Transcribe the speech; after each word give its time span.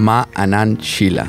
Ma 0.00 0.24
Anan 0.32 0.80
Shila. 0.80 1.26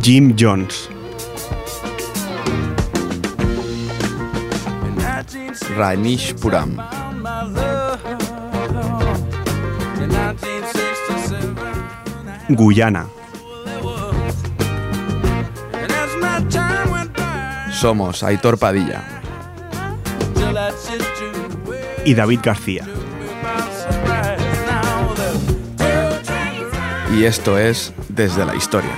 Jim 0.00 0.34
Jones. 0.34 0.88
Rainish 5.76 6.32
Puram. 6.40 6.80
Guyana. 12.48 13.04
Somos 17.70 18.22
Aitor 18.22 18.56
Padilla. 18.56 19.23
Y 22.04 22.14
David 22.14 22.40
García. 22.42 22.84
Y 27.16 27.24
esto 27.24 27.58
es 27.58 27.92
Desde 28.08 28.44
la 28.44 28.54
Historia. 28.54 28.90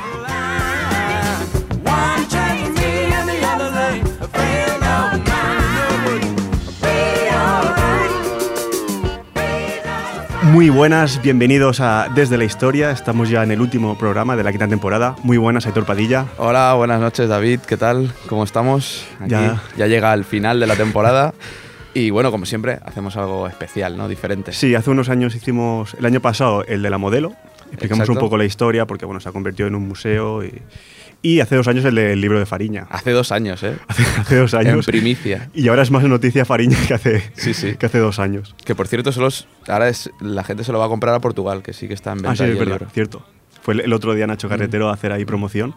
Muy 10.43 10.70
buenas, 10.70 11.20
bienvenidos 11.23 11.80
a 11.80 12.09
Desde 12.15 12.38
la 12.38 12.45
Historia. 12.45 12.91
Estamos 12.91 13.29
ya 13.29 13.43
en 13.43 13.51
el 13.51 13.60
último 13.60 13.98
programa 13.98 14.37
de 14.37 14.45
la 14.45 14.52
quinta 14.52 14.68
temporada. 14.68 15.16
Muy 15.23 15.38
buenas, 15.38 15.66
Aitor 15.66 15.84
Padilla. 15.84 16.27
Hola, 16.38 16.73
buenas 16.74 17.01
noches 17.01 17.29
David, 17.29 17.60
¿qué 17.66 17.77
tal? 17.77 18.12
¿Cómo 18.29 18.45
estamos? 18.45 19.04
Aquí 19.20 19.30
Ya. 19.30 19.60
ya 19.77 19.87
llega 19.87 20.15
el 20.15 20.24
final 20.24 20.60
de 20.60 20.66
la 20.66 20.77
temporada 20.77 21.34
y 21.99 22.11
bueno, 22.11 22.30
como 22.30 22.47
siempre, 22.47 22.79
hacemos 22.85 23.16
algo 23.16 23.47
especial, 23.49 23.97
¿no? 23.97 24.09
Diferente. 24.09 24.52
Sí, 24.52 24.75
hace 24.75 24.91
unos 24.91 25.09
años 25.09 25.35
hicimos, 25.35 25.95
el 25.99 26.05
año 26.07 26.21
pasado, 26.21 26.65
el 26.66 26.83
de 26.83 26.91
la 26.91 26.99
modelo. 26.99 27.35
Explicamos 27.73 28.05
Exacto. 28.05 28.13
un 28.13 28.19
poco 28.19 28.37
la 28.37 28.45
historia 28.45 28.87
porque 28.87 29.07
bueno, 29.07 29.21
se 29.21 29.29
ha 29.29 29.33
convertido 29.33 29.66
en 29.69 29.75
un 29.75 29.89
museo. 29.89 30.45
Y, 30.45 30.63
y 31.23 31.41
hace 31.41 31.57
dos 31.57 31.67
años 31.67 31.85
el 31.85 31.95
del 31.97 32.21
libro 32.21 32.39
de 32.39 32.47
Fariña. 32.47 32.87
Hace 32.91 33.11
dos 33.11 33.33
años, 33.33 33.63
¿eh? 33.65 33.77
Hace, 33.89 34.02
hace 34.21 34.37
dos 34.37 34.52
En 34.55 34.61
años. 34.61 34.87
primicia. 34.87 35.49
Y 35.55 35.67
ahora 35.69 35.83
es 35.83 35.91
más 35.91 36.05
noticia 36.05 36.45
Fariña 36.45 36.77
que 36.87 36.95
hace, 36.95 37.23
Sí, 37.35 37.55
sí. 37.55 37.74
que 37.77 37.87
hace 37.87 37.99
dos 37.99 38.19
años. 38.19 38.55
Que 38.65 38.74
por 38.74 38.87
cierto, 38.89 39.11
solo 39.11 39.29
es- 39.29 39.49
ahora 39.67 39.89
es, 39.89 40.11
la 40.21 40.45
gente 40.45 40.63
se 40.65 40.73
lo 40.73 40.79
va 40.79 40.85
a 40.87 40.89
comprar 40.89 41.15
a 41.15 41.21
Portugal, 41.21 41.63
que 41.63 41.73
sí 41.73 41.89
que 41.89 41.95
está 41.95 42.13
en 42.13 42.19
venta. 42.19 42.30
Ah, 42.33 42.37
sí, 42.37 42.45
es 42.45 42.51
el 42.51 42.57
verdad, 42.57 42.87
cierto. 42.93 43.27
Fue 43.63 43.74
el, 43.74 43.80
el 43.80 43.93
otro 43.93 44.15
día 44.15 44.27
Nacho 44.29 44.49
Carretero 44.49 44.89
a 44.91 44.93
hacer 44.95 45.11
ahí 45.13 45.24
promoción. 45.24 45.74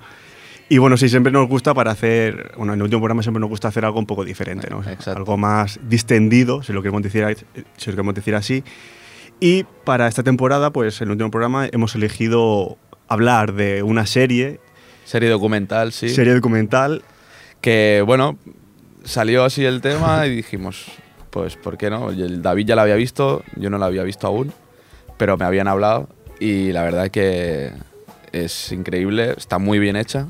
Y 0.72 0.78
bueno, 0.78 0.98
sí, 0.98 1.10
siempre 1.10 1.32
nos 1.32 1.50
gusta 1.50 1.74
para 1.74 1.90
hacer, 1.90 2.52
bueno, 2.56 2.74
en 2.74 2.80
el 2.80 2.84
último 2.84 3.02
programa 3.02 3.24
siempre 3.24 3.42
nos 3.42 3.50
gusta 3.50 3.70
hacer 3.70 3.86
algo 3.86 3.98
un 3.98 4.06
poco 4.06 4.24
diferente, 4.24 4.70
¿no? 4.70 4.82
Exacto. 4.82 5.18
Algo 5.18 5.36
más 5.36 5.80
distendido, 5.90 6.62
si 6.62 6.74
lo 6.74 6.84
queremos 6.84 7.02
decir, 7.02 7.26
si 7.76 7.90
lo 7.90 7.96
queremos 7.96 8.14
decir 8.14 8.36
así. 8.36 8.64
Y 9.40 9.64
para 9.84 10.08
esta 10.08 10.22
temporada, 10.22 10.72
pues 10.72 11.02
en 11.02 11.08
el 11.08 11.14
último 11.14 11.32
programa 11.32 11.68
hemos 11.72 11.96
elegido 11.96 12.78
hablar 13.08 13.54
de 13.54 13.82
una 13.82 14.06
serie, 14.06 14.60
Serie 15.06 15.30
documental, 15.30 15.92
sí. 15.92 16.10
serie 16.10 16.36
documental. 16.36 17.02
Que 17.62 18.04
bueno, 18.06 18.38
salió 19.04 19.44
así 19.44 19.66
el 19.66 19.82
tema 19.82 20.28
y 20.28 20.36
dijimos, 20.36 20.86
pues, 21.32 21.56
¿por 21.56 21.80
qué 21.80 21.90
no? 21.90 22.12
El 22.12 22.44
David 22.44 22.68
ya 22.68 22.76
la 22.76 22.84
había 22.84 22.96
visto, 22.96 23.44
yo 23.56 23.72
no 23.72 23.80
la 23.80 23.88
había 23.88 24.04
visto 24.04 24.28
aún, 24.28 24.54
pero 25.18 25.36
me 25.36 25.46
habían 25.46 25.68
hablado 25.68 26.10
y 26.40 26.72
la 26.74 26.84
verdad 26.84 27.10
que 27.10 27.72
es 28.32 28.72
increíble, 28.72 29.34
está 29.36 29.58
muy 29.58 29.80
bien 29.80 29.96
hecha 29.96 30.28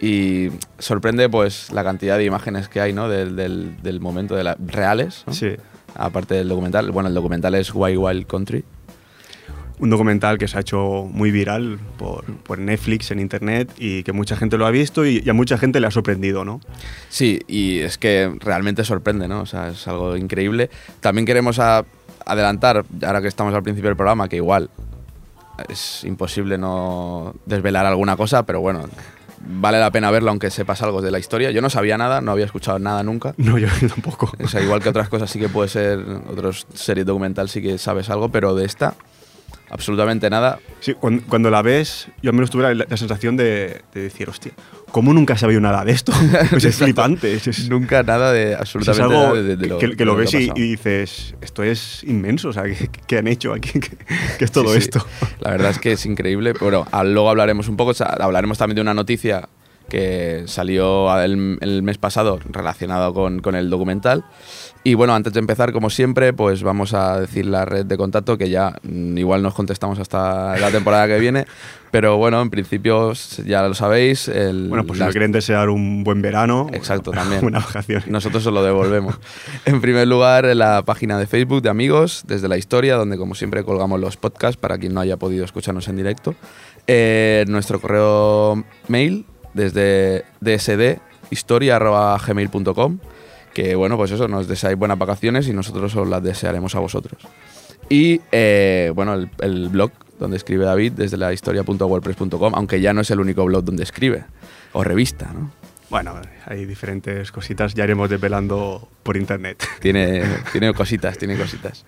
y 0.00 0.48
sorprende 0.78 1.28
pues 1.28 1.70
la 1.72 1.84
cantidad 1.84 2.16
de 2.16 2.24
imágenes 2.24 2.68
que 2.68 2.80
hay, 2.80 2.92
¿no? 2.92 3.08
Del, 3.08 3.36
del- 3.36 3.76
del 3.82 4.00
momento 4.00 4.34
de 4.34 4.44
la, 4.44 4.56
reales, 4.58 5.24
¿no? 5.26 5.32
Sí, 5.34 5.50
aparte 5.94 6.34
del 6.34 6.48
documental. 6.48 6.90
Bueno, 6.90 7.08
el 7.08 7.14
documental 7.14 7.54
es 7.54 7.74
Wild 7.74 7.98
Wild 7.98 8.26
Country. 8.26 8.64
un 9.78 9.88
documental 9.90 10.36
que 10.36 10.46
se 10.46 10.58
ha 10.58 10.60
hecho 10.60 11.08
muy 11.10 11.30
viral 11.30 11.78
por, 11.98 12.24
por 12.42 12.58
Netflix, 12.58 13.10
en 13.12 13.18
internet, 13.18 13.72
y 13.78 14.02
que 14.02 14.12
mucha 14.12 14.36
gente 14.36 14.58
lo 14.58 14.66
ha 14.66 14.70
visto 14.70 15.06
y, 15.06 15.22
y 15.24 15.30
a 15.30 15.32
mucha 15.32 15.56
gente 15.56 15.80
le 15.80 15.86
ha 15.86 15.90
sorprendido, 15.90 16.44
¿no? 16.44 16.60
Sí, 17.08 17.40
y 17.48 17.78
es 17.78 17.96
que 17.96 18.30
realmente 18.40 18.84
sorprende, 18.84 19.26
¿no? 19.26 19.40
O 19.40 19.46
sea, 19.46 19.68
es 19.68 19.88
algo 19.88 20.16
increíble. 20.18 20.68
También 21.00 21.24
queremos 21.24 21.58
a- 21.58 21.84
adelantar, 22.26 22.84
ahora 23.06 23.22
que 23.22 23.28
estamos 23.28 23.54
al 23.54 23.62
principio 23.62 23.88
del 23.88 23.96
programa, 23.96 24.28
que 24.28 24.36
igual 24.36 24.68
es 25.68 26.04
imposible 26.04 26.56
no 26.58 27.34
desvelar 27.46 27.84
alguna 27.86 28.16
cosa, 28.16 28.44
pero 28.44 28.60
bueno, 28.60 28.84
vale 29.40 29.80
la 29.80 29.90
pena 29.90 30.10
verlo 30.10 30.30
aunque 30.30 30.50
sepas 30.50 30.82
algo 30.82 31.02
de 31.02 31.10
la 31.10 31.18
historia. 31.18 31.50
Yo 31.50 31.62
no 31.62 31.70
sabía 31.70 31.98
nada, 31.98 32.20
no 32.20 32.32
había 32.32 32.44
escuchado 32.44 32.78
nada 32.78 33.02
nunca. 33.02 33.34
No, 33.36 33.58
yo 33.58 33.68
tampoco. 33.88 34.32
O 34.42 34.48
sea, 34.48 34.60
igual 34.60 34.82
que 34.82 34.88
otras 34.88 35.08
cosas 35.08 35.30
sí 35.30 35.38
que 35.38 35.48
puede 35.48 35.68
ser, 35.68 35.98
otras 36.28 36.66
series 36.74 37.06
documental 37.06 37.48
sí 37.48 37.62
que 37.62 37.78
sabes 37.78 38.10
algo, 38.10 38.28
pero 38.28 38.54
de 38.54 38.64
esta, 38.64 38.94
absolutamente 39.70 40.28
nada. 40.30 40.58
Sí, 40.80 40.94
cuando, 40.94 41.22
cuando 41.28 41.50
la 41.50 41.62
ves, 41.62 42.08
yo 42.22 42.30
al 42.30 42.34
menos 42.34 42.50
tuve 42.50 42.62
la, 42.74 42.86
la 42.88 42.96
sensación 42.96 43.36
de, 43.36 43.82
de 43.94 44.02
decir, 44.02 44.28
hostia, 44.28 44.52
¿cómo 44.90 45.12
nunca 45.14 45.36
sabía 45.38 45.60
nada 45.60 45.84
de 45.84 45.92
esto? 45.92 46.12
Pues 46.50 46.64
es 46.64 46.76
flipante. 46.76 47.32
Es, 47.34 47.46
es- 47.46 47.68
Nunca 47.68 48.02
nada 48.02 48.32
de 48.32 48.52
es 48.52 48.58
absolutamente 48.60 49.02
algo 49.02 49.14
nada 49.28 49.42
de, 49.42 49.56
de 49.56 49.66
lo 49.68 49.78
que, 49.78 49.96
que 49.96 50.04
lo 50.04 50.16
ves 50.16 50.34
y, 50.34 50.50
dices, 50.50 51.34
esto 51.40 51.62
es 51.62 52.02
inmenso, 52.04 52.48
o 52.48 52.52
sea, 52.52 52.64
¿qué, 52.64 52.90
qué 53.06 53.18
han 53.18 53.26
hecho 53.28 53.52
aquí? 53.52 53.78
¿Qué, 53.80 53.96
qué 54.38 54.44
es 54.44 54.50
todo 54.52 54.68
Sí, 54.74 54.80
sí. 54.80 54.88
esto? 54.88 55.06
La 55.40 55.50
verdad 55.52 55.70
es 55.70 55.78
que 55.78 55.92
es 55.92 56.04
increíble. 56.06 56.52
Bueno, 56.60 56.86
luego 57.04 57.30
hablaremos 57.30 57.68
un 57.68 57.76
poco, 57.76 57.90
o 57.90 57.94
sea, 57.94 58.06
hablaremos 58.06 58.58
también 58.58 58.76
de 58.76 58.82
una 58.82 58.94
noticia 58.94 59.48
que 59.90 60.44
salió 60.46 61.14
el, 61.20 61.58
el 61.60 61.82
mes 61.82 61.98
pasado 61.98 62.38
relacionado 62.48 63.12
con, 63.12 63.40
con 63.40 63.54
el 63.54 63.68
documental. 63.68 64.24
Y 64.82 64.94
bueno, 64.94 65.14
antes 65.14 65.34
de 65.34 65.40
empezar, 65.40 65.72
como 65.72 65.90
siempre, 65.90 66.32
pues 66.32 66.62
vamos 66.62 66.94
a 66.94 67.20
decir 67.20 67.44
la 67.44 67.66
red 67.66 67.84
de 67.84 67.98
contacto 67.98 68.38
que 68.38 68.48
ya 68.48 68.76
mm, 68.82 69.18
igual 69.18 69.42
nos 69.42 69.52
contestamos 69.52 69.98
hasta 69.98 70.56
la 70.58 70.70
temporada 70.70 71.06
que 71.06 71.18
viene. 71.18 71.44
Pero 71.90 72.16
bueno, 72.16 72.40
en 72.40 72.48
principio 72.48 73.12
ya 73.44 73.62
lo 73.68 73.74
sabéis. 73.74 74.28
El, 74.28 74.68
Bueno, 74.70 74.84
pues 74.86 74.96
si 74.96 75.00
las- 75.00 75.08
me 75.08 75.12
quieren 75.12 75.32
desear 75.32 75.68
un 75.68 76.02
buen 76.02 76.22
verano, 76.22 76.68
Exacto, 76.72 77.10
una, 77.10 77.20
también. 77.22 77.44
Una 77.50 77.58
vacación. 77.58 78.04
nosotros 78.06 78.46
os 78.46 78.54
lo 78.54 78.62
devolvemos. 78.62 79.16
En 79.66 79.82
primer 79.82 80.08
lugar, 80.08 80.44
la 80.56 80.82
página 80.82 81.18
de 81.18 81.26
Facebook 81.26 81.60
de 81.60 81.68
Amigos, 81.68 82.22
desde 82.26 82.48
la 82.48 82.56
historia, 82.56 82.94
donde 82.96 83.18
como 83.18 83.34
siempre 83.34 83.64
colgamos 83.64 84.00
los 84.00 84.16
podcasts 84.16 84.56
para 84.56 84.78
quien 84.78 84.94
no 84.94 85.00
haya 85.00 85.18
podido 85.18 85.44
escucharnos 85.44 85.88
en 85.88 85.96
directo. 85.96 86.34
Eh, 86.86 87.44
nuestro 87.48 87.80
correo 87.80 88.64
mail, 88.88 89.26
desde 89.54 90.24
dsdhistoria.gmail.com, 90.40 92.98
que 93.54 93.74
bueno, 93.74 93.96
pues 93.96 94.10
eso, 94.12 94.28
nos 94.28 94.48
deseáis 94.48 94.78
buenas 94.78 94.98
vacaciones 94.98 95.48
y 95.48 95.52
nosotros 95.52 95.94
os 95.96 96.08
las 96.08 96.22
desearemos 96.22 96.74
a 96.74 96.80
vosotros. 96.80 97.22
Y 97.88 98.20
eh, 98.30 98.92
bueno, 98.94 99.14
el, 99.14 99.30
el 99.40 99.68
blog 99.68 99.90
donde 100.18 100.36
escribe 100.36 100.64
David, 100.64 100.92
desde 100.92 101.16
la 101.16 101.32
historia.wordpress.com, 101.32 102.54
aunque 102.54 102.80
ya 102.80 102.92
no 102.92 103.00
es 103.00 103.10
el 103.10 103.20
único 103.20 103.44
blog 103.44 103.64
donde 103.64 103.82
escribe, 103.82 104.24
o 104.72 104.84
revista, 104.84 105.32
¿no? 105.32 105.50
Bueno, 105.90 106.14
hay 106.46 106.66
diferentes 106.66 107.32
cositas, 107.32 107.74
ya 107.74 107.82
iremos 107.82 108.08
desvelando 108.08 108.88
por 109.02 109.16
internet. 109.16 109.66
Tiene, 109.80 110.22
tiene 110.52 110.72
cositas, 110.72 111.18
tiene 111.18 111.36
cositas. 111.36 111.84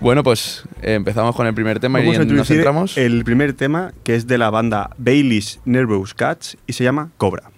Bueno, 0.00 0.22
pues 0.22 0.64
eh, 0.82 0.94
empezamos 0.94 1.34
con 1.36 1.46
el 1.46 1.54
primer 1.54 1.80
tema 1.80 1.98
Vamos 1.98 2.16
y 2.16 2.20
a 2.20 2.24
nos 2.24 2.48
centramos. 2.48 2.98
el 2.98 3.24
primer 3.24 3.52
tema, 3.54 3.92
que 4.02 4.14
es 4.14 4.26
de 4.26 4.38
la 4.38 4.50
banda 4.50 4.90
Bailey's 4.98 5.60
Nervous 5.64 6.14
Cats 6.14 6.56
y 6.66 6.72
se 6.72 6.84
llama 6.84 7.10
Cobra. 7.16 7.50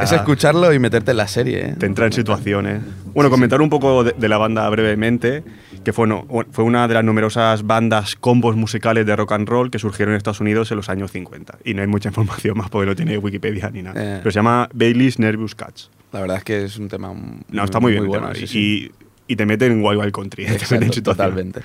Ya. 0.00 0.04
es 0.04 0.12
escucharlo 0.12 0.72
y 0.72 0.78
meterte 0.78 1.10
en 1.12 1.16
la 1.16 1.28
serie, 1.28 1.70
¿eh? 1.70 1.74
te 1.78 1.86
entra 1.86 2.06
en 2.06 2.12
situaciones. 2.12 2.82
Bueno, 3.14 3.30
comentar 3.30 3.60
un 3.60 3.70
poco 3.70 4.04
de, 4.04 4.12
de 4.12 4.28
la 4.28 4.38
banda 4.38 4.68
brevemente, 4.68 5.42
que 5.84 5.92
fue, 5.92 6.06
no, 6.06 6.26
fue 6.52 6.64
una 6.64 6.86
de 6.88 6.94
las 6.94 7.04
numerosas 7.04 7.66
bandas 7.66 8.14
combos 8.16 8.56
musicales 8.56 9.06
de 9.06 9.16
rock 9.16 9.32
and 9.32 9.48
roll 9.48 9.70
que 9.70 9.78
surgieron 9.78 10.12
en 10.14 10.18
Estados 10.18 10.40
Unidos 10.40 10.70
en 10.70 10.76
los 10.76 10.88
años 10.88 11.10
50. 11.12 11.58
Y 11.64 11.74
no 11.74 11.82
hay 11.82 11.88
mucha 11.88 12.08
información 12.10 12.56
más 12.58 12.70
porque 12.70 12.86
no 12.86 12.94
tiene 12.96 13.18
Wikipedia 13.18 13.70
ni 13.70 13.82
nada. 13.82 14.00
Eh. 14.00 14.18
Pero 14.18 14.30
se 14.30 14.36
llama 14.38 14.68
Bailey's 14.72 15.18
Nervous 15.18 15.54
Cats. 15.54 15.90
La 16.12 16.20
verdad 16.20 16.38
es 16.38 16.44
que 16.44 16.64
es 16.64 16.76
un 16.76 16.88
tema 16.88 17.12
muy, 17.12 17.40
No, 17.50 17.64
está 17.64 17.80
muy 17.80 17.92
bien. 17.92 18.02
el 18.04 18.08
bueno. 18.08 18.30
tema. 18.32 18.46
sí, 18.46 18.90
y, 19.26 19.36
te 19.36 19.46
mete 19.46 19.66
en 19.66 19.82
Wild 19.84 20.00
Wild 20.00 20.12
Country. 20.12 20.44
te 20.46 20.58
situaciones. 20.58 21.02
totalmente. 21.02 21.60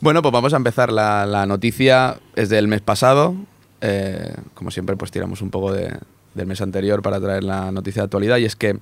Bueno, 0.00 0.20
pues 0.20 0.32
vamos 0.32 0.52
a 0.52 0.56
empezar. 0.56 0.92
La, 0.92 1.26
la 1.26 1.46
noticia 1.46 2.16
es 2.34 2.48
del 2.48 2.66
mes 2.68 2.80
pasado. 2.80 3.36
Eh, 3.80 4.34
como 4.54 4.70
siempre, 4.70 4.96
pues 4.96 5.10
tiramos 5.10 5.40
un 5.42 5.50
poco 5.50 5.72
de- 5.72 5.96
del 6.34 6.46
mes 6.46 6.60
anterior 6.60 7.02
para 7.02 7.20
traer 7.20 7.44
la 7.44 7.70
noticia 7.72 8.02
de 8.02 8.04
actualidad. 8.04 8.38
Y 8.38 8.44
es 8.44 8.56
que 8.56 8.78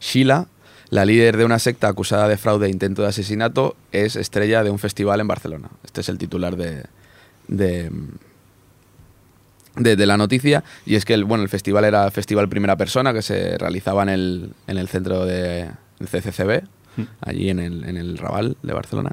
Sheila, 0.00 0.46
la 0.90 1.04
líder 1.04 1.36
de 1.36 1.44
una 1.44 1.58
secta 1.58 1.88
acusada 1.88 2.28
de 2.28 2.36
fraude 2.36 2.66
e 2.66 2.70
intento 2.70 3.02
de 3.02 3.08
asesinato, 3.08 3.76
es 3.92 4.16
estrella 4.16 4.62
de 4.62 4.70
un 4.70 4.78
festival 4.78 5.20
en 5.20 5.26
Barcelona. 5.28 5.70
Este 5.84 6.02
es 6.02 6.08
el 6.08 6.18
titular 6.18 6.56
de, 6.56 6.84
de, 7.48 7.90
de- 9.76 9.96
de 9.96 10.06
la 10.06 10.16
noticia. 10.16 10.62
Y 10.86 10.94
es 10.96 11.04
que 11.04 11.14
el, 11.14 11.24
bueno, 11.24 11.42
el 11.42 11.48
festival 11.48 11.84
era 11.84 12.10
Festival 12.10 12.48
Primera 12.48 12.76
Persona, 12.76 13.12
que 13.12 13.22
se 13.22 13.58
realizaba 13.58 14.02
en 14.02 14.08
el, 14.08 14.52
en 14.66 14.78
el 14.78 14.88
centro 14.88 15.24
de 15.24 15.70
el 16.00 16.08
CCCB, 16.08 16.64
allí 17.20 17.50
en 17.50 17.58
el, 17.60 17.84
en 17.84 17.96
el 17.96 18.18
Raval 18.18 18.56
de 18.62 18.72
Barcelona. 18.72 19.12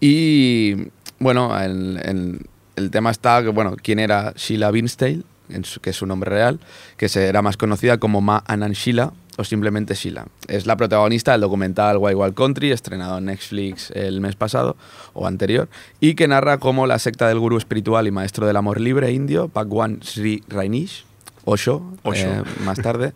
Y 0.00 0.88
bueno, 1.18 1.58
el, 1.60 2.00
el- 2.04 2.40
el 2.76 2.90
tema 2.92 3.10
está 3.10 3.42
que, 3.42 3.48
bueno, 3.48 3.74
quién 3.82 3.98
era 3.98 4.32
Sheila 4.36 4.70
Binstale, 4.70 5.22
en 5.50 5.64
su- 5.64 5.80
que 5.80 5.90
es 5.90 5.96
su 5.96 6.06
nombre 6.06 6.30
real, 6.30 6.60
que 6.96 7.08
se 7.08 7.26
era 7.26 7.42
más 7.42 7.56
conocida 7.56 7.98
como 7.98 8.20
Ma 8.20 8.42
Anand 8.46 8.74
Sheila 8.74 9.12
o 9.36 9.44
simplemente 9.44 9.94
Sheila. 9.94 10.26
Es 10.48 10.66
la 10.66 10.76
protagonista 10.76 11.32
del 11.32 11.40
documental 11.42 11.96
Wild 11.98 12.16
Wild 12.16 12.34
Country, 12.34 12.72
estrenado 12.72 13.18
en 13.18 13.26
Netflix 13.26 13.90
el 13.92 14.20
mes 14.20 14.34
pasado 14.34 14.76
o 15.12 15.26
anterior, 15.26 15.68
y 16.00 16.14
que 16.14 16.26
narra 16.26 16.58
cómo 16.58 16.86
la 16.86 16.98
secta 16.98 17.28
del 17.28 17.38
gurú 17.38 17.56
espiritual 17.56 18.06
y 18.06 18.10
maestro 18.10 18.46
del 18.46 18.56
amor 18.56 18.80
libre 18.80 19.12
indio, 19.12 19.48
Bhagwan 19.54 20.00
Sri 20.02 20.42
Rainish, 20.48 21.04
Osho, 21.44 21.82
Osho. 22.02 22.26
eh, 22.26 22.42
más 22.64 22.78
tarde, 22.82 23.12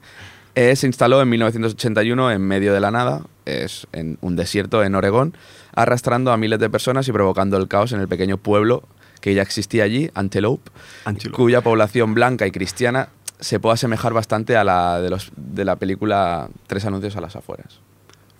eh, 0.55 0.77
se 0.77 0.87
instaló 0.87 1.21
en 1.23 1.29
1981 1.31 2.31
en 2.31 2.41
medio 2.43 2.73
de 2.73 2.81
la 2.81 2.91
nada, 2.93 3.23
es 3.45 3.89
en 3.93 4.17
un 4.21 4.37
desierto 4.37 4.85
en 4.85 4.95
Oregón, 4.95 5.35
arrastrando 5.75 6.31
a 6.31 6.37
miles 6.37 6.61
de 6.61 6.71
personas 6.71 7.09
y 7.09 7.13
provocando 7.13 7.57
el 7.57 7.67
caos 7.67 7.91
en 7.93 8.01
el 8.01 8.07
pequeño 8.07 8.37
pueblo 8.37 8.85
que 9.23 9.33
ya 9.33 9.41
existía 9.41 9.85
allí, 9.85 10.11
Antelope, 10.15 10.71
Antelope. 11.07 11.37
cuya 11.37 11.63
población 11.63 12.13
blanca 12.13 12.47
y 12.47 12.51
cristiana 12.51 13.09
se 13.41 13.59
puede 13.59 13.75
asemejar 13.75 14.13
bastante 14.13 14.57
a 14.59 14.65
la 14.65 15.01
de, 15.01 15.09
los, 15.09 15.33
de 15.37 15.65
la 15.65 15.77
película 15.77 16.49
Tres 16.67 16.85
anuncios 16.85 17.17
a 17.17 17.21
las 17.23 17.35
afueras. 17.37 17.81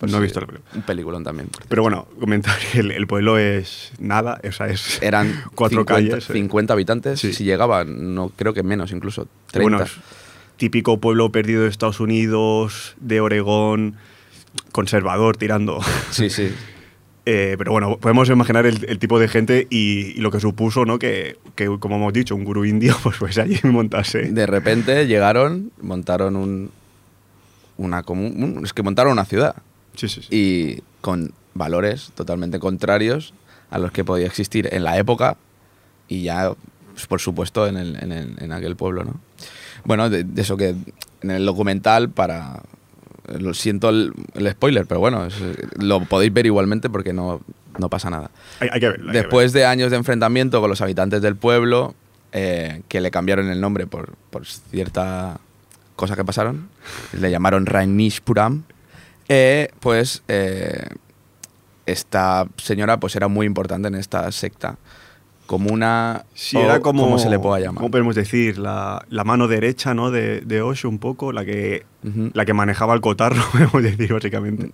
No 0.01 0.17
he 0.17 0.21
visto 0.21 0.41
la 0.41 0.47
película. 0.47 0.69
Un 0.75 0.81
peliculón 0.81 1.23
también. 1.23 1.49
Pero 1.69 1.81
bueno, 1.81 2.07
comentar 2.19 2.53
que 2.71 2.79
el, 2.81 2.91
el 2.91 3.07
pueblo 3.07 3.37
es 3.37 3.93
nada, 3.99 4.39
o 4.47 4.51
sea, 4.51 4.67
es 4.67 5.01
Eran 5.01 5.43
cuatro 5.55 5.79
50, 5.83 5.93
calles. 6.11 6.29
eh. 6.29 6.33
50 6.33 6.73
habitantes, 6.73 7.19
Sí. 7.21 7.31
si 7.33 7.45
llegaban, 7.45 8.13
no 8.13 8.29
creo 8.35 8.53
que 8.53 8.63
menos, 8.63 8.91
incluso 8.91 9.27
30. 9.51 9.77
Bueno, 9.77 9.91
típico 10.57 10.99
pueblo 10.99 11.31
perdido 11.31 11.63
de 11.63 11.69
Estados 11.69 12.01
Unidos, 12.01 12.95
de 12.99 13.21
Oregón, 13.21 13.95
conservador 14.73 15.37
tirando. 15.37 15.79
sí, 16.11 16.29
sí. 16.29 16.53
Eh, 17.25 17.55
pero 17.57 17.71
bueno, 17.71 17.97
podemos 17.99 18.29
imaginar 18.29 18.65
el, 18.65 18.83
el 18.89 18.99
tipo 18.99 19.17
de 19.17 19.29
gente 19.29 19.65
y, 19.69 20.11
y 20.11 20.21
lo 20.21 20.29
que 20.29 20.41
supuso, 20.41 20.83
¿no? 20.85 20.99
Que, 20.99 21.37
que, 21.55 21.67
como 21.79 21.95
hemos 21.95 22.11
dicho, 22.11 22.35
un 22.35 22.43
gurú 22.43 22.65
indio, 22.65 22.95
pues, 23.03 23.15
pues 23.17 23.37
allí 23.37 23.57
montase. 23.63 24.23
De 24.31 24.45
repente 24.45 25.07
llegaron, 25.07 25.71
montaron 25.81 26.35
un, 26.35 26.69
una 27.77 28.03
un- 28.07 28.61
es 28.65 28.73
que 28.73 28.83
montaron 28.83 29.13
una 29.13 29.25
ciudad 29.25 29.55
Sí, 29.95 30.07
sí, 30.09 30.21
sí. 30.21 30.27
y 30.31 30.81
con 31.01 31.31
valores 31.53 32.11
totalmente 32.15 32.59
contrarios 32.59 33.33
a 33.69 33.77
los 33.77 33.91
que 33.91 34.03
podía 34.03 34.25
existir 34.27 34.67
en 34.71 34.83
la 34.83 34.97
época 34.97 35.37
y 36.07 36.23
ya, 36.23 36.51
pues, 36.93 37.07
por 37.07 37.21
supuesto, 37.21 37.67
en, 37.67 37.77
el- 37.77 38.03
en 38.03 38.11
el- 38.11 38.35
en 38.39 38.51
aquel 38.51 38.75
pueblo, 38.75 39.03
¿no? 39.05 39.19
Bueno, 39.85 40.09
de, 40.09 40.23
de 40.23 40.41
eso 40.41 40.57
que 40.57 40.75
en 41.21 41.31
el 41.31 41.45
documental 41.45 42.09
para... 42.09 42.61
Lo 43.39 43.53
siento 43.53 43.89
el, 43.89 44.13
el 44.35 44.49
spoiler, 44.51 44.85
pero 44.85 44.99
bueno, 44.99 45.25
es- 45.25 45.35
lo 45.79 46.03
podéis 46.05 46.33
ver 46.33 46.45
igualmente 46.45 46.89
porque 46.89 47.13
no, 47.13 47.41
no 47.77 47.89
pasa 47.89 48.09
nada. 48.09 48.29
Hay, 48.59 48.69
hay 48.71 48.79
que 48.79 48.87
hay 48.87 48.93
que 48.93 49.11
Después 49.11 49.53
de 49.53 49.65
años 49.65 49.91
de 49.91 49.97
enfrentamiento 49.97 50.59
con 50.61 50.69
los 50.69 50.81
habitantes 50.81 51.21
del 51.21 51.35
pueblo, 51.35 51.95
eh, 52.31 52.81
que 52.87 53.01
le 53.01 53.11
cambiaron 53.11 53.49
el 53.49 53.61
nombre 53.61 53.85
por, 53.87 54.13
por 54.29 54.45
cierta 54.45 55.39
cosa 55.95 56.15
que 56.15 56.25
pasaron, 56.25 56.69
le 57.19 57.29
llamaron 57.31 57.65
Rainishpuram, 57.65 58.63
eh, 59.29 59.69
pues 59.79 60.23
eh, 60.27 60.87
esta 61.85 62.47
señora 62.57 62.99
pues 62.99 63.15
era 63.15 63.27
muy 63.27 63.45
importante 63.45 63.87
en 63.87 63.95
esta 63.95 64.31
secta. 64.31 64.77
Como 65.53 65.71
una... 65.71 66.25
Sí, 66.33 66.57
o 66.57 66.61
era 66.61 66.79
como. 66.79 67.03
¿Cómo 67.03 67.19
se 67.19 67.29
le 67.29 67.37
pueda 67.37 67.59
llamar? 67.59 67.77
¿Cómo 67.81 67.91
podemos 67.91 68.15
decir? 68.15 68.57
La, 68.57 69.05
la 69.09 69.23
mano 69.23 69.47
derecha, 69.47 69.93
¿no? 69.93 70.09
De, 70.09 70.41
de 70.41 70.61
Osho, 70.63 70.89
un 70.89 70.97
poco, 70.97 71.31
la 71.31 71.45
que, 71.45 71.85
la 72.33 72.45
que 72.45 72.53
manejaba 72.53 72.93
el 72.95 73.01
cotarro, 73.01 73.41
podemos 73.51 73.83
decir, 73.83 74.11
básicamente. 74.11 74.71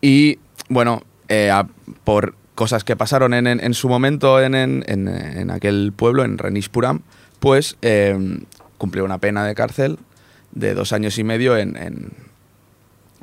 Y 0.00 0.38
bueno, 0.68 1.02
eh, 1.28 1.50
a- 1.50 1.68
por 2.02 2.34
cosas 2.56 2.82
que 2.82 2.96
pasaron 2.96 3.32
en, 3.32 3.46
en- 3.46 3.60
en 3.64 3.74
su 3.74 3.88
momento 3.88 4.40
en, 4.42 4.54
en- 4.56 5.50
aquel 5.52 5.92
pueblo, 5.94 6.24
en 6.24 6.36
Renishpuram, 6.38 7.02
pues 7.38 7.76
eh, 7.82 8.40
cumplió 8.78 9.04
una 9.04 9.18
pena 9.18 9.44
de 9.46 9.54
cárcel 9.54 9.98
de 10.50 10.74
dos 10.74 10.92
años 10.92 11.16
y 11.18 11.24
medio 11.24 11.56
en, 11.56 11.76
en, 11.76 12.08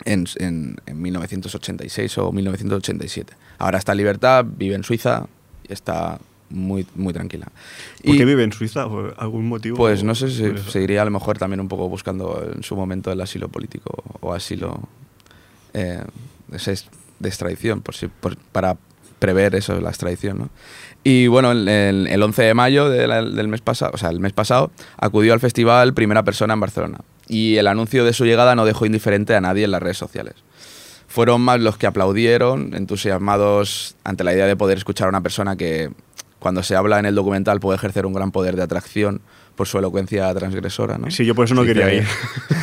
en- 0.05 0.25
en- 0.37 0.75
en 0.85 1.01
1986 1.01 2.17
o 2.19 2.31
1987. 2.31 3.33
Ahora 3.57 3.77
está 3.77 3.91
en 3.91 3.97
libertad, 3.97 4.45
vive 4.47 4.75
en 4.75 4.83
Suiza 4.83 5.25
y 5.67 5.73
está 5.73 6.17
muy, 6.49 6.85
muy 6.95 7.13
tranquila. 7.13 7.47
¿Por 8.03 8.15
Y, 8.15 8.17
qué 8.17 8.25
vive 8.25 8.43
en 8.43 8.51
Suiza? 8.51 8.87
¿Por 8.87 9.13
¿Algún 9.17 9.47
motivo? 9.47 9.77
Pues 9.77 10.03
no 10.03 10.15
sé 10.15 10.29
si 10.29 10.43
seguiría 10.69 11.01
a 11.01 11.05
lo 11.05 11.11
mejor 11.11 11.37
también 11.37 11.59
un 11.59 11.67
poco 11.67 11.87
buscando 11.89 12.43
en 12.55 12.63
su 12.63 12.75
momento 12.75 13.11
el 13.11 13.21
asilo 13.21 13.49
político 13.49 14.03
o 14.21 14.33
asilo 14.33 14.79
eh, 15.73 16.03
de 16.47 17.27
extradición, 17.29 17.81
por 17.81 17.95
si, 17.95 18.07
por- 18.07 18.37
para 18.37 18.77
prever 19.19 19.53
eso, 19.55 19.79
la 19.81 19.89
extradición. 19.89 20.39
¿no? 20.39 20.49
Y 21.03 21.27
bueno, 21.27 21.51
el, 21.51 21.67
el- 21.67 22.07
el 22.07 22.23
11 22.23 22.43
de 22.43 22.53
mayo 22.53 22.89
de 22.89 23.07
la- 23.07 23.21
del 23.23 23.47
mes 23.47 23.61
pasado, 23.61 23.91
o 23.93 23.97
sea, 23.97 24.09
el 24.09 24.19
mes 24.19 24.33
pasado, 24.33 24.71
acudió 24.97 25.33
al 25.33 25.39
festival 25.39 25.93
Primera 25.93 26.23
Persona 26.23 26.53
en 26.53 26.59
Barcelona. 26.59 26.99
Y 27.27 27.57
el 27.57 27.67
anuncio 27.67 28.03
de 28.05 28.13
su 28.13 28.25
llegada 28.25 28.55
no 28.55 28.65
dejó 28.65 28.85
indiferente 28.85 29.35
a 29.35 29.41
nadie 29.41 29.65
en 29.65 29.71
las 29.71 29.81
redes 29.83 29.97
sociales. 29.97 30.33
Fueron 31.07 31.41
más 31.41 31.59
los 31.59 31.77
que 31.77 31.87
aplaudieron, 31.87 32.73
entusiasmados 32.75 33.95
ante 34.03 34.23
la 34.23 34.33
idea 34.33 34.45
de 34.47 34.55
poder 34.55 34.77
escuchar 34.77 35.07
a 35.07 35.09
una 35.09 35.21
persona 35.21 35.55
que, 35.55 35.91
cuando 36.39 36.63
se 36.63 36.75
habla 36.75 36.99
en 36.99 37.05
el 37.05 37.15
documental, 37.15 37.59
puede 37.59 37.77
ejercer 37.77 38.05
un 38.05 38.13
gran 38.13 38.31
poder 38.31 38.55
de 38.55 38.63
atracción 38.63 39.21
por 39.55 39.67
su 39.67 39.77
elocuencia 39.77 40.33
transgresora. 40.33 40.97
¿no? 40.97 41.11
Sí, 41.11 41.25
yo 41.25 41.35
por 41.35 41.45
eso 41.45 41.53
no 41.55 41.63
Dice 41.63 41.73
quería 41.73 41.93
ir. 41.93 42.07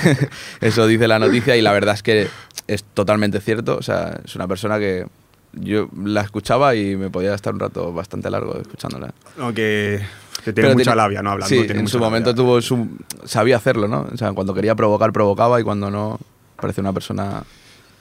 Eso 0.60 0.86
dice 0.86 1.06
la 1.08 1.18
noticia 1.18 1.56
y 1.56 1.62
la 1.62 1.72
verdad 1.72 1.94
es 1.94 2.02
que 2.02 2.28
es 2.66 2.84
totalmente 2.84 3.40
cierto. 3.40 3.76
O 3.76 3.82
sea, 3.82 4.18
es 4.24 4.34
una 4.34 4.48
persona 4.48 4.78
que 4.78 5.06
yo 5.52 5.88
la 6.04 6.22
escuchaba 6.22 6.74
y 6.74 6.96
me 6.96 7.10
podía 7.10 7.34
estar 7.34 7.52
un 7.54 7.60
rato 7.60 7.92
bastante 7.92 8.30
largo 8.30 8.58
escuchándola. 8.58 9.12
Aunque 9.38 10.00
que 10.44 10.52
tiene 10.52 10.68
Pero 10.68 10.72
mucha 10.74 10.82
tiene- 10.84 10.96
labia, 10.96 11.22
¿no? 11.22 11.30
Hablando. 11.32 11.54
Sí, 11.54 11.64
tiene 11.64 11.80
en 11.80 11.88
su 11.88 11.98
momento 11.98 12.30
labia. 12.30 12.42
tuvo 12.42 12.62
su, 12.62 12.88
sabía 13.24 13.56
hacerlo, 13.56 13.88
¿no? 13.88 14.06
O 14.12 14.16
sea, 14.16 14.32
cuando 14.32 14.54
quería 14.54 14.74
provocar, 14.74 15.12
provocaba 15.12 15.60
y 15.60 15.64
cuando 15.64 15.90
no, 15.90 16.18
parece 16.60 16.80
una 16.80 16.92
persona 16.92 17.42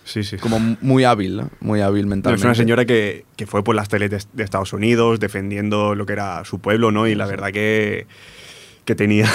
Sí, 0.05 0.23
sí. 0.23 0.37
como 0.37 0.59
muy 0.59 1.03
hábil, 1.03 1.35
¿no? 1.35 1.49
Muy 1.59 1.81
hábil 1.81 2.03
No, 2.03 2.09
mentalmente. 2.11 2.39
es 2.41 2.45
una 2.45 2.55
señora 2.55 2.85
que, 2.85 3.25
que 3.35 3.45
fue 3.47 3.63
por 3.63 3.75
las 3.75 3.89
teles 3.89 4.11
de, 4.11 4.21
de 4.33 4.43
Estados 4.43 4.71
Unidos 4.71 5.19
defendiendo 5.19 5.95
lo 5.95 6.05
que 6.05 6.13
era 6.13 6.45
su 6.45 6.59
pueblo, 6.59 6.91
¿no? 6.91 7.07
Y 7.07 7.15
la 7.15 7.25
verdad 7.25 7.51
que, 7.51 8.05
que 8.85 8.93
tenía, 8.95 9.27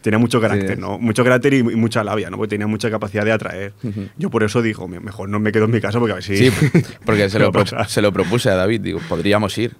tenía 0.00 0.18
mucho 0.18 0.40
carácter, 0.40 0.76
Sí. 0.76 0.80
¿no? 0.80 0.98
Mucho 0.98 1.24
carácter 1.24 1.54
y, 1.54 1.58
y 1.58 1.62
mucha 1.62 2.04
labia, 2.04 2.30
¿no? 2.30 2.36
Porque 2.36 2.50
tenía 2.50 2.66
mucha 2.68 2.88
capacidad 2.90 3.24
de 3.24 3.32
atraer. 3.32 3.72
Ujú. 3.82 4.08
Yo 4.16 4.30
por 4.30 4.44
eso 4.44 4.62
digo, 4.62 4.86
"Me- 4.88 5.00
mejor 5.00 5.28
no 5.28 5.40
me 5.40 5.50
quedo 5.52 5.64
en 5.64 5.72
mi 5.72 5.80
casa 5.80 5.98
porque 5.98 6.12
a 6.12 6.14
ver 6.16 6.24
si... 6.24 6.36
Sí, 6.36 6.50
porque 7.04 7.28
se 7.28 7.38
lo, 7.40 7.50
pro- 7.50 7.62
pasa". 7.64 7.84
se 7.88 8.00
lo 8.00 8.12
propuse 8.12 8.50
a 8.50 8.54
David, 8.54 8.80
digo, 8.80 9.00
podríamos 9.08 9.58
ir. 9.58 9.74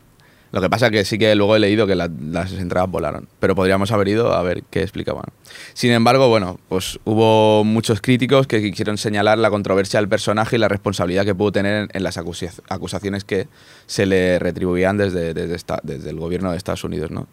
Lo 0.50 0.60
que 0.62 0.70
pasa 0.70 0.90
que 0.90 1.04
sí 1.04 1.18
que 1.18 1.34
luego 1.34 1.56
he 1.56 1.58
leído 1.58 1.86
que 1.86 1.94
la- 1.94 2.10
las 2.30 2.52
entradas 2.54 2.90
volaron, 2.90 3.28
pero 3.38 3.54
podríamos 3.54 3.90
haber 3.92 4.08
ido 4.08 4.32
a 4.32 4.42
ver 4.42 4.62
qué 4.70 4.80
explicaban. 4.82 5.24
Sin 5.74 5.90
embargo, 5.92 6.28
bueno, 6.28 6.58
pues 6.70 6.98
hubo 7.04 7.64
muchos 7.64 8.00
críticos 8.00 8.46
que 8.46 8.62
quisieron 8.62 8.96
señalar 8.96 9.36
la 9.38 9.50
controversia 9.50 10.00
del 10.00 10.08
personaje 10.08 10.56
y 10.56 10.58
la 10.58 10.68
responsabilidad 10.68 11.26
que 11.26 11.34
pudo 11.34 11.52
tener 11.52 11.82
en, 11.84 11.88
en 11.92 12.02
las 12.02 12.16
acusaciones 12.18 13.24
que 13.24 13.46
se 13.86 14.06
le 14.06 14.38
retribuían 14.38 14.96
desde, 14.96 15.34
desde, 15.34 15.54
esta- 15.54 15.80
desde 15.82 16.08
el 16.10 16.16
gobierno 16.18 16.50
de 16.50 16.56
Estados 16.56 16.82
Unidos, 16.84 17.10
¿no? 17.10 17.26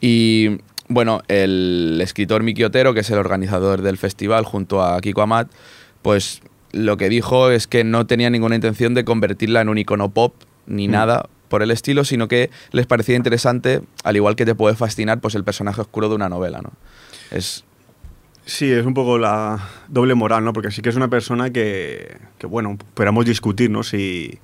Y 0.00 0.58
bueno, 0.88 1.22
el 1.28 1.98
escritor 2.02 2.42
Miki 2.42 2.64
Otero, 2.64 2.94
que 2.94 3.00
es 3.00 3.10
el 3.10 3.18
organizador 3.18 3.82
del 3.82 3.98
festival, 3.98 4.44
junto 4.44 4.82
a 4.82 5.00
Kiko 5.00 5.22
Amat, 5.22 5.48
pues 6.02 6.40
lo 6.72 6.96
que 6.96 7.08
dijo 7.08 7.50
es 7.50 7.66
que 7.66 7.84
no 7.84 8.06
tenía 8.06 8.30
ninguna 8.30 8.54
intención 8.56 8.94
de 8.94 9.04
convertirla 9.04 9.60
en 9.60 9.68
un 9.68 9.78
icono 9.78 10.10
pop 10.10 10.34
ni 10.66 10.88
Mm. 10.88 10.90
nada 10.90 11.28
por 11.48 11.62
el 11.62 11.70
estilo, 11.70 12.04
sino 12.04 12.28
que 12.28 12.50
les 12.72 12.86
parecía 12.86 13.16
interesante, 13.16 13.82
al 14.04 14.16
igual 14.16 14.36
que 14.36 14.44
te 14.44 14.54
puede 14.54 14.74
fascinar, 14.76 15.20
pues 15.20 15.34
el 15.34 15.44
personaje 15.44 15.80
oscuro 15.80 16.08
de 16.08 16.14
una 16.14 16.28
novela, 16.28 16.60
¿no? 16.62 16.72
Es 17.30 17.64
Sí, 18.48 18.72
es 18.72 18.86
un 18.86 18.94
poco 18.94 19.18
la 19.18 19.68
doble 19.88 20.14
moral, 20.14 20.42
¿no? 20.42 20.54
Porque 20.54 20.70
sí 20.70 20.80
que 20.80 20.88
es 20.88 20.96
una 20.96 21.08
persona 21.08 21.50
que, 21.50 22.16
que 22.38 22.46
bueno, 22.46 22.78
podríamos 22.94 23.26
discutir, 23.26 23.70
¿no? 23.70 23.82
Si, 23.82 24.38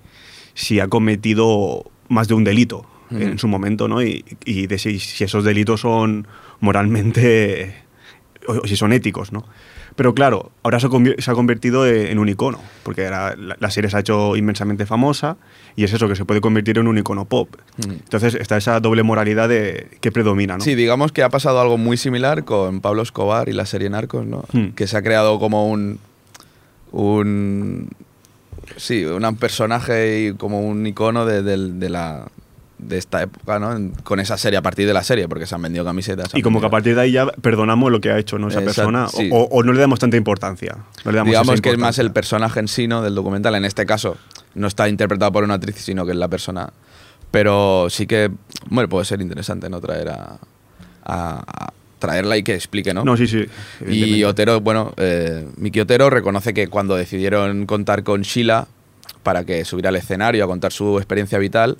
si 0.52 0.78
ha 0.78 0.88
cometido 0.88 1.90
más 2.10 2.28
de 2.28 2.34
un 2.34 2.44
delito 2.44 2.84
en 3.10 3.38
su 3.38 3.48
momento, 3.48 3.88
¿no? 3.88 4.02
Y, 4.02 4.22
y 4.44 4.66
de 4.66 4.76
si, 4.76 4.98
si 4.98 5.24
esos 5.24 5.42
delitos 5.42 5.80
son 5.80 6.26
moralmente 6.60 7.74
o, 8.46 8.58
o 8.58 8.66
si 8.66 8.76
son 8.76 8.92
éticos, 8.92 9.32
¿no? 9.32 9.46
Pero 9.96 10.12
claro, 10.12 10.50
ahora 10.64 10.80
se 10.80 10.86
ha, 10.86 10.90
convier- 10.90 11.20
se 11.20 11.30
ha 11.30 11.34
convertido 11.34 11.86
en 11.86 12.18
un 12.18 12.28
icono, 12.28 12.58
porque 12.82 13.08
la, 13.08 13.36
la 13.36 13.70
serie 13.70 13.88
se 13.88 13.96
ha 13.96 14.00
hecho 14.00 14.34
inmensamente 14.36 14.86
famosa 14.86 15.36
y 15.76 15.84
es 15.84 15.92
eso, 15.92 16.08
que 16.08 16.16
se 16.16 16.24
puede 16.24 16.40
convertir 16.40 16.78
en 16.78 16.88
un 16.88 16.98
icono 16.98 17.26
pop. 17.26 17.48
Mm. 17.76 17.90
Entonces 17.92 18.34
está 18.34 18.56
esa 18.56 18.80
doble 18.80 19.04
moralidad 19.04 19.48
de, 19.48 19.86
que 20.00 20.10
predomina, 20.10 20.56
¿no? 20.58 20.64
Sí, 20.64 20.74
digamos 20.74 21.12
que 21.12 21.22
ha 21.22 21.28
pasado 21.28 21.60
algo 21.60 21.78
muy 21.78 21.96
similar 21.96 22.44
con 22.44 22.80
Pablo 22.80 23.02
Escobar 23.02 23.48
y 23.48 23.52
la 23.52 23.66
serie 23.66 23.88
Narcos, 23.88 24.26
¿no? 24.26 24.44
Hmm. 24.52 24.70
Que 24.70 24.86
se 24.88 24.96
ha 24.96 25.02
creado 25.02 25.38
como 25.38 25.70
un. 25.70 26.00
un. 26.92 27.88
Sí, 28.76 29.04
un 29.04 29.36
personaje 29.36 30.26
y 30.28 30.32
como 30.34 30.60
un 30.66 30.86
icono 30.86 31.26
de 31.26 31.88
la. 31.88 32.26
De 32.86 32.98
esta 32.98 33.22
época, 33.22 33.58
¿no? 33.58 33.92
Con 34.02 34.20
esa 34.20 34.36
serie, 34.38 34.58
a 34.58 34.62
partir 34.62 34.86
de 34.86 34.92
la 34.94 35.02
serie, 35.02 35.28
porque 35.28 35.46
se 35.46 35.54
han 35.54 35.62
vendido 35.62 35.84
camisetas. 35.84 36.30
se 36.30 36.38
Y 36.38 36.42
como 36.42 36.60
que 36.60 36.66
a 36.66 36.68
vendido- 36.68 36.70
partir 36.70 36.94
de 36.94 37.00
ahí 37.00 37.12
ya 37.12 37.26
perdonamos 37.26 37.90
lo 37.90 38.00
que 38.00 38.10
ha 38.10 38.18
hecho 38.18 38.38
¿no? 38.38 38.48
esa 38.48 38.60
Exacto, 38.60 38.90
persona 38.92 39.08
sí. 39.08 39.28
o, 39.32 39.42
o 39.50 39.62
no 39.62 39.72
le 39.72 39.80
damos 39.80 39.98
tanta 39.98 40.16
importancia. 40.16 40.76
No 41.04 41.10
le 41.12 41.16
damos 41.18 41.30
Digamos 41.30 41.60
que 41.60 41.70
es 41.70 41.78
más 41.78 41.98
el 41.98 42.12
personaje 42.12 42.60
en 42.60 42.68
sí, 42.68 42.86
¿no? 42.88 43.02
Del 43.02 43.14
documental. 43.14 43.54
En 43.54 43.64
este 43.64 43.86
caso, 43.86 44.16
no 44.54 44.66
está 44.66 44.88
interpretado 44.88 45.32
por 45.32 45.44
una 45.44 45.54
actriz, 45.54 45.76
sino 45.76 46.04
que 46.04 46.12
es 46.12 46.18
la 46.18 46.28
persona. 46.28 46.72
Pero 47.30 47.88
sí 47.90 48.06
que, 48.06 48.30
bueno, 48.68 48.88
puede 48.88 49.04
ser 49.04 49.20
interesante, 49.20 49.68
¿no? 49.68 49.80
Traer 49.80 50.10
a. 50.10 50.38
a- 51.04 51.44
a 51.46 51.72
traerla 51.98 52.36
y 52.36 52.42
que 52.42 52.54
explique, 52.54 52.92
¿no? 52.92 53.02
No, 53.02 53.16
sí, 53.16 53.26
sí. 53.26 53.46
Y. 53.88 54.24
Otero, 54.24 54.60
bueno, 54.60 54.92
eh, 54.98 55.48
Miki 55.56 55.80
Otero 55.80 56.10
reconoce 56.10 56.52
que 56.52 56.68
cuando 56.68 56.96
decidieron 56.96 57.64
contar 57.64 58.02
con 58.02 58.20
Sheila 58.22 58.68
para 59.22 59.44
que 59.44 59.64
subiera 59.64 59.88
al 59.88 59.96
escenario 59.96 60.44
a 60.44 60.46
contar 60.46 60.70
su 60.70 60.98
experiencia 60.98 61.38
vital, 61.38 61.78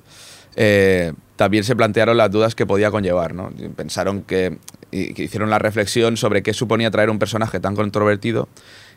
eh, 0.55 1.13
también 1.35 1.63
se 1.63 1.75
plantearon 1.75 2.17
las 2.17 2.31
dudas 2.31 2.55
que 2.55 2.65
podía 2.65 2.91
conllevar, 2.91 3.33
Pensaron 3.75 4.21
que, 4.21 4.57
hicieron 4.91 5.49
la 5.49 5.59
reflexión 5.59 6.15
sobre 6.15 6.41
qué 6.43 6.53
suponía 6.53 6.89
traer 6.91 7.09
un 7.09 7.19
personaje 7.19 7.59
tan 7.59 7.75
controvertido 7.75 8.47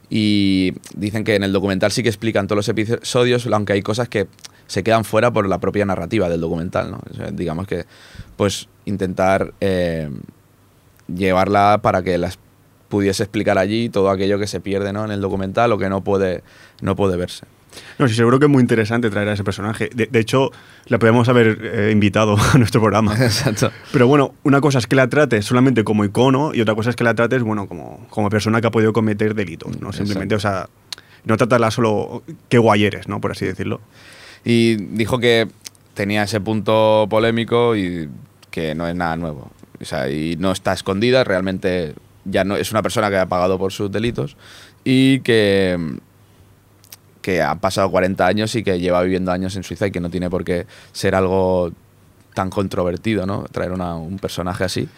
y 0.08 0.74
dicen 0.94 1.24
que 1.24 1.34
en 1.34 1.42
el 1.42 1.52
documental 1.52 1.90
sí 1.90 2.02
que 2.02 2.08
explican 2.08 2.46
todos 2.46 2.58
los 2.58 2.68
episodios, 2.68 3.46
aunque 3.46 3.72
hay 3.72 3.82
cosas 3.82 4.08
que 4.08 4.28
se 4.68 4.82
quedan 4.82 5.04
fuera 5.04 5.32
por 5.32 5.48
la 5.48 5.58
propia 5.58 5.84
narrativa 5.84 6.28
del 6.28 6.40
documental, 6.40 6.96
digamos 7.32 7.66
que, 7.66 7.84
pues, 8.36 8.68
intentar 8.84 9.52
eh, 9.60 10.08
llevarla 11.08 11.80
para 11.82 12.02
que 12.02 12.18
las 12.18 12.38
pudiese 12.88 13.22
explicar 13.22 13.58
allí 13.58 13.88
todo 13.88 14.10
aquello 14.10 14.38
que 14.38 14.46
se 14.46 14.60
pierde 14.60 14.92
¿no? 14.92 15.04
en 15.04 15.10
el 15.10 15.20
documental 15.20 15.72
o 15.72 15.78
que 15.78 15.88
no 15.88 16.02
puede, 16.02 16.42
no 16.80 16.96
puede 16.96 17.16
verse. 17.16 17.44
No, 17.98 18.08
sí, 18.08 18.14
seguro 18.14 18.38
que 18.38 18.46
es 18.46 18.50
muy 18.50 18.60
interesante 18.60 19.10
traer 19.10 19.28
a 19.28 19.32
ese 19.32 19.44
personaje. 19.44 19.90
De, 19.94 20.06
de 20.06 20.18
hecho, 20.18 20.50
la 20.86 20.98
podemos 20.98 21.28
haber 21.28 21.58
eh, 21.62 21.90
invitado 21.92 22.36
a 22.54 22.58
nuestro 22.58 22.80
programa. 22.80 23.14
Exacto. 23.14 23.70
Pero 23.92 24.06
bueno, 24.06 24.34
una 24.42 24.60
cosa 24.60 24.78
es 24.78 24.86
que 24.86 24.96
la 24.96 25.08
trates 25.08 25.44
solamente 25.44 25.84
como 25.84 26.04
icono 26.04 26.54
y 26.54 26.60
otra 26.60 26.74
cosa 26.74 26.90
es 26.90 26.96
que 26.96 27.04
la 27.04 27.14
trates, 27.14 27.42
bueno, 27.42 27.66
como, 27.66 28.06
como 28.10 28.30
persona 28.30 28.60
que 28.60 28.66
ha 28.66 28.70
podido 28.70 28.92
cometer 28.92 29.34
delitos, 29.34 29.80
¿no? 29.80 29.92
Simplemente, 29.92 30.34
o 30.34 30.40
sea, 30.40 30.68
no 31.24 31.36
tratarla 31.36 31.70
solo 31.70 32.22
qué 32.48 32.58
guay 32.58 32.84
eres, 32.84 33.08
¿no? 33.08 33.20
Por 33.20 33.32
así 33.32 33.44
decirlo. 33.44 33.80
Y 34.44 34.76
dijo 34.76 35.18
que 35.18 35.48
tenía 35.94 36.22
ese 36.22 36.40
punto 36.40 37.06
polémico 37.10 37.76
y 37.76 38.08
que 38.50 38.74
no 38.74 38.86
es 38.86 38.94
nada 38.94 39.16
nuevo. 39.16 39.50
O 39.80 39.84
sea, 39.84 40.10
y 40.10 40.36
no 40.36 40.52
está 40.52 40.72
escondida, 40.72 41.24
realmente 41.24 41.94
ya 42.24 42.44
no 42.44 42.56
es 42.56 42.70
una 42.70 42.82
persona 42.82 43.10
que 43.10 43.16
ha 43.16 43.26
pagado 43.26 43.58
por 43.58 43.72
sus 43.72 43.90
delitos 43.90 44.36
y 44.84 45.20
que, 45.20 45.98
que 47.28 47.42
ha 47.42 47.54
pasado 47.56 47.90
40 47.90 48.26
años 48.26 48.54
y 48.54 48.62
que 48.62 48.80
lleva 48.80 49.02
viviendo 49.02 49.30
años 49.32 49.54
en 49.56 49.62
Suiza 49.62 49.86
y 49.86 49.90
que 49.90 50.00
no 50.00 50.08
tiene 50.08 50.30
por 50.30 50.44
qué 50.44 50.66
ser 50.92 51.14
algo 51.14 51.70
tan 52.32 52.48
controvertido, 52.48 53.26
¿no? 53.26 53.44
Traer 53.52 53.72
una- 53.72 53.96
un 53.96 54.18
personaje 54.18 54.64
así. 54.64 54.88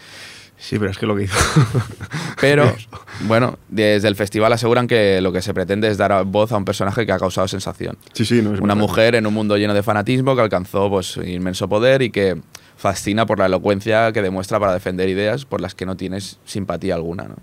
Sí, 0.56 0.78
pero 0.78 0.92
es 0.92 0.98
que 0.98 1.06
lo 1.06 1.16
que 1.16 1.24
hizo. 1.24 1.34
Pero, 2.40 2.72
bueno, 3.26 3.58
desde 3.68 4.06
el 4.06 4.14
festival 4.14 4.52
aseguran 4.52 4.86
que 4.86 5.20
lo 5.20 5.32
que 5.32 5.42
se 5.42 5.52
pretende 5.54 5.88
es 5.88 5.96
dar 5.98 6.24
voz 6.24 6.52
a 6.52 6.56
un 6.56 6.64
personaje 6.64 7.04
que 7.04 7.10
ha 7.12 7.18
causado 7.18 7.48
sensación. 7.48 7.96
sí, 8.12 8.24
sí, 8.24 8.42
no 8.42 8.54
es 8.54 8.60
Una 8.60 8.74
verdad. 8.74 8.88
mujer 8.88 9.14
en 9.16 9.26
un 9.26 9.34
mundo 9.34 9.56
lleno 9.56 9.74
de 9.74 9.82
fanatismo 9.82 10.36
que 10.36 10.42
alcanzó 10.42 10.88
pues, 10.88 11.16
inmenso 11.16 11.68
poder 11.68 12.02
y 12.02 12.10
que 12.10 12.40
fascina 12.76 13.26
por 13.26 13.38
la 13.40 13.46
elocuencia 13.46 14.12
que 14.12 14.22
demuestra 14.22 14.60
para 14.60 14.72
defender 14.74 15.08
ideas 15.08 15.46
por 15.46 15.60
las 15.60 15.74
que 15.74 15.84
no 15.86 15.96
tienes 15.96 16.38
simpatía 16.44 16.94
alguna. 16.94 17.24
¿no? 17.24 17.34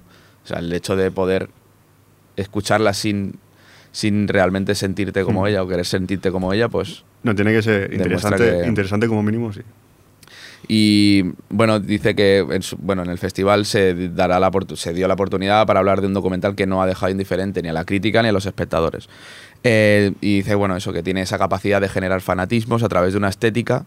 O 0.46 0.48
sea, 0.48 0.60
el 0.60 0.72
hecho 0.72 0.96
de 0.96 1.12
poder 1.12 1.50
escucharla 2.38 2.94
sin, 2.94 3.40
sin 3.98 4.28
realmente 4.28 4.76
sentirte 4.76 5.24
como 5.24 5.42
Mm. 5.42 5.48
ella 5.48 5.64
o 5.64 5.68
querer 5.68 5.86
sentirte 5.88 6.30
como 6.32 6.54
ella, 6.54 6.70
pues 6.70 7.04
No, 7.24 7.34
tiene 7.34 7.52
que 7.52 7.64
ser 7.64 7.92
interesante, 7.92 8.38
que- 8.62 8.68
interesante 8.68 9.08
como 9.08 9.24
mínimo, 9.24 9.52
sí. 9.52 9.62
Y 10.68 11.24
bueno, 11.50 11.80
dice 11.80 12.14
que 12.16 12.40
en, 12.40 12.62
su- 12.62 12.78
bueno, 12.78 13.02
en 13.04 13.10
el 13.10 13.18
festival 13.18 13.66
se, 13.66 14.10
dará 14.10 14.40
la, 14.40 14.52
se 14.76 14.94
dio 14.94 15.08
la 15.08 15.14
oportunidad 15.14 15.66
para 15.66 15.80
hablar 15.80 16.02
de 16.02 16.08
un 16.08 16.14
documental 16.14 16.56
que 16.56 16.68
no 16.68 16.82
ha 16.82 16.86
dejado 16.86 17.12
indiferente 17.12 17.62
ni 17.62 17.70
a 17.70 17.74
la 17.74 17.86
crítica 17.86 18.22
ni 18.22 18.30
a 18.30 18.32
los 18.32 18.46
espectadores. 18.46 19.08
Eh, 19.64 20.12
y 20.22 20.38
dice, 20.38 20.56
bueno, 20.56 20.76
eso, 20.76 20.92
que 20.94 21.02
tiene 21.04 21.22
esa 21.22 21.38
capacidad 21.38 21.80
de 21.82 21.90
generar 21.90 22.22
fanatismos 22.22 22.84
a 22.84 22.90
través 22.90 23.14
de 23.14 23.18
una 23.18 23.30
estética, 23.30 23.86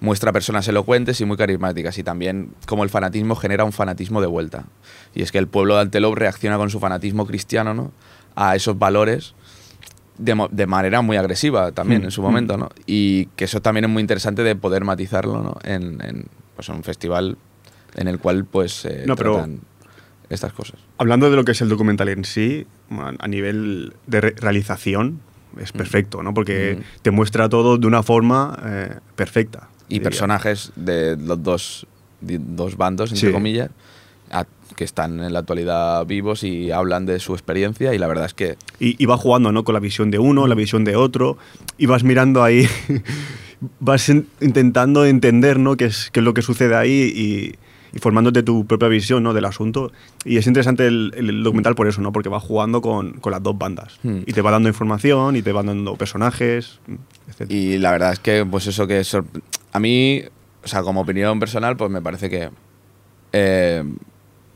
muestra 0.00 0.32
personas 0.32 0.66
elocuentes 0.68 1.20
y 1.20 1.24
muy 1.24 1.36
carismáticas. 1.36 1.98
Y 1.98 2.02
también 2.02 2.48
como 2.66 2.82
el 2.82 2.90
fanatismo 2.90 3.36
genera 3.36 3.64
un 3.64 3.72
fanatismo 3.72 4.20
de 4.20 4.26
vuelta. 4.26 4.64
Y 5.14 5.22
es 5.22 5.30
que 5.32 5.38
el 5.38 5.46
pueblo 5.48 5.74
de 5.76 5.82
Antelope 5.82 6.18
reacciona 6.18 6.56
con 6.56 6.70
su 6.70 6.80
fanatismo 6.80 7.26
cristiano 7.26 7.74
¿no? 7.74 7.92
a 8.34 8.56
esos 8.56 8.78
valores 8.78 9.34
de, 10.24 10.66
manera 10.66 11.02
muy 11.02 11.16
agresiva 11.16 11.72
también 11.72 12.02
Mm, 12.02 12.04
en 12.04 12.10
su 12.10 12.20
mm. 12.20 12.24
momento, 12.24 12.56
¿no? 12.56 12.68
Y 12.86 13.26
que 13.36 13.44
eso 13.44 13.60
también 13.60 13.84
es 13.84 13.90
muy 13.90 14.00
interesante 14.00 14.42
de 14.42 14.54
poder 14.56 14.84
matizarlo, 14.84 15.42
¿no? 15.42 15.56
En, 15.64 16.00
en, 16.02 16.26
pues, 16.56 16.68
un 16.68 16.82
festival 16.82 17.36
en 17.94 18.08
el 18.08 18.18
cual 18.18 18.44
pues 18.44 18.72
se 18.72 19.06
No, 19.06 19.16
pero- 19.16 19.34
tratan 19.34 19.60
estas 20.30 20.52
cosas. 20.52 20.80
Hablando 20.98 21.28
de 21.30 21.36
lo 21.36 21.44
que 21.44 21.52
es 21.52 21.60
el 21.60 21.68
documental 21.68 22.08
en 22.08 22.24
sí, 22.24 22.66
a 23.18 23.28
nivel 23.28 23.92
de 24.06 24.20
re- 24.20 24.34
realización, 24.38 25.20
es 25.60 25.74
Mm. 25.74 25.78
perfecto, 25.78 26.22
¿no? 26.22 26.32
Porque 26.32 26.78
Mm. 26.80 27.02
te 27.02 27.10
muestra 27.10 27.48
todo 27.50 27.76
de 27.76 27.86
una 27.86 28.02
forma 28.02 28.58
eh, 28.64 28.94
perfecta. 29.16 29.68
Y 29.88 29.94
diría. 29.94 30.04
personajes 30.04 30.72
de 30.76 31.16
los 31.18 31.42
dos, 31.42 31.86
dos 32.22 32.76
bandos, 32.78 33.10
entre 33.12 33.28
Sí. 33.28 33.32
comillas, 33.32 33.68
a- 34.32 34.46
que 34.76 34.84
están 34.84 35.20
en 35.20 35.32
la 35.34 35.40
actualidad 35.40 36.06
vivos 36.06 36.42
y 36.44 36.70
hablan 36.70 37.04
de 37.06 37.18
su 37.20 37.34
experiencia 37.34 37.94
y 37.94 37.98
la 37.98 38.06
verdad 38.06 38.24
es 38.26 38.34
que 38.34 38.56
Y, 38.80 39.00
y 39.02 39.06
va 39.06 39.16
jugando, 39.18 39.52
¿no? 39.52 39.64
Con 39.64 39.74
la 39.74 39.80
visión 39.80 40.10
de 40.10 40.18
uno, 40.18 40.46
la 40.46 40.54
visión 40.54 40.84
de 40.84 40.96
otro, 40.96 41.36
y 41.78 41.86
vas 41.86 42.02
mirando 42.04 42.42
ahí, 42.42 42.66
vas 43.80 44.08
in- 44.08 44.26
intentando 44.40 45.04
entender, 45.04 45.58
¿no? 45.58 45.76
Qué 45.76 45.86
es, 45.86 46.10
qué 46.10 46.20
es 46.20 46.24
lo 46.24 46.34
que 46.34 46.42
sucede 46.42 46.74
ahí 46.74 47.12
y, 47.14 47.54
y 47.94 47.98
formándote 48.00 48.42
tu 48.42 48.66
propia 48.66 48.88
visión, 48.88 49.22
¿no? 49.22 49.34
Del 49.34 49.44
asunto. 49.44 49.92
Y 50.24 50.38
es 50.38 50.46
interesante 50.46 50.86
el, 50.86 51.12
el 51.16 51.42
documental 51.42 51.74
por 51.74 51.86
eso, 51.86 52.00
¿no? 52.00 52.10
Porque 52.12 52.28
va 52.30 52.40
jugando 52.40 52.80
con, 52.80 53.12
con 53.20 53.30
las 53.32 53.42
dos 53.42 53.56
bandas. 53.58 53.98
Hmm. 54.02 54.20
Y 54.26 54.32
te 54.32 54.40
va 54.40 54.50
dando 54.50 54.68
información, 54.70 55.36
y 55.36 55.42
te 55.42 55.52
va 55.52 55.62
dando 55.62 55.96
personajes, 55.96 56.80
etc. 57.28 57.50
Y 57.50 57.78
la 57.78 57.90
verdad 57.92 58.12
es 58.14 58.18
que, 58.20 58.46
pues 58.46 58.66
eso 58.66 58.86
que 58.86 59.02
a 59.72 59.78
mí, 59.80 60.22
o 60.64 60.66
sea, 60.68 60.82
como 60.82 61.02
opinión 61.02 61.38
personal, 61.38 61.76
pues 61.76 61.90
me 61.90 62.00
parece 62.00 62.30
que 62.30 62.48
eh, 63.32 63.84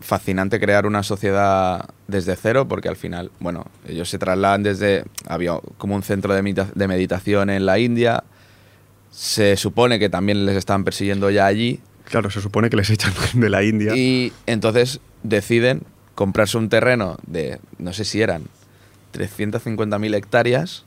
fascinante 0.00 0.60
crear 0.60 0.86
una 0.86 1.02
sociedad 1.02 1.88
desde 2.06 2.36
cero, 2.36 2.68
porque 2.68 2.88
al 2.88 2.96
final, 2.96 3.30
bueno, 3.40 3.66
ellos 3.88 4.08
se 4.10 4.18
trasladan 4.18 4.62
desde, 4.62 5.04
había 5.26 5.58
como 5.78 5.94
un 5.94 6.02
centro 6.02 6.34
de, 6.34 6.42
medita- 6.42 6.70
de 6.74 6.88
meditación 6.88 7.50
en 7.50 7.64
la 7.66 7.78
India, 7.78 8.22
se 9.10 9.56
supone 9.56 9.98
que 9.98 10.08
también 10.08 10.44
les 10.44 10.56
estaban 10.56 10.84
persiguiendo 10.84 11.30
ya 11.30 11.46
allí, 11.46 11.80
Claro, 12.04 12.30
se 12.30 12.40
supone 12.40 12.70
que 12.70 12.76
les 12.76 12.88
echan 12.90 13.12
de 13.34 13.50
la 13.50 13.64
India. 13.64 13.96
y 13.96 14.32
entonces 14.46 15.00
deciden 15.24 15.82
comprarse 16.14 16.56
un 16.56 16.68
terreno 16.68 17.16
de, 17.26 17.58
no 17.78 17.92
sé 17.92 18.04
si 18.04 18.22
eran 18.22 18.44
350.000 19.12 20.14
hectáreas 20.14 20.84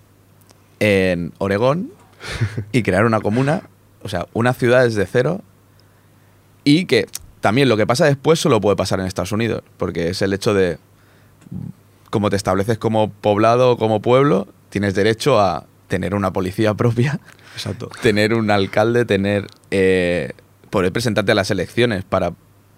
en 0.80 1.34
Oregón 1.40 1.92
y 2.72 2.84
crear 2.84 3.06
una 3.06 3.20
comuna, 3.20 3.64
o 4.02 4.08
sea, 4.10 4.28
una 4.34 4.54
ciudad 4.54 4.84
desde 4.86 5.06
cero 5.06 5.42
y 6.64 6.86
que 6.86 7.08
también 7.42 7.70
lo 7.70 7.78
que 7.78 7.88
pasa 7.88 8.06
después 8.06 8.40
solo 8.40 8.60
puede 8.62 8.76
pasar 8.76 9.00
en 9.00 9.06
Estados 9.06 9.32
Unidos, 9.32 9.64
porque 9.78 10.10
es 10.10 10.22
el 10.22 10.34
hecho 10.34 10.54
de, 10.54 10.78
como 12.10 12.30
te 12.30 12.36
estableces 12.36 12.78
como 12.78 13.10
poblado 13.12 13.72
o 13.72 13.78
como 13.78 14.02
pueblo, 14.02 14.48
tienes 14.70 14.96
derecho 14.96 15.40
a 15.40 15.66
tener 15.88 16.16
una 16.16 16.32
policía 16.34 16.74
propia, 16.74 17.20
Exacto. 17.56 17.90
tener 18.02 18.34
un 18.34 18.52
alcalde, 18.52 19.06
tener 19.06 19.48
eh, 19.72 20.32
poder 20.70 20.92
presentarte 20.92 21.32
a 21.32 21.36
las 21.36 21.52
elecciones 21.52 22.04
para 22.04 22.34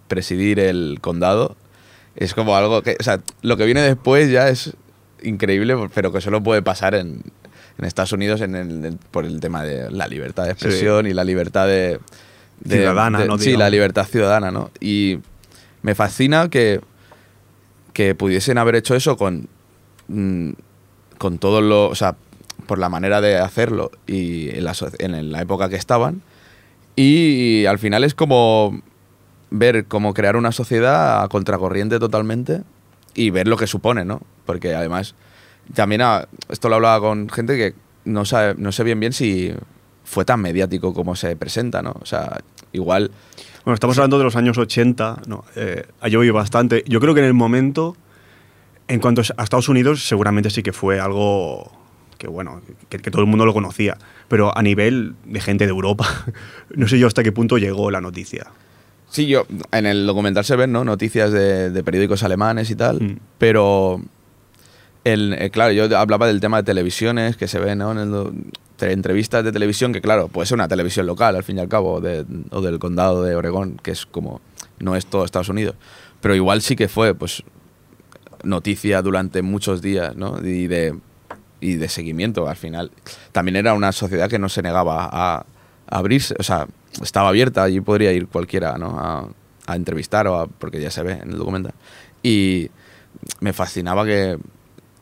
presidir 0.08 0.60
el 0.60 1.00
condado. 1.02 1.56
Es 2.16 2.34
como 2.34 2.56
algo 2.58 2.82
que, 2.82 2.98
o 3.00 3.04
sea, 3.04 3.22
lo 3.42 3.56
que 3.58 3.66
viene 3.66 3.82
después 3.82 4.30
ya 4.30 4.50
es 4.50 4.74
increíble, 5.24 5.76
pero 5.94 6.12
que 6.12 6.20
solo 6.20 6.44
puede 6.44 6.62
pasar 6.62 6.94
en, 6.96 7.22
en 7.78 7.86
Estados 7.86 8.12
Unidos 8.12 8.42
en 8.42 8.56
el- 8.56 8.86
en- 8.86 8.98
por 9.12 9.26
el 9.26 9.40
tema 9.40 9.64
de 9.64 9.90
la 9.92 10.08
libertad 10.08 10.44
de 10.46 10.52
expresión 10.52 11.08
y 11.08 11.14
la 11.14 11.24
libertad 11.24 11.68
de, 11.68 12.00
de- 12.62 12.78
Ciudadana, 12.78 13.20
de- 13.20 13.28
¿no? 13.28 13.38
Sí, 13.38 13.46
Digamos. 13.46 13.60
la 13.60 13.70
libertad 13.70 14.06
ciudadana, 14.08 14.52
¿no? 14.52 14.72
Y 14.80 15.20
me 15.82 15.96
fascina 15.96 16.50
que, 16.50 16.82
que 17.94 18.16
pudiesen 18.16 18.58
haber 18.58 18.76
hecho 18.76 18.96
eso 18.96 19.18
con, 19.18 19.48
mm, 20.08 20.52
con 21.18 21.38
todo 21.40 21.62
lo, 21.62 21.88
o 21.90 21.96
sea, 21.96 22.16
por 22.68 22.80
la 22.80 22.90
manera 22.90 23.20
de 23.22 23.38
hacerlo 23.38 23.92
y 24.08 24.50
en 24.50 24.64
la, 24.64 24.74
so- 24.74 24.90
en 25.00 25.32
la 25.32 25.42
época 25.42 25.70
que 25.70 25.76
estaban. 25.76 26.22
Y 26.96 27.66
al 27.66 27.80
final 27.80 28.04
es 28.04 28.14
como 28.14 28.82
ver 29.50 29.86
cómo 29.86 30.14
crear 30.14 30.36
una 30.36 30.52
sociedad 30.52 31.24
a 31.24 31.28
contracorriente 31.28 32.00
totalmente 32.00 32.62
y 33.14 33.30
ver 33.30 33.48
lo 33.48 33.58
que 33.58 33.68
supone, 33.68 34.06
¿no? 34.06 34.22
Porque 34.46 34.74
además, 34.76 35.16
también 35.74 36.02
a- 36.02 36.28
esto 36.50 36.70
lo 36.70 36.76
hablaba 36.76 37.00
con 37.00 37.28
gente 37.30 37.58
que 37.58 37.74
no, 38.06 38.24
sabe, 38.26 38.56
no 38.58 38.72
sé 38.72 38.84
bien 38.84 39.00
bien 39.00 39.14
si 39.14 39.54
fue 40.12 40.26
tan 40.26 40.42
mediático 40.42 40.94
como 40.94 41.16
se 41.16 41.38
presenta, 41.38 41.82
¿no? 41.82 41.94
O 42.02 42.06
sea, 42.06 42.42
igual... 42.74 43.12
Bueno, 43.64 43.76
estamos 43.76 43.98
hablando 43.98 44.18
de 44.18 44.26
los 44.26 44.36
años 44.36 44.58
80, 44.58 45.22
no, 45.28 45.46
eh, 45.56 45.86
ha 46.02 46.10
llovido 46.10 46.34
bastante. 46.34 46.84
Yo 46.86 47.00
creo 47.00 47.14
que 47.14 47.22
en 47.22 47.28
el 47.28 47.34
momento, 47.34 47.96
en 48.90 49.00
cuanto 49.00 49.22
a 49.38 49.44
Estados 49.44 49.70
Unidos, 49.70 50.04
seguramente 50.06 50.50
sí 50.50 50.64
que 50.64 50.74
fue 50.74 51.00
algo 51.00 51.72
que, 52.18 52.28
bueno, 52.28 52.62
que, 52.90 52.98
que 52.98 53.10
todo 53.10 53.22
el 53.22 53.28
mundo 53.30 53.46
lo 53.46 53.54
conocía. 53.54 53.98
Pero 54.28 54.56
a 54.58 54.62
nivel 54.62 55.16
de 55.26 55.40
gente 55.40 55.64
de 55.66 55.70
Europa, 55.70 56.06
no 56.76 56.88
sé 56.90 57.00
yo 57.00 57.08
hasta 57.08 57.24
qué 57.24 57.32
punto 57.32 57.58
llegó 57.58 57.90
la 57.90 58.02
noticia. 58.02 58.48
Sí, 59.10 59.28
yo 59.28 59.46
en 59.72 59.86
el 59.86 60.06
documental 60.06 60.44
se 60.44 60.56
ven 60.58 60.72
¿no? 60.74 60.84
noticias 60.84 61.32
de, 61.32 61.70
de 61.70 61.84
periódicos 61.84 62.24
alemanes 62.24 62.70
y 62.70 62.76
tal, 62.76 63.00
Mm. 63.00 63.18
pero 63.38 64.02
el, 65.04 65.34
eh, 65.34 65.50
claro, 65.50 65.72
yo 65.74 65.98
hablaba 65.98 66.28
del 66.28 66.40
tema 66.40 66.58
de 66.58 66.64
televisiones 66.64 67.36
que 67.38 67.48
se 67.48 67.60
ven 67.60 67.80
¿no? 67.80 67.92
en 67.92 67.98
el 68.00 68.32
entrevistas 68.82 69.44
de 69.44 69.52
televisión, 69.52 69.94
que 69.94 70.02
claro, 70.02 70.28
puede 70.28 70.48
ser 70.48 70.56
una 70.56 70.68
televisión 70.68 71.06
local 71.06 71.36
al 71.36 71.44
fin 71.44 71.58
y 71.58 71.62
al 71.62 71.68
cabo, 71.68 71.94
o 71.94 72.62
del 72.62 72.80
condado 72.80 73.22
de 73.24 73.36
Oregón, 73.36 73.80
que 73.84 73.92
es 73.92 74.08
como, 74.08 74.42
no 74.80 74.96
es 74.96 75.06
todo 75.06 75.24
Estados 75.24 75.50
Unidos, 75.50 75.76
pero 76.20 76.34
igual 76.34 76.64
sí 76.64 76.76
que 76.76 76.88
fue 76.88 77.14
pues 77.14 77.44
noticia 78.44 79.02
durante 79.04 79.44
muchos 79.44 79.84
días 79.84 80.16
¿no? 80.16 80.40
y, 80.44 80.66
de, 80.66 80.98
y 81.60 81.76
de 81.76 81.90
seguimiento 81.90 82.48
al 82.48 82.56
final. 82.56 82.90
También 83.32 83.56
era 83.56 83.76
una 83.76 83.92
sociedad 83.92 84.30
que 84.30 84.40
no 84.40 84.50
se 84.50 84.64
negaba 84.64 85.06
a, 85.06 85.38
a 85.38 85.46
abrirse, 85.88 86.34
o 86.40 86.44
sea, 86.44 86.66
estaba 87.04 87.30
abierta, 87.30 87.62
allí 87.64 87.82
podría 87.82 88.12
ir 88.14 88.28
cualquiera 88.28 88.80
¿no? 88.80 88.98
a, 89.00 89.28
a 89.68 89.76
entrevistar, 89.76 90.26
o 90.28 90.40
a- 90.40 90.48
porque 90.48 90.82
ya 90.82 90.90
se 90.90 91.04
ve 91.04 91.20
en 91.22 91.30
el 91.32 91.38
documental. 91.38 91.74
Y 92.24 92.72
me 93.42 93.54
fascinaba 93.54 94.06
que, 94.06 94.40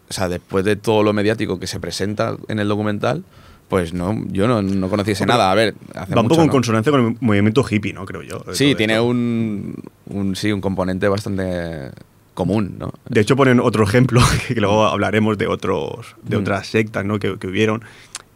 o 0.10 0.14
sea, 0.14 0.28
después 0.30 0.66
de 0.66 0.76
todo 0.76 1.04
lo 1.04 1.14
mediático 1.14 1.60
que 1.60 1.68
se 1.68 1.80
presenta 1.80 2.36
en 2.48 2.60
el 2.60 2.68
documental, 2.68 3.24
pues 3.68 3.94
no, 3.94 4.24
yo 4.32 4.48
no, 4.48 4.62
no 4.64 4.90
conociese 4.90 5.26
Pero 5.26 5.38
nada. 5.38 5.52
A 5.52 5.56
ver, 5.56 5.76
hace 5.94 6.16
Va 6.16 6.22
un 6.22 6.28
poco 6.28 6.42
en 6.42 6.48
¿no? 6.48 6.52
consonancia 6.54 6.92
con 6.92 7.06
el 7.06 7.18
movimiento 7.20 7.64
hippie, 7.70 7.94
¿no? 7.94 8.06
Creo 8.06 8.24
yo. 8.24 8.44
Sí, 8.54 8.74
tiene 8.76 8.94
esto. 8.94 9.06
un, 9.06 9.76
un, 10.08 10.36
sí, 10.36 10.52
un 10.52 10.62
componente 10.62 11.08
bastante 11.08 11.92
común, 12.34 12.78
¿no? 12.80 12.92
De 13.08 13.22
hecho, 13.22 13.36
ponen 13.36 13.60
otro 13.60 13.84
ejemplo, 13.84 14.22
que 14.48 14.56
luego 14.60 14.86
hablaremos 14.88 15.38
de, 15.38 15.46
otros, 15.48 16.16
de 16.24 16.38
Mm. 16.38 16.42
otras 16.42 16.68
sectas 16.68 17.06
¿no? 17.06 17.20
que, 17.20 17.38
que 17.38 17.46
hubieron, 17.48 17.84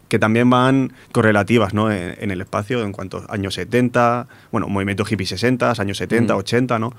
que 0.09 0.19
también 0.19 0.49
van 0.51 0.93
correlativas 1.11 1.73
¿no? 1.73 1.91
en, 1.91 2.15
en 2.19 2.29
el 2.29 2.41
espacio 2.41 2.83
en 2.83 2.91
cuanto 2.91 3.25
a 3.27 3.33
años 3.33 3.55
70, 3.55 4.27
bueno, 4.51 4.67
movimiento 4.67 5.03
hippie 5.09 5.25
60, 5.25 5.73
años 5.79 5.97
70, 5.97 6.35
Mm. 6.35 6.37
80, 6.37 6.77
¿no? 6.79 6.93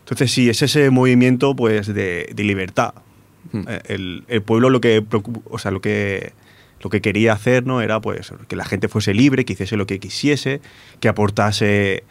Entonces, 0.00 0.30
sí, 0.32 0.50
es 0.50 0.60
ese 0.60 0.90
movimiento 0.90 1.54
pues, 1.56 1.86
de, 1.86 2.28
de 2.34 2.44
libertad. 2.44 2.92
Mm. 3.50 3.68
Eh, 3.68 3.82
El, 3.88 4.24
el 4.28 4.42
pueblo 4.42 4.70
lo 4.70 4.80
que, 4.80 5.04
o 5.50 5.58
sea, 5.58 5.70
lo 5.70 5.80
que, 5.80 6.32
lo 6.80 6.90
que 6.90 7.00
quería 7.00 7.32
hacer 7.32 7.66
¿no? 7.66 7.80
era 7.80 8.00
pues, 8.00 8.32
que 8.48 8.56
la 8.56 8.64
gente 8.64 8.88
fuese 8.88 9.14
libre, 9.14 9.44
que 9.44 9.54
hiciese 9.54 9.76
lo 9.76 9.86
que 9.86 9.98
quisiese, 9.98 10.60
que 11.00 11.08
aportase 11.08 12.04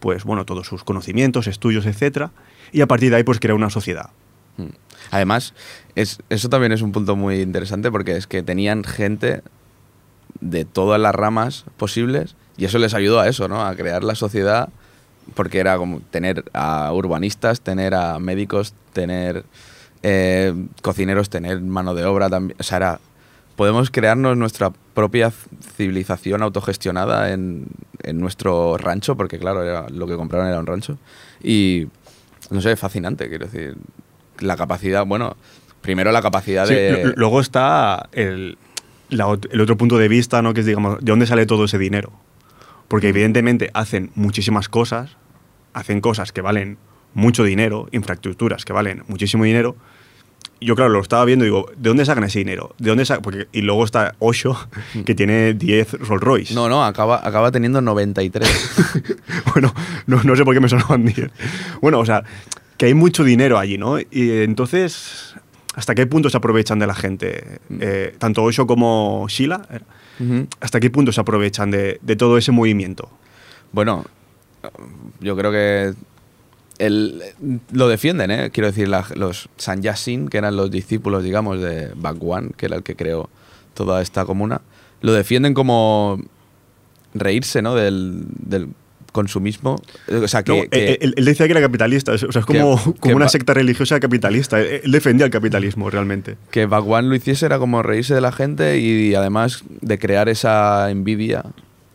pues, 0.00 0.24
bueno, 0.24 0.44
todos 0.44 0.66
sus 0.66 0.82
conocimientos, 0.82 1.46
estudios, 1.46 1.86
etcétera, 1.86 2.32
y 2.72 2.80
a 2.80 2.86
partir 2.86 3.10
de 3.10 3.16
ahí 3.16 3.22
pues 3.24 3.38
crear 3.38 3.54
una 3.54 3.70
sociedad. 3.70 4.10
Mm. 4.56 4.74
Además, 5.10 5.54
es, 5.94 6.18
eso 6.28 6.48
también 6.48 6.72
es 6.72 6.82
un 6.82 6.92
punto 6.92 7.16
muy 7.16 7.40
interesante 7.40 7.90
porque 7.90 8.16
es 8.16 8.26
que 8.26 8.42
tenían 8.42 8.84
gente 8.84 9.42
de 10.40 10.64
todas 10.64 11.00
las 11.00 11.14
ramas 11.14 11.64
posibles 11.76 12.34
y 12.56 12.64
eso 12.64 12.78
les 12.78 12.94
ayudó 12.94 13.20
a 13.20 13.28
eso, 13.28 13.48
¿no? 13.48 13.64
A 13.64 13.74
crear 13.76 14.04
la 14.04 14.14
sociedad 14.14 14.70
porque 15.34 15.58
era 15.58 15.76
como 15.76 16.00
tener 16.00 16.44
a 16.52 16.92
urbanistas, 16.92 17.60
tener 17.60 17.94
a 17.94 18.18
médicos, 18.18 18.74
tener 18.92 19.44
eh, 20.02 20.52
cocineros, 20.82 21.30
tener 21.30 21.60
mano 21.60 21.94
de 21.94 22.04
obra 22.04 22.28
también. 22.28 22.56
O 22.58 22.62
sea, 22.62 22.76
era, 22.78 23.00
podemos 23.56 23.90
crearnos 23.90 24.36
nuestra 24.36 24.72
propia 24.94 25.32
civilización 25.76 26.42
autogestionada 26.42 27.32
en, 27.32 27.66
en 28.02 28.18
nuestro 28.20 28.76
rancho, 28.76 29.16
porque 29.16 29.38
claro, 29.38 29.62
era, 29.62 29.88
lo 29.88 30.06
que 30.06 30.16
compraron 30.16 30.48
era 30.48 30.58
un 30.58 30.66
rancho. 30.66 30.98
Y, 31.42 31.88
no 32.50 32.60
sé, 32.60 32.76
fascinante, 32.76 33.28
quiero 33.28 33.46
decir. 33.46 33.76
La 34.40 34.56
capacidad, 34.56 35.06
bueno, 35.06 35.36
primero 35.82 36.10
la 36.10 36.22
capacidad 36.22 36.66
Sí, 36.66 36.74
de... 36.74 37.12
luego 37.16 37.40
está 37.40 38.08
el, 38.12 38.56
la 39.08 39.38
el 39.50 39.60
otro 39.60 39.76
punto 39.76 39.98
de 39.98 40.08
vista, 40.08 40.42
¿no? 40.42 40.54
que 40.54 40.60
es, 40.60 40.66
digamos, 40.66 40.98
¿de 40.98 41.12
dónde 41.12 41.26
sale 41.26 41.46
todo 41.46 41.66
ese 41.66 41.78
dinero? 41.78 42.10
Porque 42.88 43.08
evidentemente 43.08 43.70
hacen 43.74 44.10
muchísimas 44.14 44.68
cosas, 44.68 45.16
hacen 45.74 46.00
cosas 46.00 46.32
que 46.32 46.40
valen 46.40 46.78
mucho 47.14 47.44
dinero, 47.44 47.88
infraestructuras 47.92 48.64
que 48.64 48.72
valen 48.72 49.04
muchísimo 49.08 49.44
dinero. 49.44 49.76
Yo, 50.60 50.76
claro, 50.76 50.90
lo 50.90 51.00
estaba 51.00 51.24
viendo 51.24 51.44
y 51.44 51.48
digo, 51.48 51.66
¿de 51.76 51.88
dónde 51.88 52.04
sacan 52.04 52.22
ese 52.22 52.38
dinero? 52.38 52.74
¿De 52.78 52.90
dónde 52.90 53.04
Porque, 53.20 53.48
y 53.52 53.62
luego 53.62 53.84
está 53.84 54.14
Osho, 54.20 54.56
que 55.04 55.14
tiene 55.14 55.54
10 55.54 55.94
Rolls 55.94 56.22
Royce. 56.22 56.54
No, 56.54 56.68
no, 56.68 56.84
acaba, 56.84 57.20
acaba 57.26 57.50
teniendo 57.50 57.80
93. 57.80 58.94
bueno, 59.52 59.74
no, 60.06 60.22
no 60.22 60.36
sé 60.36 60.44
por 60.44 60.54
qué 60.54 60.60
me 60.60 60.68
sonaban 60.68 61.04
10. 61.04 61.30
Bueno, 61.80 61.98
o 61.98 62.06
sea, 62.06 62.22
que 62.76 62.86
hay 62.86 62.94
mucho 62.94 63.24
dinero 63.24 63.58
allí, 63.58 63.76
¿no? 63.76 63.98
Y 63.98 64.42
entonces, 64.42 65.34
¿hasta 65.74 65.96
qué 65.96 66.06
punto 66.06 66.30
se 66.30 66.36
aprovechan 66.36 66.78
de 66.78 66.86
la 66.86 66.94
gente? 66.94 67.58
Eh, 67.80 68.14
tanto 68.18 68.44
Osho 68.44 68.66
como 68.66 69.26
Sheila. 69.28 69.66
¿hasta 70.60 70.78
qué 70.78 70.88
punto 70.88 71.10
se 71.10 71.20
aprovechan 71.20 71.72
de, 71.72 71.98
de 72.00 72.14
todo 72.14 72.38
ese 72.38 72.52
movimiento? 72.52 73.10
Bueno, 73.72 74.04
yo 75.20 75.36
creo 75.36 75.50
que 75.50 75.94
el- 76.86 77.22
lo 77.72 77.88
defienden, 77.88 78.30
¿eh? 78.30 78.50
Quiero 78.52 78.66
decir, 78.68 78.88
la- 78.88 79.06
los 79.14 79.48
Sanyasin, 79.56 80.28
que 80.28 80.38
eran 80.38 80.56
los 80.56 80.70
discípulos, 80.70 81.22
digamos, 81.22 81.60
de 81.60 81.90
Bhagwan, 81.96 82.50
que 82.56 82.66
era 82.66 82.76
el 82.76 82.82
que 82.82 82.96
creó 82.96 83.28
toda 83.74 84.02
esta 84.02 84.24
comuna, 84.24 84.60
lo 85.00 85.12
defienden 85.12 85.54
como 85.54 86.20
reírse, 87.14 87.62
¿no? 87.62 87.74
Del, 87.74 88.24
del 88.38 88.68
consumismo. 89.12 89.76
O 90.22 90.28
sea, 90.28 90.42
que... 90.42 90.52
No, 90.64 90.70
que- 90.70 90.92
eh, 90.92 90.98
él, 91.02 91.14
él 91.16 91.24
decía 91.24 91.46
que 91.46 91.52
era 91.52 91.60
capitalista, 91.60 92.12
o 92.12 92.18
sea, 92.18 92.28
es 92.40 92.46
como, 92.46 92.82
Que- 92.82 92.98
como 93.00 93.16
una 93.16 93.28
secta 93.28 93.52
religiosa 93.54 94.00
capitalista. 94.00 94.60
Él 94.60 94.90
defendía 94.90 95.26
el 95.26 95.32
capitalismo 95.32 95.90
realmente. 95.90 96.36
que 96.50 96.66
Bhagwan 96.66 97.08
lo 97.08 97.14
hiciese 97.14 97.44
era 97.46 97.58
como 97.58 97.82
reírse 97.82 98.14
de 98.14 98.20
la 98.22 98.32
gente 98.32 98.78
y 98.78 99.14
además 99.14 99.64
de 99.80 99.98
crear 99.98 100.28
esa 100.30 100.90
envidia 100.90 101.44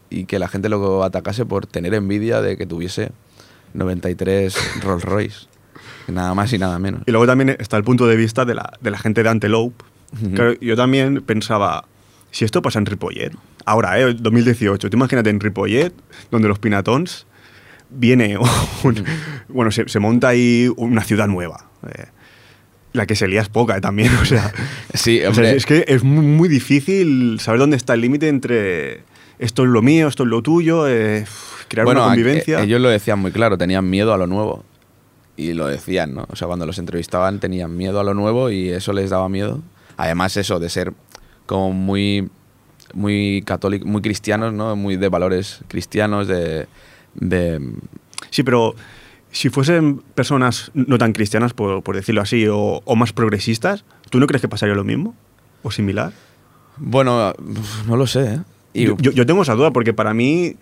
y 0.09 0.25
que 0.25 0.37
la 0.39 0.47
gente 0.47 0.69
lo 0.69 1.03
atacase 1.03 1.45
por 1.45 1.65
tener 1.65 1.93
envidia 1.95 2.41
de 2.41 2.55
que 2.55 2.65
tuviese 2.65 3.09
93 3.77 4.81
Rolls 4.83 5.03
Royce. 5.03 5.47
Nada 6.07 6.33
más 6.33 6.51
y 6.53 6.57
nada 6.57 6.79
menos. 6.79 7.01
Y 7.05 7.11
luego 7.11 7.25
también 7.27 7.55
está 7.59 7.77
el 7.77 7.83
punto 7.83 8.07
de 8.07 8.15
vista 8.15 8.45
de 8.45 8.55
la, 8.55 8.73
de 8.81 8.91
la 8.91 8.97
gente 8.97 9.23
de 9.23 9.29
Antelope. 9.29 9.83
Claro, 10.33 10.53
yo 10.61 10.75
también 10.77 11.21
pensaba, 11.21 11.85
si 12.31 12.45
esto 12.45 12.61
pasa 12.61 12.79
en 12.79 12.85
Ripollet, 12.85 13.33
ahora, 13.65 13.99
¿eh? 13.99 14.13
2018, 14.13 14.89
tú 14.89 14.95
imagínate 14.97 15.29
en 15.29 15.39
Ripollet, 15.41 15.91
donde 16.31 16.47
los 16.47 16.59
Pinatons, 16.59 17.27
viene 17.89 18.37
un- 18.83 19.03
bueno, 19.49 19.69
se, 19.71 19.87
se 19.89 19.99
monta 19.99 20.29
ahí 20.29 20.69
una 20.77 21.03
ciudad 21.03 21.27
nueva. 21.27 21.69
eh, 21.93 22.05
la 22.93 23.05
que 23.05 23.15
se 23.15 23.27
lía 23.27 23.41
es 23.41 23.49
poca 23.49 23.77
eh, 23.77 23.81
también, 23.81 24.11
o 24.21 24.25
sea, 24.25 24.51
Sí, 24.93 25.17
o 25.19 25.21
sea, 25.21 25.29
hombre. 25.29 25.55
es 25.57 25.65
que 25.65 25.83
es 25.89 26.03
muy, 26.03 26.25
muy 26.25 26.47
difícil 26.49 27.37
saber 27.41 27.59
dónde 27.59 27.75
está 27.75 27.93
el 27.93 28.01
límite 28.01 28.29
entre 28.29 29.03
esto 29.39 29.63
es 29.65 29.69
lo 29.69 29.81
mío, 29.81 30.07
esto 30.07 30.23
es 30.23 30.29
lo 30.29 30.41
tuyo, 30.41 30.87
eh, 30.87 31.25
crear 31.67 31.85
bueno, 31.85 32.01
una 32.01 32.09
convivencia. 32.09 32.61
ellos 32.61 32.81
lo 32.81 32.89
decían 32.89 33.19
muy 33.19 33.31
claro, 33.31 33.57
tenían 33.57 33.89
miedo 33.89 34.13
a 34.13 34.17
lo 34.17 34.27
nuevo. 34.27 34.63
Y 35.35 35.53
lo 35.53 35.67
decían, 35.67 36.15
¿no? 36.15 36.25
O 36.29 36.35
sea, 36.35 36.47
cuando 36.47 36.65
los 36.65 36.79
entrevistaban 36.79 37.39
tenían 37.39 37.75
miedo 37.77 37.99
a 37.99 38.03
lo 38.03 38.13
nuevo 38.15 38.49
y 38.49 38.69
eso 38.69 38.91
les 38.93 39.11
daba 39.11 39.29
miedo. 39.29 39.61
Además, 39.95 40.35
eso 40.37 40.59
de 40.59 40.69
ser 40.69 40.93
como 41.45 41.71
muy, 41.73 42.29
muy 42.93 43.43
católicos, 43.45 43.87
muy 43.87 44.01
cristianos, 44.01 44.51
¿no? 44.53 44.75
Muy 44.75 44.95
de 44.97 45.09
valores 45.09 45.59
cristianos, 45.67 46.27
de, 46.27 46.67
de 47.13 47.61
Sí, 48.31 48.41
pero 48.43 48.73
si 49.31 49.49
fuesen 49.49 49.97
personas 50.15 50.71
no 50.73 50.97
tan 50.97 51.13
cristianas, 51.13 51.53
por, 51.53 51.83
por 51.83 51.95
decirlo 51.95 52.21
así, 52.21 52.47
o, 52.47 52.81
o 52.83 52.95
más 52.95 53.13
progresistas, 53.13 53.85
¿tú 54.09 54.19
no 54.19 54.25
crees 54.25 54.41
que 54.41 54.47
pasaría 54.47 54.73
lo 54.73 54.83
mismo? 54.83 55.13
¿O 55.61 55.69
similar? 55.69 56.13
Bueno, 56.77 57.33
no 57.87 57.95
lo 57.95 58.07
sé, 58.07 58.33
¿eh? 58.33 58.39
Y- 58.73 58.85
yo- 58.85 58.95
yo 59.11 59.25
tengo 59.25 59.43
esa 59.43 59.53
duda 59.53 59.71
porque 59.71 59.93
para 59.93 60.13
mí 60.15 60.55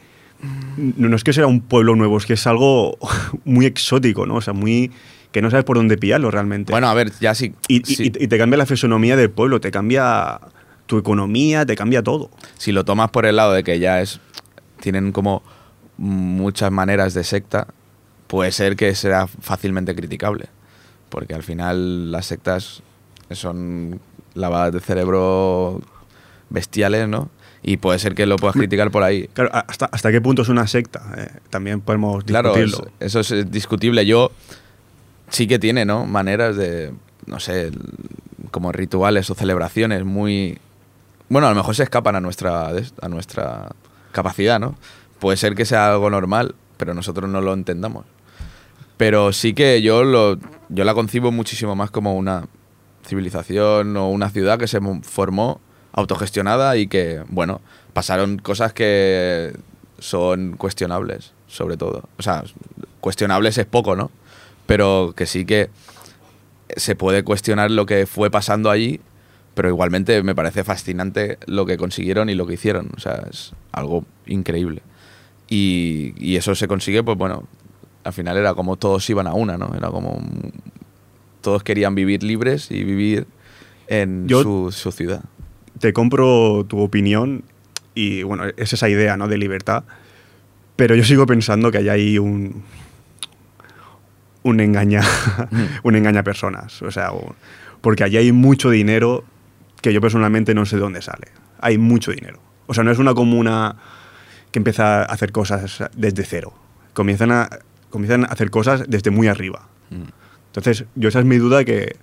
no, 0.78 1.16
es 1.16 1.24
que 1.24 1.34
sea 1.34 1.48
un 1.48 1.62
pueblo 1.62 1.96
nuevo, 1.96 2.18
es 2.18 2.26
que 2.26 2.34
es 2.34 2.46
algo 2.48 2.98
muy 3.46 3.66
exótico, 3.66 4.26
¿no? 4.26 4.36
O 4.36 4.42
sea, 4.42 4.54
muy 4.54 4.92
que 5.32 5.42
no 5.42 5.50
sabes 5.52 5.66
por 5.66 5.76
dónde 5.78 5.98
pillarlo 5.98 6.32
realmente. 6.32 6.72
bueno, 6.72 6.88
a 6.88 6.94
ver, 6.94 7.12
ya 7.20 7.36
sí. 7.36 7.54
y, 7.68 7.78
y- 7.92 7.96
sí. 7.96 8.12
y 8.18 8.28
te 8.28 8.38
cambia 8.38 8.58
la 8.58 8.66
fisonomía 8.66 9.16
del 9.18 9.30
pueblo, 9.30 9.60
te 9.60 9.70
cambia 9.72 10.40
tu 10.86 10.98
economía, 10.98 11.66
te 11.66 11.76
cambia 11.76 12.02
todo. 12.04 12.30
si 12.58 12.72
lo 12.72 12.86
tomas 12.86 13.10
por 13.12 13.26
el 13.26 13.36
lado 13.36 13.52
de 13.54 13.64
que 13.64 13.80
ya 13.80 14.02
es 14.02 14.20
tienen 14.82 15.12
como 15.12 15.42
muchas 15.98 16.72
maneras 16.72 17.14
de 17.14 17.24
secta, 17.24 17.68
puede 18.28 18.52
ser 18.52 18.76
que 18.76 18.94
sea 18.96 19.28
fácilmente 19.28 19.96
criticable. 19.96 20.48
porque 21.10 21.34
al 21.34 21.44
final 21.44 22.12
las 22.12 22.26
sectas 22.28 22.82
son 23.32 24.00
lavadas 24.36 24.74
de 24.74 24.80
cerebro 24.82 25.82
bestiales, 26.50 27.08
¿no? 27.08 27.30
Y 27.68 27.78
puede 27.78 27.98
ser 27.98 28.14
que 28.14 28.28
lo 28.28 28.36
puedas 28.36 28.56
criticar 28.56 28.92
por 28.92 29.02
ahí. 29.02 29.28
Claro, 29.34 29.50
¿hasta, 29.52 29.86
hasta 29.86 30.12
qué 30.12 30.22
punto 30.22 30.44
es 30.44 30.50
una 30.50 30.68
secta? 30.68 31.02
Eh, 31.18 31.40
también 31.50 31.82
podemos 31.82 32.24
discutirlo. 32.24 32.54
Claro, 32.54 32.64
eso, 32.64 32.88
eso 33.00 33.20
es 33.22 33.50
discutible. 33.50 34.06
Yo 34.06 34.32
sí 35.30 35.48
que 35.48 35.58
tiene, 35.58 35.84
¿no? 35.84 36.06
Maneras 36.06 36.58
de, 36.58 36.94
no 37.26 37.40
sé, 37.40 37.72
como 38.52 38.72
rituales 38.72 39.32
o 39.32 39.34
celebraciones 39.34 40.06
muy... 40.06 40.60
Bueno, 41.28 41.48
a 41.48 41.50
lo 41.50 41.56
mejor 41.56 41.76
se 41.76 41.82
escapan 41.82 42.16
a 42.16 42.22
nuestra, 42.22 42.70
a 43.02 43.10
nuestra 43.10 43.70
capacidad, 44.12 44.60
¿no? 44.60 44.76
Puede 45.18 45.38
ser 45.38 45.56
que 45.56 45.66
sea 45.66 45.92
algo 45.92 46.12
normal, 46.12 46.54
pero 46.78 46.94
nosotros 46.94 47.28
no 47.32 47.42
lo 47.42 47.52
entendamos. 47.52 48.06
Pero 48.98 49.34
sí 49.34 49.56
que 49.56 49.82
yo, 49.82 50.04
lo, 50.04 50.38
yo 50.70 50.84
la 50.84 50.94
concibo 50.94 51.32
muchísimo 51.32 51.76
más 51.76 51.90
como 51.90 52.16
una 52.16 52.46
civilización 53.08 53.98
o 53.98 54.12
una 54.12 54.30
ciudad 54.30 54.60
que 54.60 54.68
se 54.68 54.80
formó 55.02 55.62
autogestionada 55.96 56.76
y 56.78 56.88
que, 56.88 57.24
bueno, 57.30 57.62
pasaron 57.94 58.38
cosas 58.38 58.74
que 58.74 59.54
son 59.98 60.58
cuestionables, 60.58 61.32
sobre 61.48 61.78
todo. 61.78 62.04
O 62.18 62.22
sea, 62.22 62.44
cuestionables 63.00 63.58
es 63.58 63.66
poco, 63.66 63.96
¿no? 63.96 64.12
Pero 64.68 65.14
que 65.16 65.26
sí 65.26 65.46
que 65.46 65.70
se 66.76 66.96
puede 66.96 67.24
cuestionar 67.24 67.72
lo 67.72 67.86
que 67.86 68.06
fue 68.06 68.30
pasando 68.30 68.70
allí, 68.70 69.00
pero 69.54 69.70
igualmente 69.70 70.22
me 70.22 70.36
parece 70.36 70.66
fascinante 70.66 71.38
lo 71.48 71.66
que 71.66 71.78
consiguieron 71.78 72.30
y 72.30 72.36
lo 72.36 72.46
que 72.46 72.56
hicieron. 72.56 72.90
O 72.98 73.00
sea, 73.00 73.24
es 73.32 73.54
algo 73.72 74.04
increíble. 74.26 74.82
Y, 75.48 76.14
y 76.18 76.36
eso 76.36 76.56
se 76.56 76.68
consigue, 76.68 77.04
pues 77.04 77.18
bueno, 77.18 77.48
al 78.04 78.12
final 78.12 78.36
era 78.36 78.54
como 78.54 78.76
todos 78.76 79.10
iban 79.10 79.28
a 79.28 79.34
una, 79.34 79.58
¿no? 79.58 79.74
Era 79.76 79.90
como 79.90 80.22
todos 81.40 81.64
querían 81.64 81.96
vivir 81.96 82.24
libres 82.24 82.70
y 82.70 82.84
vivir 82.84 83.28
en 83.88 84.28
su, 84.28 84.72
su, 84.72 84.92
ciudad 84.92 85.24
te 85.80 85.94
compro 85.94 86.66
tu 86.68 86.80
opinión 86.80 87.44
y 87.94 88.24
bueno, 88.24 88.46
es 88.58 88.74
esa 88.74 88.90
idea 88.90 89.18
¿no? 89.18 89.28
de 89.28 89.38
libertad, 89.38 89.84
pero 90.76 90.96
yo 90.96 91.04
sigo 91.04 91.26
pensando 91.26 91.72
que 91.72 91.78
hay 91.80 91.90
ahí 91.90 92.20
un, 92.20 92.64
un 94.44 94.60
engaña, 94.60 95.02
un 95.84 95.96
engaña 95.96 96.24
personas, 96.24 96.82
o 96.82 96.92
sea, 96.92 97.12
porque 97.82 98.04
allí 98.04 98.18
hay 98.18 98.32
mucho 98.32 98.70
dinero 98.70 99.24
que 99.82 99.94
yo 99.94 100.02
personalmente 100.02 100.54
no 100.54 100.66
sé 100.66 100.78
de 100.78 100.82
dónde 100.82 101.02
sale. 101.02 101.28
Hay 101.60 101.78
mucho 101.78 102.12
dinero. 102.12 102.40
O 102.66 102.74
sea, 102.74 102.84
no 102.84 102.92
es 102.92 102.98
una 102.98 103.14
comuna 103.14 103.76
que 104.52 104.60
empieza 104.60 105.02
a 105.02 105.04
hacer 105.04 105.32
cosas 105.32 105.84
desde 105.96 106.24
cero. 106.24 106.54
Comienzan 106.94 107.32
a, 107.32 107.50
comienzan 107.90 108.24
a 108.24 108.28
hacer 108.28 108.50
cosas 108.50 108.86
desde 108.88 109.12
muy 109.12 109.28
arriba. 109.28 109.68
Mm. 109.92 110.10
Entonces, 110.48 110.86
yo 110.96 111.10
esa 111.10 111.20
es 111.20 111.26
mi 111.26 111.38
duda 111.38 111.64
que 111.66 111.98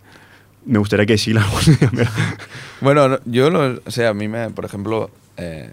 me 0.67 0.79
gustaría 0.79 1.07
que 1.07 1.19
sí 1.19 1.33
la 1.33 1.47
Bueno, 2.81 3.19
yo, 3.25 3.51
no, 3.51 3.81
o 3.85 3.91
sea, 3.91 4.11
a 4.11 4.15
mí 4.15 4.29
me, 4.29 4.51
por 4.51 4.65
ejemplo, 4.65 5.11
eh, 5.37 5.71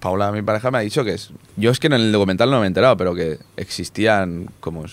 Paula, 0.00 0.32
mi 0.32 0.42
pareja, 0.42 0.70
me 0.70 0.78
ha 0.78 0.80
dicho 0.80 1.04
que 1.04 1.14
es. 1.14 1.30
Yo 1.56 1.70
es 1.70 1.78
que 1.78 1.88
en 1.88 1.92
el 1.92 2.10
documental 2.10 2.50
no 2.50 2.58
me 2.58 2.64
he 2.64 2.68
enterado, 2.68 2.96
pero 2.96 3.14
que 3.14 3.38
existían 3.56 4.48
como 4.60 4.84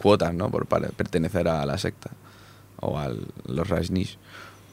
cuotas, 0.00 0.32
¿no? 0.34 0.50
Por 0.50 0.66
pertenecer 0.66 1.48
a 1.48 1.66
la 1.66 1.78
secta 1.78 2.10
o 2.80 2.98
a 2.98 3.10
los 3.46 3.68
Rajneesh. 3.68 4.18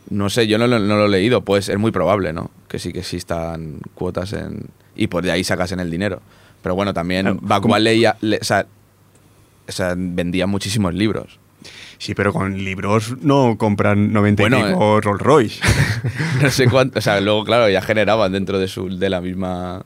No 0.10 0.30
sé, 0.30 0.48
yo 0.48 0.58
no, 0.58 0.68
no, 0.68 0.80
lo 0.80 1.06
he 1.06 1.10
leído, 1.10 1.42
pues 1.42 1.70
es 1.70 1.78
muy 1.78 1.92
probable, 1.92 2.34
¿no? 2.34 2.52
Que 2.68 2.80
sí 2.80 2.94
que 2.94 3.00
existan 3.00 3.80
cuotas 3.94 4.34
en. 4.34 4.68
Y 4.96 5.08
por 5.08 5.24
de 5.24 5.32
ahí 5.32 5.44
sacasen 5.44 5.80
el 5.80 5.90
dinero. 5.90 6.22
Pero 6.62 6.76
bueno, 6.76 6.94
también 6.94 7.40
Bakual 7.42 7.84
leía. 7.84 8.18
o, 8.22 8.44
sea, 8.44 8.66
o 9.68 9.72
sea, 9.72 9.96
vendía 9.98 10.46
muchísimos 10.46 10.94
libros. 10.94 11.40
Sí, 12.00 12.16
pero 12.16 12.32
con 12.32 12.58
libros 12.64 13.18
no 13.22 13.58
compran 13.58 14.14
90 14.14 14.44
bueno, 14.44 14.98
eh. 14.98 15.02
Rolls 15.02 15.22
Royce. 15.22 15.62
no 16.42 16.50
sé 16.50 16.70
cuánto. 16.70 16.98
O 16.98 17.02
sea, 17.02 17.20
luego, 17.20 17.44
claro, 17.44 17.70
ya 17.70 17.82
generaban 17.82 18.32
dentro 18.32 18.58
de, 18.58 18.70
su, 18.70 18.98
de 18.98 19.10
la 19.10 19.20
misma. 19.20 19.84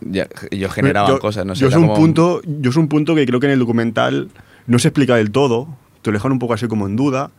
Ya, 0.00 0.26
ellos 0.50 0.72
generaban 0.72 1.18
cosas, 1.18 1.44
no 1.44 1.54
sé. 1.54 1.60
Yo 1.60 1.68
es, 1.68 1.76
un 1.76 1.92
punto, 1.94 2.40
yo 2.44 2.70
es 2.70 2.76
un 2.76 2.88
punto 2.88 3.14
que 3.14 3.26
creo 3.26 3.40
que 3.40 3.46
en 3.46 3.52
el 3.52 3.58
documental 3.58 4.30
no 4.66 4.78
se 4.78 4.88
explica 4.88 5.14
del 5.16 5.30
todo. 5.30 5.68
Te 6.00 6.10
lo 6.10 6.16
dejan 6.16 6.32
un 6.32 6.38
poco 6.38 6.54
así 6.54 6.66
como 6.66 6.86
en 6.86 6.96
duda. 6.96 7.30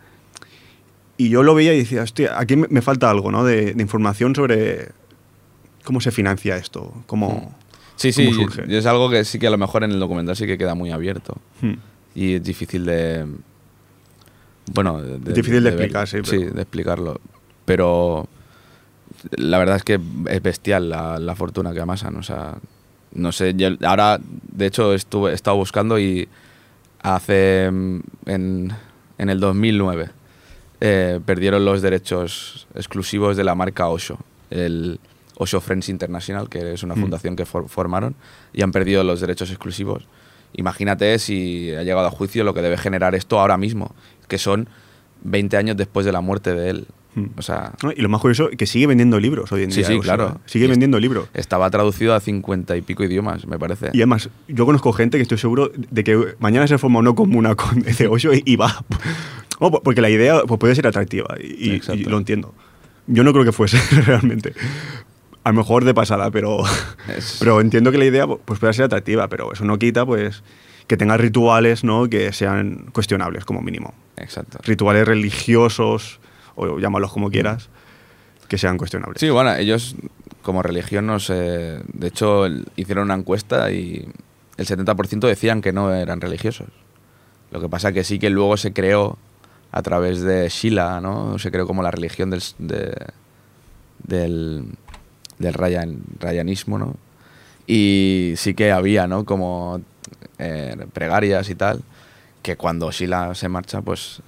Y 1.17 1.29
yo 1.29 1.41
lo 1.41 1.55
veía 1.55 1.73
y 1.73 1.79
decía, 1.79 2.03
hostia, 2.03 2.39
aquí 2.39 2.55
me 2.55 2.81
falta 2.83 3.09
algo, 3.09 3.31
¿no? 3.31 3.43
De, 3.43 3.73
información 3.79 4.35
sobre 4.35 4.89
cómo 5.83 5.99
se 5.99 6.11
financia 6.11 6.57
esto, 6.57 6.93
cómo. 7.07 7.55
Sí, 7.95 8.11
sí, 8.11 8.31
surge. 8.33 8.65
es 8.67 8.85
algo 8.85 9.09
que 9.09 9.25
sí 9.25 9.39
que 9.39 9.47
a 9.47 9.51
lo 9.51 9.57
mejor 9.57 9.83
en 9.83 9.91
el 9.91 9.99
documental 9.99 10.35
sí 10.35 10.45
que 10.45 10.59
queda 10.59 10.75
muy 10.75 10.91
abierto. 10.91 11.37
Hmm. 11.59 11.73
Y 12.15 12.35
es 12.35 12.43
difícil 12.43 12.85
de, 12.85 13.25
bueno, 14.71 15.01
difícil 15.01 15.63
de, 15.63 15.69
explicar, 15.69 16.07
sí. 16.07 16.19
Sí, 16.23 16.37
de 16.37 16.61
explicarlo. 16.61 17.19
Pero 17.65 18.27
la 19.31 19.57
verdad 19.57 19.77
es 19.77 19.83
que 19.83 19.99
es 20.29 20.41
bestial 20.41 20.89
la, 20.89 21.35
fortuna 21.35 21.73
que 21.73 21.81
amasan. 21.81 22.15
O 22.15 22.23
sea, 22.23 22.55
no 23.13 23.31
sé, 23.31 23.55
ahora, 23.85 24.19
de 24.21 24.65
hecho, 24.65 24.93
estuve, 24.93 25.31
he 25.31 25.33
estado 25.33 25.57
buscando 25.57 25.99
y 25.99 26.27
hace 27.01 27.69
mm, 27.71 27.99
en, 28.25 28.71
en 29.17 29.29
el 29.29 29.39
2009 29.39 30.09
eh, 30.81 31.19
perdieron 31.25 31.63
los 31.65 31.81
derechos 31.81 32.67
exclusivos 32.75 33.37
de 33.37 33.43
la 33.43 33.55
marca 33.55 33.87
Osho, 33.87 34.17
el 34.49 34.99
Osho 35.37 35.61
Friends 35.61 35.89
International, 35.89 36.49
que 36.49 36.73
es 36.73 36.83
una 36.83 36.95
mm. 36.95 36.99
fundación 36.99 37.35
que 37.35 37.45
formaron, 37.45 38.15
y 38.53 38.63
han 38.63 38.71
perdido 38.71 39.03
los 39.03 39.21
derechos 39.21 39.49
exclusivos. 39.49 40.07
Imagínate 40.55 41.17
si 41.19 41.73
ha 41.73 41.83
llegado 41.83 42.07
a 42.07 42.11
juicio 42.11 42.43
lo 42.43 42.53
que 42.53 42.61
debe 42.61 42.77
generar 42.77 43.15
esto 43.15 43.39
ahora 43.39 43.57
mismo 43.57 43.95
que 44.27 44.37
son 44.37 44.67
20 45.23 45.57
años 45.57 45.77
después 45.77 46.05
de 46.05 46.11
la 46.11 46.21
muerte 46.21 46.53
de 46.53 46.69
él. 46.69 46.87
Hmm. 47.15 47.27
O 47.37 47.41
sea, 47.41 47.73
y 47.95 48.01
lo 48.01 48.09
más 48.09 48.21
curioso 48.21 48.49
es 48.49 48.57
que 48.57 48.65
sigue 48.65 48.87
vendiendo 48.87 49.19
libros 49.19 49.51
hoy 49.51 49.63
en 49.63 49.69
día. 49.69 49.85
Sí, 49.85 49.93
sí, 49.93 49.99
claro. 49.99 50.39
sigue 50.45 50.67
vendiendo 50.67 50.99
libros. 50.99 51.29
Estaba 51.33 51.69
traducido 51.69 52.15
a 52.15 52.19
50 52.19 52.75
y 52.75 52.81
pico 52.81 53.03
idiomas, 53.03 53.45
me 53.45 53.59
parece. 53.59 53.89
Y 53.93 53.99
además, 53.99 54.29
yo 54.47 54.65
conozco 54.65 54.93
gente 54.93 55.17
que 55.17 55.23
estoy 55.23 55.37
seguro 55.37 55.71
de 55.75 56.03
que 56.03 56.35
mañana 56.39 56.67
se 56.67 56.77
forma 56.77 56.99
una 56.99 57.13
comuna 57.13 57.55
con 57.55 57.83
ese 57.87 58.07
8 58.07 58.31
y, 58.45 58.55
va. 58.55 58.83
porque 59.83 60.01
la 60.01 60.09
idea 60.09 60.41
pues, 60.47 60.59
puede 60.59 60.75
ser 60.75 60.87
atractiva 60.87 61.35
y, 61.39 61.79
lo 62.05 62.17
entiendo. 62.17 62.53
Yo 63.05 63.23
no 63.23 63.33
creo 63.33 63.45
que 63.45 63.51
fuese 63.51 63.77
realmente. 64.05 64.53
A 65.43 65.49
lo 65.49 65.57
mejor 65.57 65.83
de 65.83 65.93
pasada, 65.93 66.31
pero, 66.31 66.63
pero 67.39 67.59
entiendo 67.59 67.91
que 67.91 67.97
la 67.97 68.05
idea 68.05 68.25
pues, 68.25 68.59
puede 68.59 68.73
ser 68.73 68.85
atractiva, 68.85 69.27
pero 69.27 69.51
eso 69.51 69.65
no 69.65 69.77
quita 69.77 70.05
pues 70.05 70.41
que 70.87 70.97
tenga 70.97 71.17
rituales 71.17 71.83
¿no? 71.83 72.09
que 72.09 72.31
sean 72.33 72.89
cuestionables 72.91 73.45
como 73.45 73.61
mínimo. 73.61 73.93
Exacto. 74.17 74.59
Rituales 74.63 75.07
religiosos, 75.07 76.19
o 76.55 76.79
llámalos 76.79 77.11
como 77.11 77.29
quieras, 77.29 77.69
que 78.47 78.57
sean 78.57 78.77
cuestionables. 78.77 79.19
Sí, 79.19 79.29
bueno, 79.29 79.55
ellos 79.55 79.95
como 80.41 80.61
religión 80.61 81.07
no 81.07 81.19
sé, 81.19 81.79
de 81.93 82.07
hecho 82.07 82.45
hicieron 82.75 83.05
una 83.05 83.15
encuesta 83.15 83.71
y 83.71 84.07
el 84.57 84.67
70% 84.67 85.19
decían 85.27 85.61
que 85.61 85.71
no 85.73 85.93
eran 85.93 86.21
religiosos. 86.21 86.67
Lo 87.51 87.61
que 87.61 87.69
pasa 87.69 87.91
que 87.91 88.03
sí 88.03 88.19
que 88.19 88.29
luego 88.29 88.57
se 88.57 88.73
creó 88.73 89.17
a 89.71 89.81
través 89.81 90.21
de 90.21 90.49
Shila, 90.49 91.01
¿no? 91.01 91.39
Se 91.39 91.51
creó 91.51 91.65
como 91.65 91.81
la 91.81 91.91
religión 91.91 92.29
del, 92.29 92.43
del, 93.99 94.65
del 95.39 95.53
rayanismo, 96.19 96.77
¿no? 96.77 96.95
Y 97.65 98.33
sí 98.37 98.53
que 98.53 98.71
había, 98.71 99.07
¿no? 99.07 99.25
Como 99.25 99.81
eh, 100.37 100.75
pregarias 100.93 101.49
y 101.49 101.55
tal, 101.55 101.81
que 102.41 102.57
cuando 102.57 102.91
Sheila 102.91 103.35
se 103.35 103.49
marcha, 103.49 103.81
pues 103.81 104.21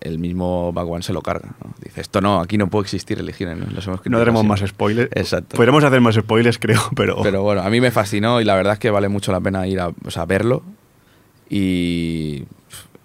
el 0.00 0.18
mismo 0.18 0.72
Bhagwan 0.72 1.02
se 1.02 1.12
lo 1.12 1.22
carga. 1.22 1.54
Dice, 1.82 2.02
esto 2.02 2.20
no, 2.20 2.40
aquí 2.40 2.58
no 2.58 2.68
puede 2.68 2.84
existir 2.84 3.18
elegir. 3.18 3.48
No, 3.48 3.66
no 4.04 4.18
daremos 4.18 4.44
más 4.44 4.60
spoilers. 4.60 5.10
Exacto. 5.14 5.56
Podremos 5.56 5.82
hacer 5.82 6.00
más 6.00 6.14
spoilers, 6.14 6.58
creo, 6.58 6.82
pero... 6.96 7.22
Pero 7.22 7.42
bueno, 7.42 7.62
a 7.62 7.70
mí 7.70 7.80
me 7.80 7.90
fascinó 7.90 8.40
y 8.40 8.44
la 8.44 8.54
verdad 8.54 8.74
es 8.74 8.78
que 8.78 8.90
vale 8.90 9.08
mucho 9.08 9.32
la 9.32 9.40
pena 9.40 9.66
ir 9.66 9.80
a, 9.80 9.88
o 9.88 10.26
verlo 10.26 10.62
y, 11.48 12.44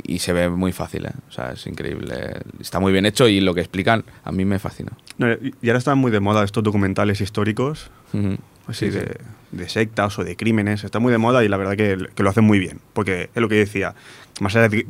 y 0.04 0.20
se 0.20 0.34
ve 0.34 0.50
muy 0.50 0.74
fácil, 0.74 1.06
¿eh? 1.06 1.14
O 1.30 1.32
sea, 1.32 1.52
es 1.52 1.66
increíble. 1.68 2.42
Está 2.60 2.80
muy 2.80 2.92
bien 2.92 3.06
hecho 3.06 3.28
y 3.28 3.40
lo 3.40 3.54
que 3.54 3.62
explican 3.62 4.04
a 4.24 4.32
mí 4.32 4.44
me 4.44 4.60
fascinó. 4.60 4.92
y 5.62 5.68
ahora 5.68 5.80
están 5.80 5.98
muy 5.98 6.12
de 6.12 6.20
moda 6.20 6.44
estos 6.44 6.64
documentales 6.64 7.22
históricos 7.22 7.92
así 8.70 8.90
de, 8.90 9.18
de, 9.52 9.70
sectas 9.70 10.18
o 10.20 10.24
de 10.24 10.36
crímenes. 10.36 10.84
Está 10.84 11.00
muy 11.00 11.12
de 11.12 11.18
moda 11.18 11.44
y 11.44 11.48
la 11.48 11.58
verdad 11.58 11.76
que, 11.76 11.98
que, 12.16 12.24
lo 12.24 12.30
hacen 12.30 12.44
muy 12.44 12.60
bien. 12.60 12.80
Porque 12.94 13.30
es 13.34 13.42
lo 13.42 13.50
que 13.50 13.56
decía, 13.56 13.96
más 14.42 14.56
allá 14.56 14.70
de, 14.70 14.82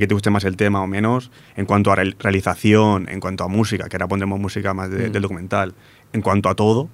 que 0.00 0.06
te 0.06 0.14
guste 0.14 0.30
más 0.30 0.44
el 0.44 0.56
tema 0.56 0.80
o 0.82 0.86
menos, 0.86 1.30
en 1.56 1.66
cuanto 1.66 1.92
a 1.92 1.96
realización, 1.96 3.08
en 3.08 3.20
cuanto 3.20 3.44
a 3.44 3.48
música, 3.48 3.88
que 3.88 3.96
ahora 3.96 4.08
pondremos 4.08 4.38
música 4.38 4.74
más 4.74 4.90
mm. 4.90 5.12
del 5.12 5.22
documental, 5.22 5.74
en 6.12 6.22
cuanto 6.22 6.48
a 6.48 6.54
todo, 6.54 6.88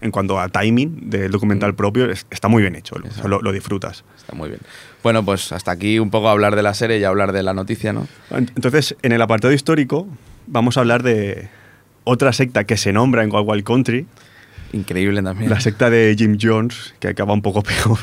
en 0.00 0.10
cuanto 0.10 0.40
a 0.40 0.48
timing 0.48 1.10
del 1.10 1.30
documental 1.30 1.72
mm. 1.72 1.76
propio, 1.76 2.10
está 2.10 2.48
muy 2.48 2.62
bien 2.62 2.74
hecho, 2.74 2.96
lo, 3.24 3.40
lo, 3.40 3.52
disfrutas. 3.52 4.04
Está 4.16 4.34
muy 4.34 4.48
bien. 4.48 4.60
Bueno, 5.02 5.24
pues 5.24 5.52
hasta 5.52 5.70
aquí 5.70 5.98
un 5.98 6.10
poco 6.10 6.28
hablar 6.28 6.56
de 6.56 6.62
la 6.62 6.74
serie 6.74 6.98
y 6.98 7.04
hablar 7.04 7.32
de 7.32 7.42
la 7.42 7.54
noticia, 7.54 7.92
¿no? 7.92 8.08
Entonces, 8.30 8.96
en 9.02 9.12
el 9.12 9.22
apartado 9.22 9.52
histórico, 9.52 10.08
vamos 10.46 10.76
a 10.76 10.80
hablar 10.80 11.02
de 11.02 11.48
otra 12.04 12.32
secta 12.32 12.64
que 12.64 12.76
se 12.76 12.92
nombra 12.92 13.22
en 13.22 13.32
Wild 13.32 13.48
Wild 13.48 13.64
Country, 13.64 14.06
Increíble 14.72 15.22
también. 15.22 15.50
La 15.50 15.60
secta 15.60 15.90
de 15.90 16.14
Jim 16.18 16.38
Jones, 16.40 16.94
que 16.98 17.08
acaba 17.08 17.34
un 17.34 17.42
poco 17.42 17.62
peor. 17.62 17.98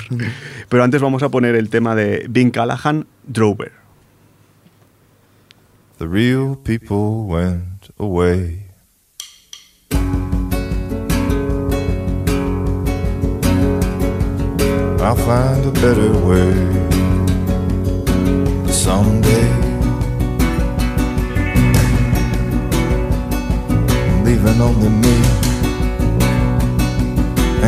Pero 0.69 0.83
antes 0.83 1.01
vamos 1.01 1.23
a 1.23 1.29
poner 1.29 1.55
el 1.55 1.69
tema 1.69 1.95
de 1.95 2.25
Vin 2.29 2.51
Callahan, 2.51 3.07
Drover. 3.27 3.71
the 5.97 6.07
real 6.07 6.55
people 6.55 7.25
went 7.25 7.89
away. 7.99 8.67
I'll 15.01 15.15
find 15.15 15.65
a 15.65 15.71
better 15.71 16.11
way 16.27 16.53
someday. 18.71 19.49
Leaving 24.23 24.61
only 24.61 24.89
me 24.89 25.15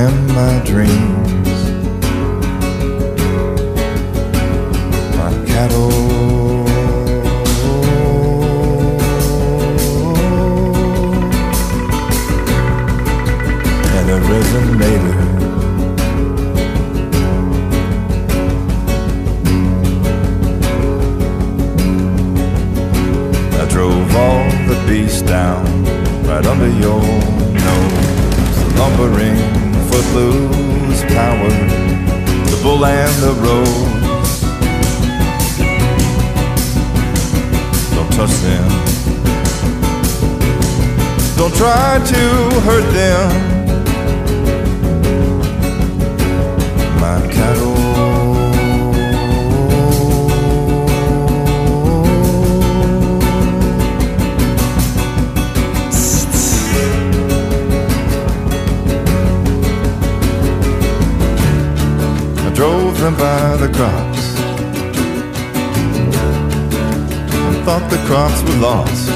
and 0.04 0.28
my 0.30 0.64
dreams, 0.66 1.60
my 5.16 5.32
cattle. 5.46 5.92
And 13.98 14.10
a 14.10 14.20
resonator 14.32 15.20
I 23.54 23.66
drove 23.70 24.16
all 24.16 24.50
the 24.68 24.84
beasts 24.88 25.22
down 25.22 25.64
right 26.24 26.46
under 26.46 26.70
your 26.70 27.02
nose. 27.68 28.08
Lumbering, 28.80 29.71
footloose 30.12 31.04
power, 31.14 31.50
the 32.50 32.60
bull 32.62 32.86
and 32.86 33.14
the 33.24 33.34
rose. 33.42 34.42
Don't 37.96 38.12
touch 38.12 38.36
them. 38.42 38.68
Don't 41.38 41.56
try 41.56 42.00
to 42.06 42.60
hurt 42.62 42.94
them. 42.94 43.61
The 63.62 63.68
crops 63.74 64.36
and 67.36 67.64
thought 67.64 67.88
the 67.92 67.98
crops 68.08 68.42
were 68.42 68.60
lost. 68.60 69.10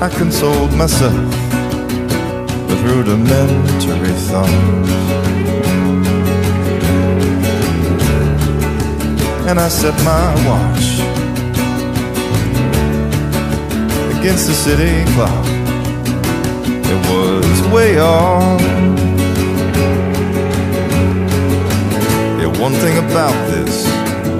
I 0.00 0.08
consoled 0.16 0.72
myself 0.74 1.12
with 2.68 2.80
rudimentary 2.84 4.14
thoughts. 4.28 4.90
And 9.48 9.58
I 9.58 9.68
set 9.68 9.96
my 10.04 10.26
watch 10.46 10.86
against 14.16 14.46
the 14.46 14.54
city 14.54 15.04
clock. 15.14 15.46
It 16.92 17.00
was 17.10 17.72
way 17.74 17.98
off. 17.98 19.03
One 22.60 22.72
thing 22.74 22.98
about 22.98 23.34
this 23.50 23.86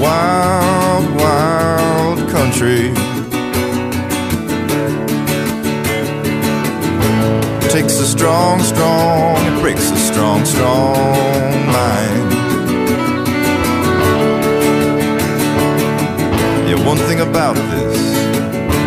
wild, 0.01 1.05
wild 1.17 2.19
country 2.31 2.93
takes 7.71 7.99
a 7.99 8.07
strong, 8.07 8.61
strong, 8.61 9.37
it 9.47 9.61
breaks 9.61 9.91
a 9.91 9.97
strong, 9.97 10.45
strong 10.45 11.67
mind. 11.67 12.33
Yeah, 16.69 16.87
one 16.87 16.99
thing 16.99 17.21
about 17.21 17.57
this 17.57 17.99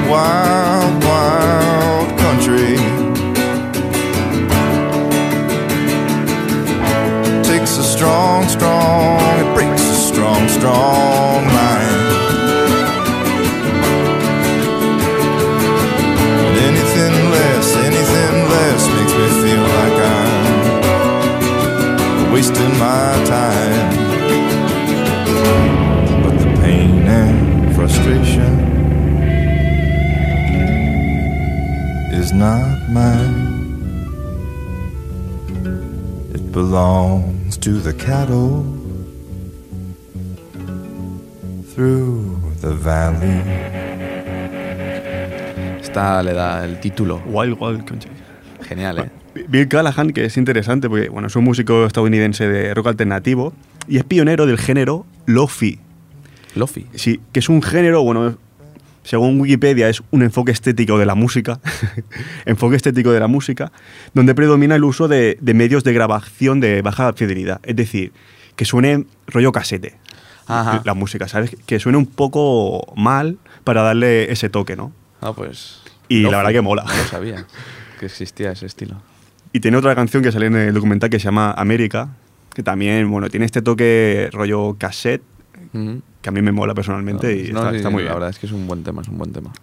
wild, 0.09 1.03
wild 1.03 2.17
country 2.19 2.86
strong, 7.97 8.47
strong, 8.47 9.19
it 9.39 9.53
breaks 9.55 9.81
a 9.81 9.95
strong, 9.95 10.47
strong 10.49 11.47
mind. 11.47 11.97
And 16.45 16.57
anything 16.69 17.15
less, 17.31 17.75
anything 17.75 18.35
less 18.53 18.81
makes 18.97 19.13
me 19.19 19.27
feel 19.41 19.63
like 19.79 19.97
I'm 20.15 20.43
wasting 22.31 22.73
my 22.77 23.09
time. 23.25 23.89
But 26.23 26.35
the 26.37 26.49
pain 26.61 27.07
and 27.07 27.75
frustration 27.75 28.53
is 32.13 32.31
not 32.31 32.89
mine. 32.91 33.45
It 36.35 36.43
to 37.59 37.79
the 37.81 37.93
cattle 37.93 38.63
through 41.73 42.37
the 42.61 42.73
valley. 42.73 43.41
Esta 45.81 46.21
le 46.23 46.33
da 46.33 46.65
el 46.65 46.79
título. 46.79 47.21
Wild 47.25 47.57
Wild 47.59 47.85
Country. 47.85 48.11
Genial, 48.61 48.99
¿eh? 48.99 49.09
Bill 49.47 49.67
Callahan, 49.67 50.11
que 50.11 50.25
es 50.25 50.37
interesante 50.37 50.89
porque 50.89 51.09
bueno, 51.09 51.27
es 51.27 51.35
un 51.35 51.43
músico 51.43 51.85
estadounidense 51.85 52.47
de 52.47 52.73
rock 52.73 52.87
alternativo 52.87 53.53
y 53.87 53.97
es 53.97 54.03
pionero 54.03 54.45
del 54.45 54.57
género 54.57 55.05
Lofi. 55.25 55.79
Lofi. 56.55 56.87
Sí, 56.95 57.21
que 57.31 57.39
es 57.39 57.49
un 57.49 57.61
género, 57.61 58.03
bueno, 58.03 58.37
según 59.07 59.39
Wikipedia, 59.39 59.87
es 59.87 60.03
un 60.11 60.21
enfoque 60.21 60.51
estético 60.51 60.97
de 60.99 61.05
la 61.05 61.15
música, 61.15 61.61
enfoque 62.45 62.75
estético 62.75 63.11
de 63.11 63.21
la 63.21 63.27
música, 63.27 63.71
donde 64.13 64.35
predomina 64.35 64.75
el 64.75 64.83
uso 64.83 65.07
de, 65.07 65.37
de 65.39 65.53
medios 65.53 65.85
de 65.85 65.93
grabación 65.93 66.59
de 66.59 66.81
baja 66.81 67.13
fidelidad, 67.13 67.61
es 67.63 67.77
decir, 67.77 68.11
que 68.57 68.65
suene 68.65 69.05
rollo 69.27 69.53
casete 69.53 69.95
Ajá. 70.45 70.81
la 70.83 70.93
música, 70.93 71.29
¿sabes? 71.29 71.55
Que 71.65 71.79
suene 71.79 71.97
un 71.97 72.05
poco 72.05 72.93
mal 72.97 73.37
para 73.63 73.81
darle 73.81 74.29
ese 74.29 74.49
toque, 74.49 74.75
¿no? 74.75 74.91
Ah, 75.21 75.31
pues. 75.33 75.81
Y 76.09 76.17
la 76.23 76.23
Lofi. 76.23 76.35
verdad 76.37 76.51
que 76.51 76.61
mola. 76.61 76.83
No 76.83 77.03
sabía 77.09 77.45
que 77.99 78.07
existía 78.07 78.51
ese 78.51 78.65
estilo. 78.65 79.01
Y 79.53 79.61
tiene 79.61 79.77
otra 79.77 79.95
canción 79.95 80.21
que 80.21 80.31
sale 80.33 80.47
en 80.47 80.55
el 80.57 80.73
documental 80.73 81.09
que 81.09 81.19
se 81.19 81.25
llama 81.25 81.51
América, 81.53 82.09
que 82.53 82.61
también, 82.61 83.09
bueno, 83.09 83.29
tiene 83.29 83.45
este 83.45 83.61
toque 83.61 84.29
rollo 84.33 84.75
cassette, 84.77 85.21
Ujú. 85.73 86.01
Que 86.27 86.29
a 86.29 86.33
mí 86.33 86.41
me 86.41 86.51
mola 86.51 86.73
personalmente 86.73 87.33
y 87.33 87.53
No, 87.53 87.59
está, 87.59 87.69
sí, 87.71 87.77
está 87.77 87.89
muy 87.89 88.03
la 88.03 88.09
bien. 88.09 88.13
verdad 88.15 88.29
es 88.31 88.37
que 88.39 88.47
es 88.47 88.51
un 88.51 88.67
buen 88.67 88.83
tema, 88.83 89.01
es 89.01 89.07
un 89.07 89.17
buen 89.17 89.31
tema. 89.31 89.53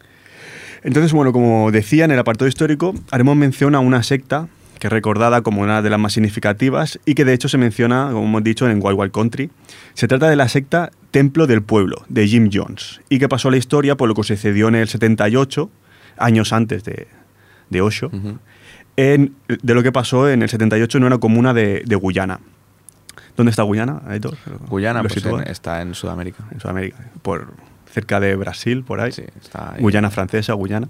Entonces, 0.82 1.12
bueno, 1.12 1.30
como 1.32 1.70
decía 1.70 2.04
en 2.06 2.10
el 2.10 2.18
apartado 2.18 2.48
histórico, 2.48 2.94
haremos 3.10 3.36
mención 3.36 3.74
a 3.74 3.80
una 3.80 4.02
secta 4.02 4.48
que 4.78 4.88
es 4.88 4.92
recordada 4.92 5.42
como 5.42 5.62
una 5.62 5.82
de 5.82 5.88
las 5.90 5.98
más 6.00 6.12
significativas 6.14 6.98
y 7.06 7.14
que 7.14 7.24
de 7.24 7.32
hecho 7.32 7.48
se 7.48 7.56
menciona, 7.58 8.08
como 8.12 8.24
hemos 8.24 8.44
dicho, 8.44 8.68
en 8.68 8.80
Wild 8.82 8.98
Wild 8.98 9.12
Country. 9.12 9.50
Se 9.94 10.08
trata 10.08 10.28
de 10.28 10.36
la 10.36 10.48
secta 10.48 10.90
Templo 11.10 11.46
del 11.46 11.62
Pueblo, 11.62 12.04
de 12.08 12.26
Jim 12.26 12.50
Jones, 12.52 13.00
y 13.08 13.18
que 13.18 13.28
pasó 13.28 13.48
a 13.48 13.50
la 13.52 13.56
historia 13.58 13.96
por 13.96 14.08
lo 14.08 14.14
que 14.14 14.22
sucedió 14.24 14.68
en 14.68 14.74
el 14.74 14.88
78, 14.88 15.70
años 16.18 16.52
antes 16.52 16.84
de, 16.84 17.08
de 17.70 17.80
Osho, 17.80 18.10
en- 18.96 19.34
de 19.48 19.74
lo 19.74 19.82
que 19.82 19.92
pasó 19.92 20.28
en 20.28 20.42
el 20.42 20.48
78 20.48 20.98
en 20.98 21.04
una 21.04 21.18
comuna 21.18 21.54
de, 21.54 21.82
de 21.86 21.96
Guyana. 21.96 22.40
¿Dónde 23.36 23.50
está 23.50 23.62
Guyana, 23.62 24.02
Aitor? 24.06 24.36
Guyana 24.68 25.02
¿Lo 25.02 25.08
pues, 25.08 25.24
en- 25.24 25.40
está 25.50 25.82
en 25.82 25.94
Sudamérica. 25.94 26.44
en 26.50 26.60
Sudamérica, 26.60 26.96
por 27.22 27.52
cerca 27.92 28.20
de 28.20 28.34
Brasil, 28.36 28.82
por 28.84 29.00
ahí. 29.00 29.12
Sí, 29.12 29.22
está 29.40 29.74
ahí. 29.74 29.80
Guyana 29.80 30.10
francesa, 30.10 30.52
Guyana. 30.54 30.88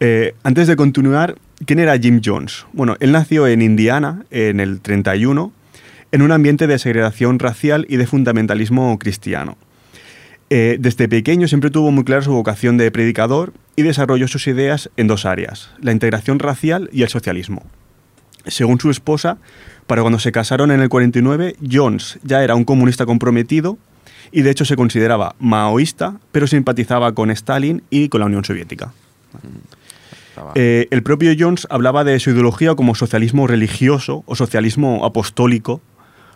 Eh, 0.00 0.34
antes 0.44 0.66
de 0.68 0.76
continuar, 0.76 1.34
¿quién 1.66 1.78
era 1.80 1.98
Jim 1.98 2.20
Jones? 2.24 2.66
Bueno, 2.72 2.96
él 3.00 3.12
nació 3.12 3.46
en 3.46 3.62
Indiana 3.62 4.24
en 4.30 4.60
el 4.60 4.80
31, 4.80 5.52
en 6.12 6.22
un 6.22 6.32
ambiente 6.32 6.66
de 6.66 6.78
segregación 6.78 7.38
racial 7.38 7.84
y 7.88 7.96
de 7.96 8.06
fundamentalismo 8.06 8.98
cristiano. 8.98 9.56
Eh, 10.50 10.76
desde 10.80 11.08
pequeño 11.08 11.46
siempre 11.48 11.70
tuvo 11.70 11.90
muy 11.90 12.04
clara 12.04 12.22
su 12.22 12.32
vocación 12.32 12.78
de 12.78 12.90
predicador 12.90 13.52
y 13.76 13.82
desarrolló 13.82 14.28
sus 14.28 14.46
ideas 14.46 14.88
en 14.96 15.06
dos 15.06 15.26
áreas, 15.26 15.70
la 15.80 15.92
integración 15.92 16.38
racial 16.38 16.88
y 16.92 17.02
el 17.02 17.08
socialismo. 17.08 17.64
Según 18.46 18.80
su 18.80 18.90
esposa, 18.90 19.36
para 19.88 20.02
cuando 20.02 20.18
se 20.18 20.32
casaron 20.32 20.70
en 20.70 20.80
el 20.80 20.90
49, 20.90 21.56
Jones 21.68 22.20
ya 22.22 22.44
era 22.44 22.54
un 22.54 22.64
comunista 22.64 23.06
comprometido 23.06 23.78
y 24.30 24.42
de 24.42 24.50
hecho 24.50 24.66
se 24.66 24.76
consideraba 24.76 25.34
maoísta, 25.40 26.20
pero 26.30 26.46
simpatizaba 26.46 27.12
con 27.14 27.30
Stalin 27.30 27.82
y 27.88 28.10
con 28.10 28.20
la 28.20 28.26
Unión 28.26 28.44
Soviética. 28.44 28.92
Eh, 30.54 30.88
el 30.90 31.02
propio 31.02 31.32
Jones 31.36 31.66
hablaba 31.70 32.04
de 32.04 32.20
su 32.20 32.30
ideología 32.30 32.74
como 32.74 32.94
socialismo 32.94 33.46
religioso 33.46 34.24
o 34.26 34.36
socialismo 34.36 35.06
apostólico. 35.06 35.80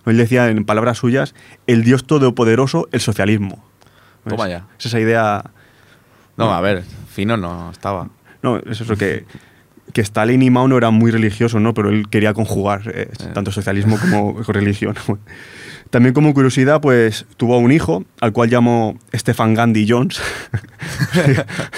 Él 0.06 0.16
decía, 0.16 0.48
en 0.48 0.64
palabras 0.64 0.98
suyas, 0.98 1.34
el 1.66 1.84
Dios 1.84 2.06
todopoderoso, 2.06 2.88
el 2.90 3.00
socialismo. 3.00 3.62
Toma 4.26 4.48
ya. 4.48 4.66
Es 4.78 4.86
esa 4.86 4.98
idea. 4.98 5.44
No, 6.38 6.54
a 6.54 6.60
ver, 6.62 6.84
fino 7.12 7.36
no 7.36 7.70
estaba. 7.70 8.08
No, 8.42 8.56
es 8.56 8.80
eso 8.80 8.96
que, 8.96 9.26
que 9.92 10.00
Stalin 10.00 10.42
y 10.42 10.50
Mao 10.50 10.68
no 10.68 10.76
eran 10.78 10.94
muy 10.94 11.10
religiosos, 11.10 11.60
¿no? 11.60 11.74
Pero 11.74 11.90
él 11.90 12.08
quería 12.08 12.32
conjugar 12.34 12.82
eh, 12.94 13.08
tanto 13.34 13.52
socialismo 13.52 13.98
como 13.98 14.42
religión. 14.48 14.94
También 15.90 16.14
como 16.14 16.32
curiosidad, 16.32 16.80
pues 16.80 17.26
tuvo 17.36 17.58
un 17.58 17.70
hijo, 17.72 18.04
al 18.20 18.32
cual 18.32 18.48
llamó 18.48 18.96
Stefan 19.14 19.54
Gandhi 19.54 19.86
Jones. 19.88 20.20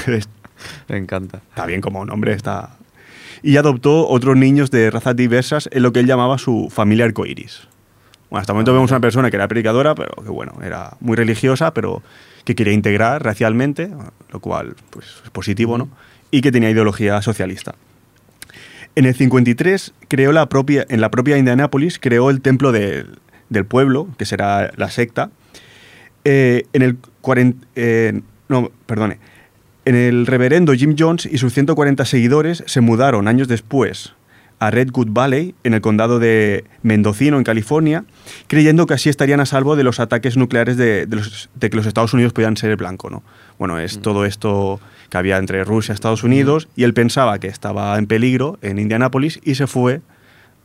Es- 0.07 0.29
Me 0.88 0.97
encanta. 0.97 1.40
está 1.49 1.67
bien 1.67 1.81
como 1.81 2.05
nombre, 2.07 2.33
está... 2.33 2.77
Y 3.43 3.59
adoptó 3.59 4.09
otros 4.09 4.37
niños 4.37 4.71
de 4.71 4.90
razas 4.90 5.14
diversas 5.17 5.69
en 5.73 5.83
lo 5.83 5.93
que 5.93 6.01
él 6.01 6.07
llamaba 6.07 6.38
su 6.38 6.69
familia 6.71 7.05
arcoíris. 7.05 7.69
Bueno, 8.31 8.40
hasta 8.40 8.53
el 8.53 8.55
momento 8.55 8.73
vemos 8.73 8.90
una 8.90 9.01
persona 9.01 9.31
que 9.31 9.37
era 9.37 9.47
predicadora, 9.49 9.95
pero 9.95 10.14
que 10.23 10.31
bueno, 10.31 10.55
era 10.64 10.97
muy 11.01 11.14
religiosa, 11.17 11.75
pero 11.75 12.03
que 12.45 12.55
quería 12.55 12.73
integrar 12.73 13.23
racialmente, 13.23 13.90
lo 14.31 14.40
cual 14.40 14.75
pues, 14.88 15.07
es 15.25 15.31
positivo, 15.31 15.77
¿no? 15.77 15.88
Y 16.31 16.40
que 16.40 16.51
tenía 16.51 16.71
ideología 16.71 17.21
socialista. 17.21 17.75
En 18.96 19.07
el 19.07 19.14
53 19.14 19.92
creó 20.09 20.33
la 20.33 20.48
propia, 20.48 20.87
en 20.88 21.00
la 21.00 21.11
propia 21.11 21.37
Indianápolis 21.37 21.98
creó 21.98 22.30
el 22.30 22.40
templo 22.40 22.70
del- 22.72 23.18
del 23.50 23.64
pueblo, 23.66 24.09
que 24.18 24.24
será 24.24 24.72
la 24.76 24.90
secta. 24.90 25.30
Eh, 26.24 26.64
en 26.72 26.83
el 26.83 26.96
40, 27.20 27.66
eh, 27.74 28.20
no, 28.48 28.70
perdone. 28.87 29.18
En 29.85 29.94
el 29.96 30.26
reverendo 30.26 30.72
Jim 30.72 30.94
Jones 30.98 31.26
y 31.30 31.38
sus 31.38 31.52
140 31.52 32.04
seguidores 32.04 32.62
se 32.66 32.80
mudaron 32.80 33.28
años 33.28 33.48
después 33.48 34.14
a 34.66 34.70
Redwood 34.70 35.09
Valley, 35.11 35.55
en 35.64 35.74
el 35.74 35.81
condado 35.81 36.18
de 36.18 36.64
Mendocino, 36.83 37.37
en 37.38 37.44
California, 37.44 38.05
creyendo 38.46 38.87
que 38.87 38.94
así 38.94 39.09
estarían 39.09 39.40
a 39.40 39.46
salvo 39.46 39.77
de 39.77 39.85
los 39.85 40.00
ataques 40.00 40.37
nucleares 40.37 40.77
de, 40.77 41.07
de 41.07 41.16
los- 41.16 41.50
de 41.55 41.70
que 41.70 41.77
los 41.77 41.87
Estados 41.87 42.14
Unidos 42.14 42.33
podían 42.33 42.57
ser 42.57 42.70
el 42.70 42.77
blanco. 42.77 43.11
¿no? 43.11 43.22
Bueno, 43.59 43.79
es 43.79 44.00
todo 44.00 44.24
esto 44.24 44.81
que 45.11 45.18
había 45.18 45.37
entre 45.38 45.64
Rusia 45.64 45.92
y 45.92 45.94
Estados 45.94 46.22
Unidos, 46.24 46.68
y 46.77 46.85
él 46.85 46.94
pensaba 46.94 47.38
que 47.38 47.48
estaba 47.48 47.96
en 47.98 48.07
peligro 48.07 48.59
en 48.62 48.79
Indianápolis 48.79 49.40
y 49.44 49.55
se 49.57 49.66
fue 49.66 50.00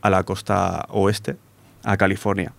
a 0.02 0.10
la 0.10 0.22
costa 0.24 0.86
oeste, 0.88 1.36
a 1.84 1.96
California. 1.96 2.52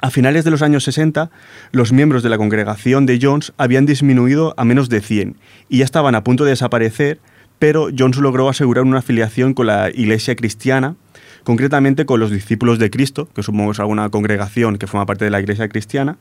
A 0.00 0.10
finales 0.10 0.44
de 0.44 0.50
los 0.52 0.62
años 0.62 0.84
60, 0.84 1.28
los 1.72 1.92
miembros 1.92 2.22
de 2.22 2.28
la 2.28 2.36
congregación 2.38 3.04
de 3.04 3.18
Jones 3.20 3.52
habían 3.56 3.84
disminuido 3.84 4.54
a 4.56 4.64
menos 4.64 4.88
de 4.88 5.00
100 5.00 5.36
y 5.68 5.78
ya 5.78 5.84
estaban 5.84 6.14
a 6.14 6.22
punto 6.22 6.44
de 6.44 6.50
desaparecer, 6.50 7.18
pero 7.58 7.88
Jones 7.96 8.18
logró 8.18 8.48
asegurar 8.48 8.84
una 8.84 8.98
afiliación 8.98 9.54
con 9.54 9.66
la 9.66 9.90
iglesia 9.90 10.36
cristiana, 10.36 10.96
concretamente 11.44 12.06
con 12.06 12.20
los 12.20 12.30
discípulos 12.30 12.78
de 12.78 12.90
Cristo, 12.90 13.28
que 13.34 13.42
supongo 13.42 13.72
es 13.72 13.80
alguna 13.80 14.08
congregación 14.10 14.78
que 14.78 14.86
forma 14.86 15.06
parte 15.06 15.24
de 15.24 15.30
la 15.30 15.40
iglesia 15.40 15.68
cristiana, 15.68 16.18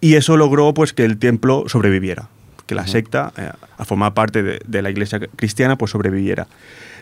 y 0.00 0.14
eso 0.14 0.36
logró 0.36 0.74
pues, 0.74 0.92
que 0.92 1.04
el 1.04 1.18
templo 1.18 1.64
sobreviviera, 1.68 2.28
que 2.66 2.74
la 2.74 2.86
secta, 2.86 3.32
eh, 3.36 3.50
a 3.76 3.84
formar 3.84 4.14
parte 4.14 4.42
de, 4.42 4.60
de 4.66 4.82
la 4.82 4.90
iglesia 4.90 5.20
cristiana, 5.36 5.76
pues 5.76 5.90
sobreviviera. 5.90 6.46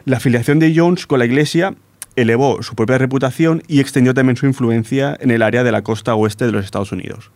La 0.05 0.17
afiliación 0.17 0.59
de 0.59 0.73
Jones 0.75 1.07
con 1.07 1.19
la 1.19 1.25
iglesia 1.25 1.75
elevó 2.17 2.63
su 2.63 2.75
propia 2.75 2.99
reputación 2.99 3.63
y 3.69 3.81
extendió 3.81 4.15
también 4.15 4.37
su 4.37 4.47
influencia 4.47 5.17
en 5.21 5.31
el 5.31 5.43
área 5.43 5.65
de 5.65 5.73
la 5.73 5.83
costa 5.83 6.15
oeste 6.15 6.47
de 6.47 6.53
los 6.53 6.65
Estados 6.65 6.93
Unidos, 6.93 7.31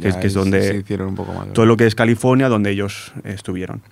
que 0.00 0.08
es, 0.08 0.16
que 0.16 0.28
donde 0.28 0.62
se 0.62 0.76
hicieron 0.78 1.08
un 1.08 1.14
poco 1.14 1.32
más. 1.32 1.52
todo 1.52 1.66
lo 1.66 1.76
que 1.76 1.86
es 1.86 1.94
California, 1.94 2.48
donde 2.48 2.70
ellos 2.70 3.12
estuvieron. 3.24 3.82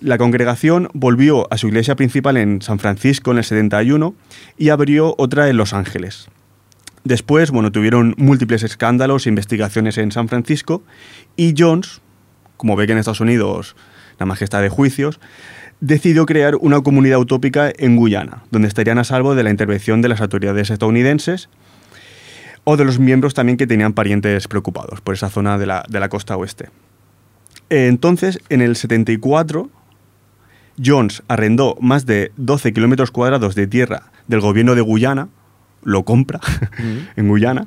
La 0.00 0.18
congregación 0.18 0.88
volvió 0.92 1.52
a 1.52 1.58
su 1.58 1.68
iglesia 1.68 1.96
principal 1.96 2.36
en 2.36 2.62
San 2.62 2.78
Francisco 2.78 3.30
en 3.30 3.38
el 3.38 3.44
71 3.44 4.14
y 4.58 4.68
abrió 4.68 5.14
otra 5.18 5.48
en 5.48 5.56
Los 5.56 5.72
Ángeles. 5.72 6.28
Después, 7.04 7.50
bueno, 7.50 7.70
tuvieron 7.70 8.14
múltiples 8.16 8.62
escándalos 8.62 9.26
e 9.26 9.28
investigaciones 9.28 9.98
en 9.98 10.10
San 10.10 10.28
Francisco 10.28 10.82
y 11.36 11.54
Jones, 11.56 12.00
como 12.56 12.76
ve 12.76 12.86
que 12.86 12.92
en 12.92 12.98
Estados 12.98 13.20
Unidos 13.20 13.76
la 14.18 14.26
majestad 14.26 14.62
de 14.62 14.68
juicios, 14.68 15.20
decidió 15.80 16.24
crear 16.24 16.56
una 16.56 16.80
comunidad 16.80 17.18
utópica 17.18 17.70
en 17.76 17.96
Guyana, 17.96 18.44
donde 18.50 18.68
estarían 18.68 18.98
a 18.98 19.04
salvo 19.04 19.34
de 19.34 19.42
la 19.42 19.50
intervención 19.50 20.02
de 20.02 20.08
las 20.08 20.20
autoridades 20.20 20.70
estadounidenses 20.70 21.48
o 22.64 22.76
de 22.76 22.84
los 22.84 22.98
miembros 22.98 23.34
también 23.34 23.58
que 23.58 23.66
tenían 23.66 23.92
parientes 23.92 24.48
preocupados 24.48 25.00
por 25.00 25.14
esa 25.14 25.28
zona 25.28 25.58
de 25.58 25.66
la, 25.66 25.84
de 25.88 26.00
la 26.00 26.08
costa 26.08 26.36
oeste. 26.36 26.70
Entonces, 27.68 28.40
en 28.48 28.62
el 28.62 28.76
74, 28.76 29.68
Jones 30.82 31.22
arrendó 31.28 31.76
más 31.80 32.06
de 32.06 32.32
12 32.36 32.72
kilómetros 32.72 33.10
cuadrados 33.10 33.54
de 33.54 33.66
tierra 33.66 34.10
del 34.28 34.40
gobierno 34.40 34.74
de 34.74 34.80
Guyana, 34.80 35.28
lo 35.82 36.04
compra 36.04 36.40
en 37.16 37.28
Guyana, 37.28 37.66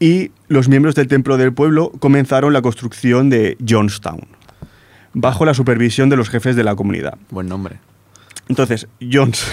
y 0.00 0.30
los 0.48 0.68
miembros 0.68 0.94
del 0.94 1.06
Templo 1.06 1.36
del 1.36 1.52
Pueblo 1.52 1.92
comenzaron 1.98 2.52
la 2.52 2.62
construcción 2.62 3.30
de 3.30 3.56
Jonestown, 3.66 4.26
bajo 5.12 5.44
la 5.44 5.54
supervisión 5.54 6.08
de 6.08 6.16
los 6.16 6.28
jefes 6.28 6.56
de 6.56 6.64
la 6.64 6.74
comunidad. 6.74 7.18
Buen 7.30 7.46
nombre. 7.46 7.78
Entonces, 8.48 8.88
Jones, 9.00 9.46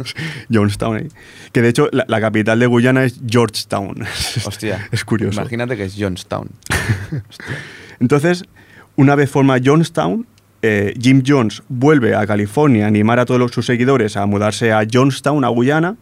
Jonestown, 0.52 0.98
¿eh? 0.98 1.08
que 1.52 1.62
de 1.62 1.68
hecho 1.68 1.88
la, 1.92 2.04
la 2.08 2.20
capital 2.20 2.58
de 2.60 2.66
Guyana 2.66 3.04
es 3.04 3.20
Georgetown. 3.26 4.04
Hostia. 4.46 4.88
es 4.92 5.04
curioso. 5.04 5.40
Imagínate 5.40 5.76
que 5.76 5.84
es 5.84 5.96
Johnstown. 5.98 6.48
Entonces, 7.98 8.44
una 8.94 9.14
vez 9.14 9.30
forma 9.30 9.58
Jonestown, 9.62 10.26
eh, 10.66 10.94
Jim 11.00 11.22
Jones 11.26 11.62
vuelve 11.68 12.14
a 12.14 12.26
California 12.26 12.84
a 12.84 12.88
animar 12.88 13.18
a 13.18 13.24
todos 13.24 13.40
los- 13.40 13.52
sus 13.52 13.66
seguidores 13.66 14.16
a 14.16 14.26
mudarse 14.26 14.72
a 14.72 14.84
Jonestown, 14.90 15.44
a 15.44 15.48
Guyana, 15.48 15.96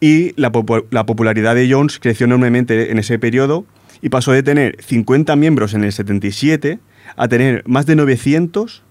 y 0.00 0.32
la, 0.40 0.50
popu- 0.50 0.84
la 0.90 1.06
popularidad 1.06 1.54
de 1.54 1.70
Jones 1.70 1.98
creció 2.00 2.24
enormemente 2.26 2.90
en 2.90 2.98
ese 2.98 3.18
periodo 3.18 3.64
y 4.00 4.08
pasó 4.08 4.32
de 4.32 4.42
tener 4.42 4.76
50 4.82 5.36
miembros 5.36 5.74
en 5.74 5.84
el 5.84 5.92
77 5.92 6.80
a 7.16 7.28
tener 7.28 7.62
más 7.66 7.86
de 7.86 7.94
900 7.96 8.82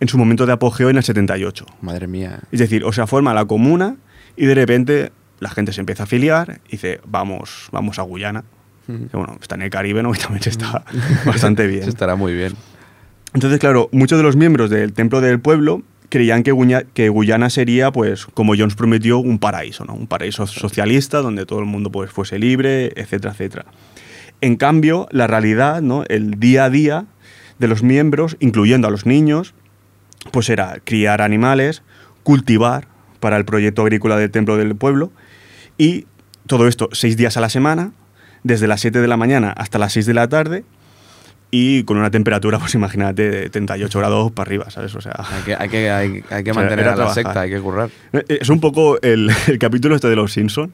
en 0.00 0.08
su 0.08 0.18
momento 0.18 0.44
de 0.46 0.52
apogeo 0.52 0.90
en 0.90 0.96
el 0.98 1.02
78. 1.04 1.64
Madre 1.80 2.06
mía. 2.06 2.40
Es 2.50 2.58
decir, 2.60 2.84
o 2.84 2.92
sea, 2.92 3.06
forma 3.06 3.32
la 3.32 3.44
comuna 3.46 3.96
y 4.36 4.46
de 4.46 4.54
repente 4.54 5.12
la 5.40 5.48
gente 5.50 5.72
se 5.72 5.80
empieza 5.80 6.02
a 6.02 6.04
afiliar 6.04 6.60
y 6.68 6.72
dice, 6.72 7.00
vamos, 7.06 7.68
vamos 7.72 7.98
a 7.98 8.02
Guyana. 8.02 8.44
Que, 8.86 9.16
bueno, 9.16 9.38
está 9.40 9.54
en 9.54 9.62
el 9.62 9.70
Caribe, 9.70 10.02
¿no? 10.02 10.10
Y 10.14 10.18
también 10.18 10.42
está 10.44 10.84
bastante 11.24 11.66
bien. 11.68 11.80
Eso 11.82 11.88
estará 11.90 12.14
muy 12.16 12.34
bien. 12.34 12.52
Entonces, 13.34 13.58
claro, 13.58 13.88
muchos 13.92 14.18
de 14.18 14.24
los 14.24 14.36
miembros 14.36 14.70
del 14.70 14.92
Templo 14.92 15.20
del 15.20 15.40
Pueblo 15.40 15.82
creían 16.10 16.42
que, 16.42 16.52
Guña- 16.52 16.84
que 16.92 17.08
Guyana 17.08 17.48
sería, 17.48 17.90
pues, 17.90 18.26
como 18.26 18.54
Jones 18.56 18.74
prometió, 18.74 19.18
un 19.18 19.38
paraíso, 19.38 19.84
¿no? 19.86 19.94
Un 19.94 20.06
paraíso 20.06 20.46
socialista 20.46 21.18
donde 21.22 21.46
todo 21.46 21.60
el 21.60 21.64
mundo 21.64 21.90
pues, 21.90 22.10
fuese 22.10 22.38
libre, 22.38 22.92
etcétera, 22.96 23.32
etcétera. 23.32 23.64
En 24.42 24.56
cambio, 24.56 25.08
la 25.10 25.26
realidad, 25.26 25.80
¿no? 25.80 26.04
El 26.08 26.38
día 26.38 26.64
a 26.64 26.70
día 26.70 27.06
de 27.58 27.68
los 27.68 27.82
miembros, 27.82 28.36
incluyendo 28.40 28.88
a 28.88 28.90
los 28.90 29.06
niños, 29.06 29.54
pues 30.30 30.50
era 30.50 30.78
criar 30.84 31.22
animales, 31.22 31.82
cultivar 32.24 32.86
para 33.20 33.36
el 33.38 33.44
proyecto 33.44 33.82
agrícola 33.82 34.16
del 34.16 34.30
Templo 34.30 34.56
del 34.56 34.74
Pueblo 34.76 35.10
y 35.78 36.06
todo 36.46 36.68
esto 36.68 36.88
seis 36.92 37.16
días 37.16 37.36
a 37.36 37.40
la 37.40 37.48
semana, 37.48 37.92
desde 38.42 38.66
las 38.66 38.80
7 38.80 39.00
de 39.00 39.06
la 39.08 39.16
mañana 39.16 39.52
hasta 39.52 39.78
las 39.78 39.92
6 39.92 40.06
de 40.06 40.14
la 40.14 40.28
tarde 40.28 40.64
y 41.54 41.84
con 41.84 41.98
una 41.98 42.10
temperatura, 42.10 42.58
pues 42.58 42.74
imagínate, 42.74 43.30
de 43.30 43.50
38 43.50 43.98
grados 43.98 44.32
para 44.32 44.48
arriba, 44.48 44.70
¿sabes? 44.70 44.94
O 44.94 45.02
sea, 45.02 45.12
Hay 45.18 45.42
que, 45.44 45.54
hay 45.54 45.68
que, 45.68 45.90
hay, 45.90 46.24
hay 46.30 46.42
que 46.42 46.50
O 46.50 46.54
sea, 46.54 46.62
mantener 46.62 46.86
a 46.86 46.90
la 46.90 46.94
trabajar. 46.96 47.14
secta, 47.24 47.40
hay 47.42 47.50
que 47.50 47.60
currar. 47.60 47.90
es 48.26 48.48
un 48.48 48.58
poco 48.58 49.00
el, 49.02 49.30
el 49.46 49.58
capítulo 49.58 49.94
este 49.94 50.08
de 50.08 50.16
los 50.16 50.32
Simpsons, 50.32 50.72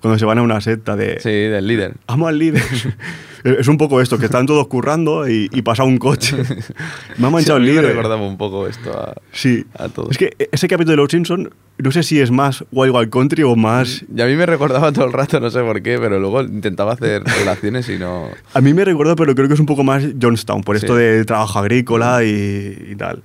cuando 0.00 0.18
se 0.18 0.24
van 0.24 0.38
a 0.38 0.42
una 0.42 0.60
secta 0.60 0.96
de... 0.96 1.20
Sí, 1.20 1.30
del 1.30 1.66
líder. 1.68 1.94
Amo 2.08 2.26
al 2.26 2.36
líder. 2.38 2.62
es 3.44 3.68
un 3.68 3.78
poco 3.78 4.00
esto, 4.00 4.18
que 4.18 4.26
están 4.26 4.46
todos 4.46 4.66
currando 4.68 5.28
y, 5.28 5.48
y 5.52 5.62
pasa 5.62 5.84
un 5.84 5.98
coche. 5.98 6.36
Me 7.18 7.26
ha 7.26 7.30
manchado 7.30 7.58
Sí, 7.58 7.64
el 7.64 7.70
líder. 7.70 7.84
recordaba 7.86 8.26
un 8.26 8.36
poco 8.36 8.66
esto 8.66 8.90
a, 8.98 9.14
Sí. 9.32 9.64
a 9.78 9.88
todos. 9.88 10.10
Es 10.12 10.18
que 10.18 10.36
ese 10.52 10.68
capítulo 10.68 10.92
de 10.92 10.96
los 10.98 11.10
Simpsons, 11.10 11.48
no 11.78 11.92
sé 11.92 12.02
si 12.02 12.20
es 12.20 12.30
más 12.30 12.64
Wild 12.72 12.94
Wild 12.94 13.10
Country 13.10 13.42
o 13.44 13.54
más... 13.56 14.04
Y 14.14 14.20
a 14.20 14.26
mí 14.26 14.34
me 14.34 14.46
recordaba 14.46 14.90
todo 14.92 15.04
el 15.04 15.12
rato, 15.12 15.38
no 15.40 15.50
sé 15.50 15.60
por 15.60 15.80
qué, 15.82 15.98
pero 15.98 16.18
luego 16.18 16.40
intentaba 16.42 16.92
hacer 16.94 17.22
relaciones 17.38 17.88
y 17.88 17.98
no... 17.98 18.28
A 18.54 18.60
mí 18.60 18.74
me 18.74 18.84
recuerda, 18.84 19.14
pero 19.16 19.34
creo 19.34 19.46
que 19.48 19.54
es 19.54 19.60
un 19.60 19.66
poco 19.66 19.84
más 19.84 20.02
Johnstown, 20.20 20.62
por 20.62 20.76
esto 20.76 20.94
de 20.96 21.24
trabajo 21.24 21.58
agrícola 21.58 22.24
y, 22.24 22.88
y 22.92 22.96
tal. 22.96 23.22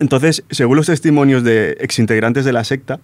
Entonces, 0.00 0.42
según 0.50 0.76
los 0.76 0.86
testimonios 0.86 1.44
de 1.44 1.76
exintegrantes 1.80 2.44
de 2.44 2.52
la 2.52 2.64
secta, 2.64 3.00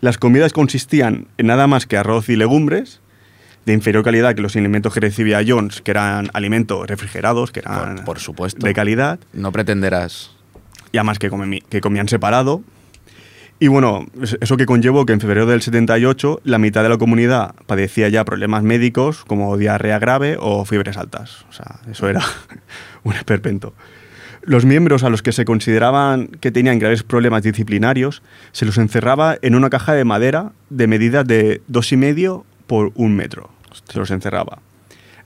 las 0.00 0.18
comidas 0.18 0.52
consistían 0.52 1.28
en 1.38 1.46
nada 1.46 1.66
más 1.66 1.86
que 1.86 1.96
arroz 1.96 2.28
y 2.28 2.36
legumbres, 2.36 3.00
de 3.66 3.72
inferior 3.72 4.02
calidad 4.04 4.34
que 4.34 4.42
los 4.42 4.56
alimentos 4.56 4.92
que 4.94 5.00
recibía 5.00 5.40
Jones, 5.46 5.80
que 5.82 5.90
eran 5.92 6.30
alimentos 6.32 6.86
refrigerados, 6.86 7.52
que 7.52 7.60
eran 7.60 7.96
Por- 7.96 8.04
por 8.04 8.18
supuesto. 8.20 8.66
de 8.66 8.74
calidad, 8.74 9.18
No 9.32 9.52
pretenderás... 9.52 10.30
y 10.92 10.98
además 10.98 11.18
que, 11.18 11.30
comi- 11.30 11.62
que 11.68 11.80
comían 11.80 12.08
separado. 12.08 12.62
Y 13.60 13.68
bueno, 13.68 14.06
es- 14.20 14.36
eso 14.40 14.56
que 14.56 14.66
conllevó 14.66 15.06
que 15.06 15.12
en 15.12 15.20
febrero 15.20 15.46
del 15.46 15.62
78 15.62 16.40
la 16.42 16.58
mitad 16.58 16.82
de 16.82 16.88
la 16.88 16.98
comunidad 16.98 17.54
padecía 17.66 18.08
ya 18.08 18.24
problemas 18.24 18.64
médicos 18.64 19.24
como 19.24 19.56
diarrea 19.56 20.00
grave 20.00 20.36
o 20.40 20.64
fiebres 20.64 20.96
altas. 20.96 21.44
O 21.48 21.52
sea, 21.52 21.76
eso 21.90 22.08
era 22.08 22.20
un 23.04 23.12
esperpento. 23.14 23.72
Los 24.44 24.64
miembros 24.64 25.04
a 25.04 25.08
los 25.10 25.22
que 25.22 25.30
se 25.30 25.44
consideraban 25.44 26.26
que 26.26 26.50
tenían 26.50 26.80
graves 26.80 27.04
problemas 27.04 27.44
disciplinarios 27.44 28.22
se 28.50 28.66
los 28.66 28.76
encerraba 28.78 29.36
en 29.40 29.54
una 29.54 29.70
caja 29.70 29.92
de 29.94 30.04
madera 30.04 30.50
de 30.68 30.88
medidas 30.88 31.24
de 31.24 31.62
dos 31.68 31.92
y 31.92 31.96
medio 31.96 32.44
por 32.66 32.92
un 32.94 33.14
metro. 33.16 33.50
Se 33.88 33.98
los 33.98 34.10
encerraba. 34.10 34.58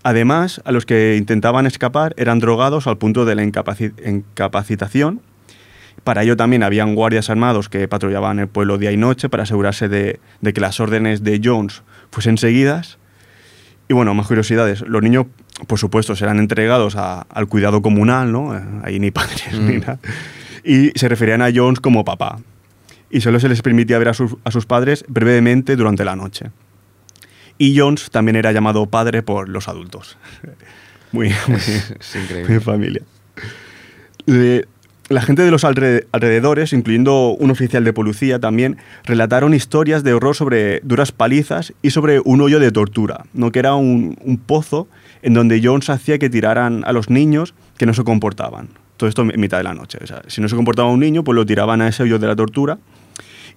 Además, 0.03 0.61
a 0.64 0.72
los 0.72 0.87
que 0.87 1.16
intentaban 1.16 1.66
escapar 1.66 2.14
eran 2.16 2.39
drogados 2.39 2.87
al 2.87 2.97
punto 2.99 3.24
de 3.24 3.34
la 3.34 3.43
incapaci- 3.45 3.93
incapacitación. 4.09 5.20
Para 6.05 6.22
ello 6.22 6.37
también 6.37 6.62
habían 6.62 6.95
guardias 6.95 7.30
armados 7.30 7.68
que 7.68 7.89
patrullaban 7.89 8.39
el 8.39 8.47
pueblo 8.49 8.78
día 8.78 8.93
y 8.93 8.97
noche 8.97 9.28
para 9.28 9.43
asegurarse 9.43 9.89
de, 9.89 10.20
de 10.41 10.53
que 10.53 10.61
las 10.61 10.78
órdenes 10.78 11.24
de 11.24 11.41
Jones 11.43 11.82
fuesen 12.12 12.39
seguidas. 12.39 12.99
Y 13.89 13.95
bueno, 13.95 14.14
más 14.14 14.28
curiosidades. 14.28 14.82
Los 14.82 15.03
niños, 15.03 15.26
por 15.66 15.78
supuesto, 15.80 16.14
serán 16.14 16.39
entregados 16.39 16.95
a- 16.95 17.22
al 17.28 17.49
cuidado 17.49 17.82
comunal, 17.82 18.30
¿no? 18.30 18.53
Ahí 18.84 19.01
ni 19.01 19.11
padres 19.11 19.59
ni 19.59 19.78
nada. 19.78 19.99
Y 20.62 20.91
se 20.97 21.09
referían 21.09 21.43
a 21.43 21.49
Jones 21.53 21.80
como 21.80 22.05
papá. 22.05 22.39
Y 23.11 23.20
solo 23.20 23.41
se 23.41 23.49
les 23.49 23.62
permitía 23.62 23.99
ver 23.99 24.09
a 24.09 24.14
sus, 24.14 24.37
a 24.45 24.51
sus 24.53 24.66
padres 24.66 25.05
brevemente 25.09 25.74
durante 25.76 26.05
la 26.05 26.14
noche. 26.14 26.51
Y 27.59 27.78
Jones 27.78 28.11
también 28.11 28.36
era 28.36 28.52
llamado 28.52 28.86
padre 28.86 29.22
por 29.22 29.48
los 29.48 29.68
adultos. 29.68 30.16
Muy, 31.12 31.28
muy, 31.46 31.57
Es 31.57 32.14
muy 32.14 32.22
increíble. 32.24 32.61
familia. 32.61 33.02
Le- 34.26 34.64
la 35.09 35.22
gente 35.22 35.42
de 35.42 35.52
los 35.52 35.62
alre- 35.64 36.04
alrededores, 36.11 36.72
incluyendo 36.72 37.28
un 37.30 37.52
oficial 37.52 37.84
de 37.84 37.92
policía 37.92 38.40
también, 38.40 38.76
relataron 39.04 39.54
historias 39.54 40.02
de 40.02 40.12
horror 40.14 40.34
sobre 40.34 40.80
duras 40.80 41.12
palizas 41.12 41.72
y 41.80 41.90
sobre 41.90 42.18
un 42.24 42.40
hoyo 42.40 42.59
de 42.59 42.72
tortura, 42.72 43.24
¿no? 43.32 43.52
que 43.52 43.61
era 43.61 43.76
un, 43.76 44.18
un 44.20 44.36
pozo 44.36 44.88
en 45.22 45.32
donde 45.32 45.61
Jones 45.62 45.88
hacía 45.90 46.18
que 46.18 46.28
tiraran 46.28 46.82
a 46.84 46.92
los 46.92 47.09
niños 47.09 47.54
que 47.78 47.86
no 47.86 47.94
se 47.94 48.02
comportaban. 48.02 48.68
Todo 48.96 49.09
esto 49.09 49.22
en 49.22 49.40
mitad 49.40 49.59
de 49.59 49.64
la 49.64 49.74
noche. 49.74 49.98
O 50.02 50.07
sea, 50.09 50.22
si 50.26 50.40
no 50.40 50.48
se 50.48 50.57
comportaba 50.57 50.90
un 50.90 50.98
niño, 51.00 51.22
pues 51.22 51.36
lo 51.36 51.46
tiraban 51.46 51.80
a 51.82 51.88
ese 51.88 52.02
hoyo 52.02 52.18
de 52.18 52.26
la 52.26 52.34
tortura. 52.34 52.78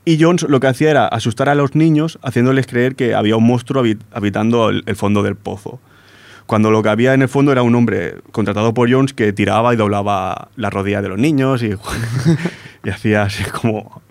Y 0.06 0.18
Jones 0.22 0.44
lo 0.50 0.60
que 0.60 0.68
hacía 0.68 0.90
era 0.92 1.08
asustar 1.08 1.50
a 1.50 1.56
los 1.56 1.76
niños, 1.76 2.18
haciéndoles 2.24 2.66
creer 2.68 2.96
que 2.96 3.14
había 3.14 3.36
un 3.36 3.46
monstruo 3.46 3.84
habi- 3.84 4.00
habitando 4.12 4.70
el- 4.70 4.84
fondo 4.96 5.22
del 5.24 5.36
pozo. 5.36 5.80
Cuando 6.48 6.72
lo 6.72 6.82
que 6.82 6.90
había 6.90 7.14
en 7.14 7.22
el 7.22 7.30
fondo 7.30 7.52
era 7.52 7.62
un 7.62 7.76
hombre 7.76 8.16
contratado 8.32 8.74
por 8.74 8.92
Jones 8.92 9.14
que 9.14 9.32
tiraba 9.34 9.72
y 9.74 9.78
doblaba 9.78 10.50
la 10.56 10.70
rodilla 10.72 11.02
de 11.04 11.10
los 11.10 11.20
niños 11.20 11.62
y, 11.62 11.72
y 12.84 12.90
hacía 12.90 13.24
así 13.24 13.44
como, 13.44 14.02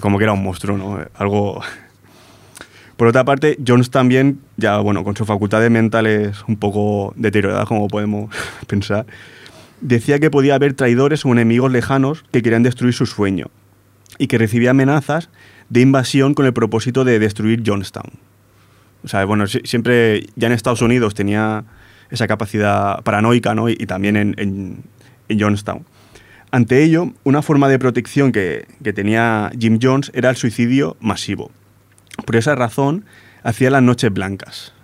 como 0.00 0.18
que 0.18 0.24
era 0.24 0.32
un 0.32 0.42
monstruo, 0.42 0.76
¿no? 0.76 0.98
Algo... 1.14 1.60
Por 2.96 3.06
otra 3.08 3.24
parte, 3.24 3.56
Jones 3.66 3.90
también, 3.90 4.40
ya 4.58 4.78
bueno, 4.78 5.04
con 5.04 5.16
sus 5.16 5.26
facultades 5.26 5.70
mentales 5.70 6.36
un 6.48 6.56
poco 6.56 7.14
deterioradas, 7.16 7.66
como 7.66 7.88
podemos 7.88 8.34
pensar, 8.66 9.06
decía 9.80 10.18
que 10.18 10.30
podía 10.30 10.56
haber 10.56 10.74
traidores 10.74 11.24
o 11.24 11.28
enemigos 11.32 11.70
lejanos 11.70 12.24
que 12.32 12.42
querían 12.42 12.62
destruir 12.64 12.92
su 12.94 13.06
sueño 13.06 13.46
y 14.20 14.26
que 14.26 14.36
recibía 14.38 14.70
amenazas 14.72 15.30
de 15.70 15.80
invasión 15.80 16.34
con 16.34 16.44
el 16.44 16.52
propósito 16.52 17.04
de 17.04 17.18
destruir 17.18 17.62
Johnstown. 17.64 18.12
O 19.02 19.08
sea, 19.08 19.24
bueno, 19.24 19.46
si- 19.46 19.62
siempre 19.64 20.26
ya 20.36 20.46
en 20.48 20.52
Estados 20.52 20.82
Unidos 20.82 21.14
tenía 21.14 21.64
esa 22.10 22.26
capacidad 22.26 23.02
paranoica, 23.02 23.54
¿no? 23.54 23.70
Y, 23.70 23.76
y 23.80 23.86
también 23.86 24.16
en, 24.16 24.34
en, 24.36 24.82
en 25.28 25.40
Johnstown. 25.40 25.86
Ante 26.50 26.82
ello, 26.82 27.12
una 27.24 27.40
forma 27.40 27.68
de 27.68 27.78
protección 27.78 28.30
que, 28.30 28.66
que 28.84 28.92
tenía 28.92 29.50
Jim 29.58 29.78
Jones 29.80 30.10
era 30.14 30.28
el 30.28 30.36
suicidio 30.36 30.96
masivo. 31.00 31.50
Por 32.26 32.36
esa 32.36 32.54
razón, 32.54 33.06
hacía 33.42 33.70
las 33.70 33.82
noches 33.82 34.12
blancas. 34.12 34.74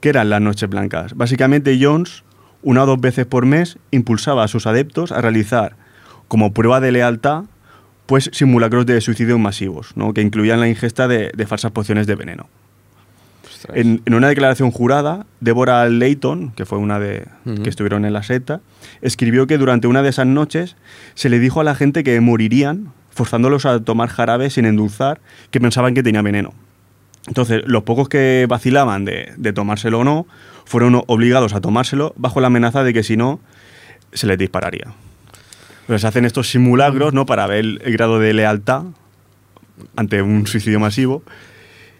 ¿Qué 0.00 0.08
eran 0.08 0.28
las 0.30 0.40
noches 0.40 0.68
blancas? 0.68 1.14
Básicamente, 1.14 1.78
Jones, 1.80 2.24
una 2.62 2.82
o 2.82 2.86
dos 2.86 3.00
veces 3.00 3.26
por 3.26 3.46
mes, 3.46 3.78
impulsaba 3.92 4.42
a 4.42 4.48
sus 4.48 4.66
adeptos 4.66 5.12
a 5.12 5.20
realizar, 5.20 5.76
como 6.26 6.52
prueba 6.52 6.80
de 6.80 6.90
lealtad, 6.90 7.44
pues 8.06 8.30
simulacros 8.32 8.86
de 8.86 9.00
suicidio 9.00 9.38
masivos, 9.38 9.92
¿no? 9.96 10.14
que 10.14 10.22
incluían 10.22 10.60
la 10.60 10.68
ingesta 10.68 11.08
de- 11.08 11.30
de 11.36 11.46
falsas 11.46 11.72
pociones 11.72 12.06
de 12.06 12.14
veneno. 12.14 12.48
En, 13.74 14.00
en 14.04 14.14
una 14.14 14.28
declaración 14.28 14.70
jurada, 14.70 15.26
Deborah 15.40 15.88
Layton, 15.88 16.52
que 16.52 16.64
fue 16.66 16.78
una 16.78 17.00
de 17.00 17.24
que 17.62 17.68
estuvieron 17.68 18.04
en 18.04 18.12
la 18.12 18.22
secta, 18.22 18.60
escribió 19.02 19.46
que 19.48 19.58
durante 19.58 19.88
una 19.88 20.02
de 20.02 20.10
esas 20.10 20.26
noches 20.26 20.76
se 21.14 21.28
le 21.28 21.38
dijo 21.40 21.60
a 21.60 21.64
la 21.64 21.74
gente 21.74 22.04
que 22.04 22.20
morirían 22.20 22.92
forzándolos 23.10 23.64
a 23.66 23.80
tomar 23.80 24.08
jarabe 24.08 24.50
sin 24.50 24.66
endulzar, 24.66 25.20
que 25.50 25.60
pensaban 25.60 25.94
que 25.94 26.02
tenía 26.02 26.22
veneno. 26.22 26.52
Entonces, 27.26 27.62
los 27.66 27.82
pocos 27.82 28.08
que 28.08 28.46
vacilaban 28.48 29.04
de, 29.04 29.32
de 29.36 29.52
tomárselo 29.52 30.00
o 30.00 30.04
no, 30.04 30.26
fueron 30.64 31.02
obligados 31.06 31.54
a 31.54 31.60
tomárselo 31.60 32.12
bajo 32.16 32.40
la 32.40 32.48
amenaza 32.48 32.84
de 32.84 32.92
que 32.92 33.02
si 33.02 33.16
no, 33.16 33.40
se 34.12 34.26
les 34.28 34.38
dispararía. 34.38 34.92
Pero 35.86 35.98
se 35.98 36.06
hacen 36.06 36.24
estos 36.24 36.48
simulacros 36.50 37.12
¿no? 37.14 37.26
para 37.26 37.46
ver 37.46 37.58
el, 37.60 37.80
el 37.84 37.92
grado 37.92 38.18
de 38.18 38.32
lealtad 38.34 38.82
ante 39.96 40.22
un 40.22 40.46
suicidio 40.46 40.80
masivo. 40.80 41.22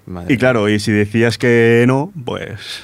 Madre 0.07 0.32
Y 0.34 0.39
claro, 0.39 0.68
y 0.68 0.78
si 0.80 0.93
decías 0.93 1.39
que 1.39 1.84
no, 1.87 2.12
pues 2.24 2.80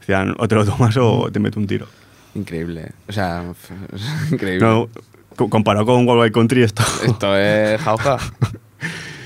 decían 0.00 0.34
o 0.38 0.48
te 0.48 0.54
lo 0.54 0.64
tomas 0.64 0.96
o 0.96 1.30
te 1.32 1.38
meto 1.40 1.58
un 1.60 1.66
tiro. 1.66 1.86
Increíble. 2.34 2.92
O 3.08 3.12
sea, 3.12 3.44
increíble. 4.30 4.66
No, 4.66 4.88
co- 5.36 5.48
comparado 5.48 5.86
con 5.86 6.06
Wild 6.08 6.32
Country 6.32 6.62
esto... 6.62 6.82
Esto 7.04 7.36
es 7.36 7.80
jauja. 7.80 8.16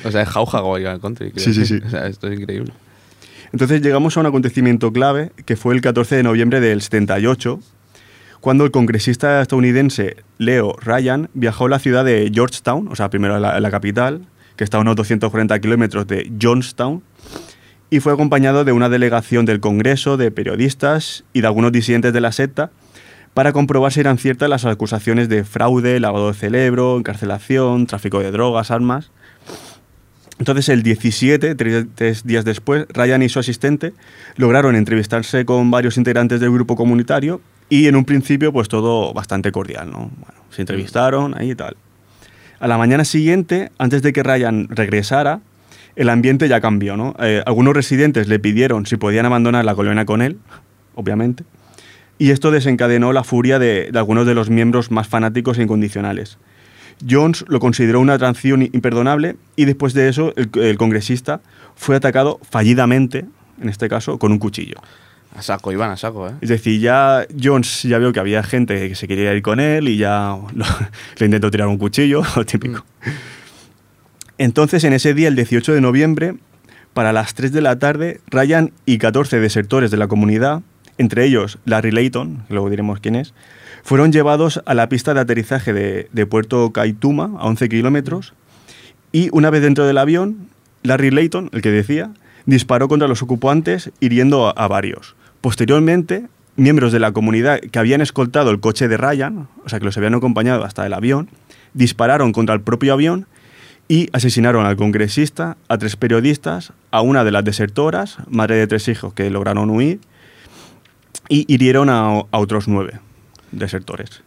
O 0.05 0.11
sea, 0.11 0.23
es 0.23 0.29
jauja 0.29 0.63
Wild 0.63 1.01
Country. 1.01 1.33
Sí, 1.37 1.53
sí, 1.55 1.67
sí. 1.67 1.81
O 1.85 1.91
sea, 1.91 2.07
esto 2.07 2.29
es 2.29 2.39
increíble. 2.39 2.73
Entonces 3.53 3.81
llegamos 3.81 4.17
a 4.17 4.21
un 4.21 4.27
acontecimiento 4.27 4.93
clave 4.93 5.31
que 5.45 5.57
fue 5.57 5.75
el 5.75 5.81
14 5.81 6.17
de 6.17 6.23
noviembre 6.25 6.61
del 6.61 6.83
78, 6.83 7.61
cuando 8.47 8.65
el 8.65 8.71
congresista 8.71 9.43
estadounidense 9.43 10.19
Leo 10.39 10.77
Ryan 10.81 11.31
viajó 11.35 11.67
a 11.67 11.69
la 11.69 11.81
ciudad 11.81 12.05
de 12.05 12.31
Georgetown, 12.33 12.87
o 12.87 12.95
sea, 12.95 13.11
primero 13.11 13.35
a 13.35 13.41
la, 13.41 13.71
capital, 13.73 14.21
que 14.55 14.63
está 14.63 14.77
a 14.77 14.83
unos 14.83 14.95
240 14.95 15.59
kilómetros 15.59 16.07
de 16.07 16.31
Johnstown, 16.41 17.03
y 17.91 17.99
fue 17.99 18.13
acompañado 18.13 18.65
de 18.65 18.71
una 18.71 18.89
delegación 18.89 19.47
del 19.47 19.59
Congreso, 19.59 20.17
de 20.17 20.31
periodistas 20.31 21.25
y 21.33 21.41
de 21.41 21.49
algunos 21.49 21.73
disidentes 21.73 22.13
de 22.13 22.21
la 22.21 22.31
secta, 22.31 22.71
para 23.35 23.53
comprobar 23.53 23.91
si 23.91 23.99
eran 23.99 24.17
ciertas 24.17 24.49
las 24.49 24.65
acusaciones 24.65 25.29
de 25.29 25.43
fraude, 25.43 25.99
lavado 25.99 26.29
de 26.29 26.35
cerebro, 26.35 26.99
encarcelación, 26.99 27.89
tráfico 27.89 28.21
de 28.21 28.31
drogas, 28.31 28.71
armas. 28.71 29.11
Entonces, 30.39 30.69
el 30.69 30.85
17, 30.85 31.57
tres, 31.57 31.87
tres 31.97 32.25
días 32.25 32.45
después, 32.45 32.87
Ryan 32.91 33.23
y 33.25 33.29
su 33.29 33.41
asistente 33.41 33.93
lograron 34.37 34.77
entrevistarse 34.77 35.45
con 35.45 35.73
varios 35.73 35.97
integrantes 35.97 36.39
del 36.39 36.53
grupo 36.53 36.77
comunitario 36.77 37.41
y 37.69 37.87
en 37.87 37.97
un 37.97 38.05
principio, 38.05 38.53
pues 38.53 38.69
todo 38.69 39.13
bastante 39.13 39.51
cordial, 39.53 39.91
¿no? 39.91 40.11
Bueno, 40.19 40.41
se 40.51 40.63
entrevistaron 40.63 41.37
ahí 41.37 41.53
y 41.53 41.55
tal. 41.55 41.77
A 42.61 42.69
la 42.69 42.79
mañana 42.79 43.05
siguiente, 43.05 43.71
antes 43.79 44.03
de 44.03 44.13
que 44.13 44.23
Ryan 44.23 44.69
regresara, 44.71 45.41
el 45.97 46.09
ambiente 46.09 46.49
ya 46.49 46.61
cambió, 46.61 46.97
¿no? 46.97 47.15
Eh, 47.21 47.43
algunos 47.45 47.75
residentes 47.75 48.29
le 48.29 48.39
pidieron 48.39 48.87
si 48.87 48.97
podían 48.97 49.27
abandonar 49.27 49.65
la 49.65 49.75
colonia 49.75 50.05
con 50.05 50.23
él, 50.23 50.39
obviamente, 50.95 51.45
y 52.19 52.31
esto 52.31 52.51
desencadenó 52.51 53.13
la 53.13 53.25
furia 53.25 53.59
de, 53.59 53.91
algunos 53.95 54.27
de 54.27 54.35
los 54.35 54.49
miembros 54.49 54.91
más 54.91 55.09
fanáticos 55.09 55.59
e 55.59 55.63
incondicionales. 55.63 56.39
Jones 57.09 57.45
lo 57.49 57.61
consideró 57.61 58.01
una 58.01 58.17
traición 58.17 58.63
imperdonable 58.63 59.37
y 59.55 59.67
después 59.67 59.93
de 59.93 60.09
eso 60.09 60.33
el 60.37 60.79
congresista 60.79 61.43
fue 61.75 61.97
atacado 61.97 62.41
fallidamente, 62.49 63.27
en 63.61 63.69
este 63.69 63.89
caso, 63.91 64.19
con 64.19 64.33
un 64.33 64.39
cuchillo. 64.39 64.77
A 65.37 65.43
saco, 65.43 65.71
iban 65.73 65.91
a 65.91 65.97
saco, 65.97 66.29
¿eh? 66.29 66.33
Es 66.41 66.49
decir, 66.49 66.81
ya 66.81 67.27
Jones 67.43 67.83
ya 67.83 67.99
vio 67.99 68.13
que 68.13 68.21
había 68.21 68.43
gente 68.43 68.89
que 68.89 68.95
se 68.95 69.07
quería 69.07 69.35
ir 69.35 69.43
con 69.43 69.61
él 69.61 69.89
y 69.89 69.97
ya 69.99 70.37
lo- 70.55 70.65
le 71.19 71.27
intentó 71.27 71.51
tirar 71.51 71.69
un 71.69 71.79
cuchillo, 71.79 72.23
lo 72.37 72.45
típico. 72.47 72.85
Entonces, 74.39 74.85
en 74.85 74.93
ese 74.93 75.15
día, 75.15 75.29
el 75.29 75.37
18 75.37 75.73
de 75.73 75.81
noviembre, 75.81 76.35
para 76.95 77.13
las 77.13 77.35
3 77.35 77.53
de 77.53 77.61
la 77.61 77.79
tarde, 77.79 78.21
Ryan 78.29 78.73
y 78.85 78.99
14 78.99 79.41
desertores 79.41 79.91
de 79.91 79.97
la 79.97 80.09
comunidad, 80.09 80.63
entre 80.99 81.25
ellos 81.25 81.59
Larry 81.65 81.91
Layton, 81.91 82.45
que 82.49 82.55
luego 82.55 82.71
diremos 82.71 83.01
quién 83.01 83.17
es, 83.17 83.35
fueron 83.83 84.13
llevados 84.13 84.63
a 84.67 84.75
la 84.75 84.89
pista 84.89 85.15
de 85.15 85.21
aterrizaje 85.21 85.73
de, 85.73 86.09
de 86.13 86.27
Puerto 86.27 86.71
Kaituma, 86.73 87.33
a 87.39 87.47
11 87.47 87.69
kilómetros, 87.69 88.35
y 89.13 89.29
una 89.33 89.51
vez 89.51 89.63
dentro 89.63 89.87
del 89.87 89.99
avión, 89.99 90.49
Larry 90.83 91.11
Layton, 91.11 91.51
el 91.53 91.63
que 91.63 91.71
decía, 91.71 92.11
disparó 92.47 92.89
contra 92.89 93.09
los 93.09 93.23
ocupantes, 93.23 93.91
hiriendo 94.01 94.49
a, 94.49 94.51
a 94.53 94.69
varios. 94.69 95.15
Posteriormente, 95.47 96.27
miembros 96.57 96.91
de 96.91 96.99
la 96.99 97.13
comunidad 97.13 97.61
que 97.61 97.79
habían 97.79 98.01
escoltado 98.01 98.51
el 98.51 98.59
coche 98.59 98.89
de 98.89 98.97
Ryan, 98.97 99.47
o 99.65 99.69
sea, 99.69 99.79
que 99.79 99.85
los 99.85 99.97
habían 99.97 100.15
acompañado 100.15 100.65
hasta 100.65 100.85
el 100.85 100.93
avión, 100.93 101.31
dispararon 101.73 102.33
contra 102.33 102.53
el 102.53 102.63
propio 102.63 102.93
avión 102.93 103.29
y 103.87 104.09
asesinaron 104.13 104.67
al 104.67 104.75
congresista, 104.75 105.57
a 105.69 105.79
tres 105.79 105.95
periodistas, 105.95 106.73
a 106.91 107.01
una 107.01 107.23
de 107.23 107.31
las 107.31 107.45
desertoras, 107.45 108.17
madre 108.29 108.57
de 108.57 108.67
tres 108.67 108.89
hijos 108.89 109.15
que 109.15 109.31
lograron 109.31 109.71
huir, 109.71 110.01
y 111.29 111.45
hirieron 111.47 111.91
a, 111.91 112.09
a 112.09 112.39
otros 112.39 112.67
nueve 112.67 112.99
desertores. 113.53 114.25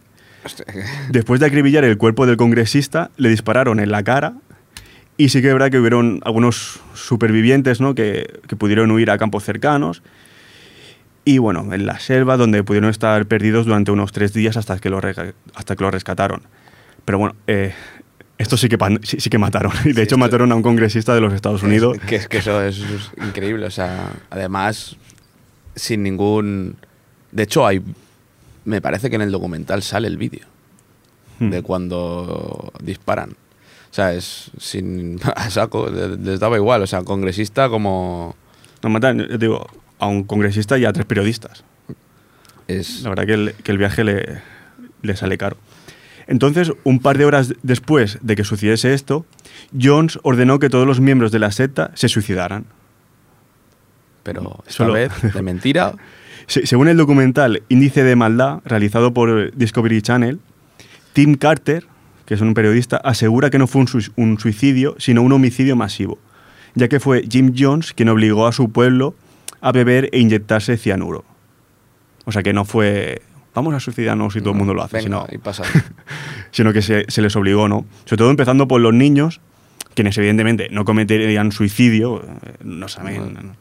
Después 1.10 1.38
de 1.38 1.44
acribillar 1.44 1.84
el 1.84 1.98
cuerpo 1.98 2.24
del 2.24 2.38
congresista, 2.38 3.10
le 3.18 3.28
dispararon 3.28 3.78
en 3.78 3.90
la 3.90 4.02
cara 4.04 4.36
y 5.18 5.28
sí 5.28 5.42
que 5.42 5.48
es 5.48 5.52
verdad 5.52 5.70
que 5.70 5.80
hubieron 5.80 6.22
algunos 6.24 6.80
supervivientes 6.94 7.78
¿no? 7.82 7.94
que, 7.94 8.40
que 8.48 8.56
pudieron 8.56 8.90
huir 8.90 9.10
a 9.10 9.18
campos 9.18 9.44
cercanos 9.44 10.02
y 11.24 11.38
bueno, 11.38 11.72
en 11.72 11.86
la 11.86 11.98
selva 12.00 12.36
donde 12.36 12.64
pudieron 12.64 12.90
estar 12.90 13.26
perdidos 13.26 13.66
durante 13.66 13.90
unos 13.90 14.12
tres 14.12 14.32
días 14.32 14.56
hasta 14.56 14.78
que 14.78 14.90
lo, 14.90 15.00
hasta 15.54 15.76
que 15.76 15.84
lo 15.84 15.90
rescataron. 15.90 16.42
Pero 17.04 17.18
bueno, 17.18 17.34
eh, 17.46 17.74
estos 18.38 18.60
sí 18.60 18.68
que, 18.68 18.78
sí, 19.02 19.20
sí 19.20 19.30
que 19.30 19.38
mataron. 19.38 19.72
Y 19.84 19.88
de 19.88 19.94
Sí, 19.94 20.00
hecho 20.00 20.02
esto- 20.02 20.18
mataron 20.18 20.50
a 20.52 20.54
un 20.54 20.62
congresista 20.62 21.14
de 21.14 21.20
los 21.20 21.32
Estados 21.34 21.62
Unidos. 21.62 21.98
Que 22.06 22.16
es 22.16 22.28
que 22.28 22.38
eso 22.38 22.62
es, 22.62 22.78
es 22.78 23.10
increíble. 23.26 23.66
O 23.66 23.70
sea, 23.70 24.12
además, 24.30 24.96
sin 25.76 26.02
ningún. 26.02 26.76
De 27.32 27.42
hecho, 27.44 27.66
hay. 27.66 27.82
Me 28.64 28.80
parece 28.80 29.08
que 29.10 29.16
en 29.16 29.22
el 29.22 29.30
documental 29.30 29.82
sale 29.82 30.08
el 30.08 30.16
vídeo 30.16 30.46
Hmm. 31.38 31.50
de 31.50 31.62
cuando 31.62 32.70
disparan. 32.82 33.30
O 33.30 33.94
sea, 33.94 34.12
es 34.12 34.50
sin 34.58 35.18
a 35.36 35.48
saco, 35.50 35.88
le- 35.90 36.16
les 36.16 36.38
daba 36.40 36.56
igual. 36.56 36.82
O 36.82 36.86
sea, 36.86 37.02
congresista 37.02 37.68
como 37.68 38.36
Nos 38.82 38.92
matan, 38.92 39.26
digo, 39.38 39.66
a 40.00 40.06
un 40.08 40.24
congresista 40.24 40.76
y 40.78 40.84
a 40.84 40.92
tres 40.92 41.06
periodistas. 41.06 41.62
es 42.66 43.02
La 43.02 43.10
verdad 43.10 43.26
que 43.26 43.34
el, 43.34 43.54
que 43.62 43.70
el 43.72 43.78
viaje 43.78 44.02
le, 44.04 44.40
le 45.02 45.16
sale 45.16 45.38
caro. 45.38 45.56
Entonces, 46.26 46.72
un 46.84 47.00
par 47.00 47.18
de 47.18 47.24
horas 47.24 47.54
después 47.62 48.18
de 48.22 48.36
que 48.36 48.44
sucediese 48.44 48.94
esto, 48.94 49.26
Jones 49.78 50.18
ordenó 50.22 50.58
que 50.60 50.68
todos 50.70 50.86
los 50.86 51.00
miembros 51.00 51.32
de 51.32 51.40
la 51.40 51.50
secta 51.50 51.90
se 51.94 52.08
suicidaran. 52.08 52.64
pero 54.22 54.58
esta 54.66 54.72
Solo- 54.84 54.92
vez 54.94 55.10
de 55.34 55.42
mentira. 55.42 55.94
Se- 56.46 56.66
según 56.66 56.88
el 56.88 56.96
documental 56.96 57.62
Índice 57.68 58.02
de 58.02 58.16
Maldad, 58.16 58.60
realizado 58.64 59.12
por 59.14 59.52
Discovery 59.56 60.02
Channel, 60.02 60.40
Tim 61.12 61.34
Carter, 61.34 61.86
que 62.26 62.34
es 62.34 62.40
un 62.40 62.54
periodista, 62.54 62.96
asegura 62.98 63.50
que 63.50 63.58
no 63.58 63.66
fue 63.66 63.84
un 64.16 64.38
suicidio, 64.38 64.94
sino 64.98 65.22
un 65.22 65.32
homicidio 65.32 65.76
masivo, 65.76 66.18
ya 66.74 66.88
que 66.88 67.00
fue 67.00 67.24
Jim 67.28 67.54
Jones 67.56 67.92
quien 67.92 68.08
obligó 68.08 68.46
a 68.46 68.52
su 68.52 68.70
pueblo 68.70 69.14
a 69.60 69.72
beber 69.72 70.08
e 70.12 70.18
inyectarse 70.20 70.76
cianuro. 70.76 71.24
O 72.24 72.32
sea 72.32 72.42
que 72.42 72.52
no 72.52 72.64
fue, 72.64 73.22
vamos 73.54 73.74
a 73.74 73.80
suicidarnos 73.80 74.32
si 74.34 74.40
todo 74.40 74.50
el 74.52 74.56
mundo 74.58 74.74
lo 74.74 74.82
hace, 74.82 74.98
Venga, 74.98 75.04
sino, 75.06 75.26
y 75.30 75.38
pasa. 75.38 75.64
sino 76.50 76.72
que 76.72 76.82
se, 76.82 77.04
se 77.08 77.22
les 77.22 77.34
obligó, 77.36 77.68
¿no? 77.68 77.84
Sobre 78.04 78.18
todo 78.18 78.30
empezando 78.30 78.68
por 78.68 78.80
los 78.80 78.94
niños, 78.94 79.40
quienes 79.94 80.16
evidentemente 80.18 80.68
no 80.70 80.84
cometerían 80.84 81.50
suicidio, 81.52 82.22
eh, 82.22 82.54
no 82.62 82.88
saben. 82.88 83.52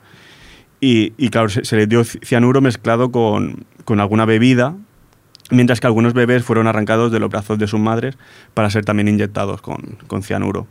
Y, 0.81 1.13
y 1.17 1.29
claro, 1.29 1.49
se, 1.49 1.65
se 1.65 1.75
les 1.75 1.89
dio 1.89 2.01
ci- 2.01 2.23
cianuro 2.23 2.61
mezclado 2.61 3.11
con, 3.11 3.65
con 3.85 3.99
alguna 3.99 4.25
bebida, 4.25 4.75
mientras 5.51 5.79
que 5.79 5.87
algunos 5.87 6.13
bebés 6.13 6.43
fueron 6.43 6.67
arrancados 6.67 7.11
de 7.11 7.19
los 7.19 7.29
brazos 7.29 7.57
de 7.57 7.67
sus 7.67 7.79
madres 7.79 8.17
para 8.53 8.69
ser 8.69 8.85
también 8.85 9.07
inyectados 9.07 9.61
con, 9.61 9.97
con 10.07 10.21
cianuro. 10.23 10.67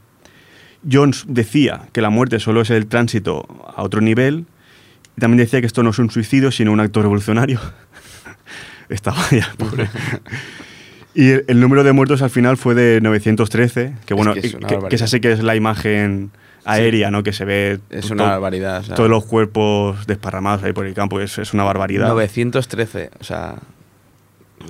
Jones 0.91 1.25
decía 1.27 1.89
que 1.93 2.01
la 2.01 2.11
muerte 2.11 2.39
solo 2.39 2.61
es 2.61 2.71
el 2.71 2.87
tránsito 2.87 3.45
a 3.77 3.83
otro 3.83 4.01
nivel, 4.01 4.47
y 5.19 5.21
también 5.21 5.39
decía 5.39 5.61
que 5.61 5.67
esto 5.67 5.83
no 5.83 5.91
es 5.91 5.99
un 5.99 6.11
suicidio, 6.11 6.51
sino 6.53 6.71
un 6.73 6.79
acto 6.81 7.03
revolucionario. 7.03 7.61
Estaba 8.89 9.19
ya, 9.31 9.53
pobre. 9.59 9.89
Y 11.15 11.31
el, 11.31 11.45
el 11.49 11.61
número 11.61 11.83
de 11.85 11.93
muertos 11.93 12.23
al 12.23 12.31
final 12.31 12.57
fue 12.57 12.75
de 12.75 13.01
913, 13.01 13.95
que 14.07 14.15
bueno, 14.15 14.35
que 14.35 14.41
es 14.41 14.55
que, 14.57 14.79
que 14.89 14.95
esa 14.95 15.07
sí 15.09 15.21
que 15.21 15.33
es 15.33 15.43
la 15.43 15.57
imagen 15.57 16.31
aérea, 16.65 17.11
¿no? 17.11 17.23
Que 17.23 17.33
se 17.33 17.45
ve 17.45 17.81
Es 17.91 18.11
una 18.11 18.25
barbaridad. 18.25 18.81
o 18.81 18.85
sea, 18.85 18.95
todos 18.95 19.11
los 19.11 19.25
cuerpos 19.25 20.07
desparramados 20.07 20.63
ahí 20.63 20.73
por 20.73 20.87
el 20.87 20.95
campo, 20.95 21.21
es, 21.21 21.37
es 21.39 21.53
una 21.53 21.65
barbaridad. 21.65 22.09
913, 22.09 23.11
o 23.21 23.25
sea. 23.25 23.57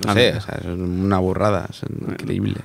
No 0.05 0.11
Ah, 0.11 0.13
sé, 0.13 0.31
no. 0.33 0.37
o 0.37 0.41
sea, 0.41 0.55
es 0.59 0.65
una 0.65 1.17
burrada, 1.19 1.67
es 1.69 1.81
increíble. 2.11 2.55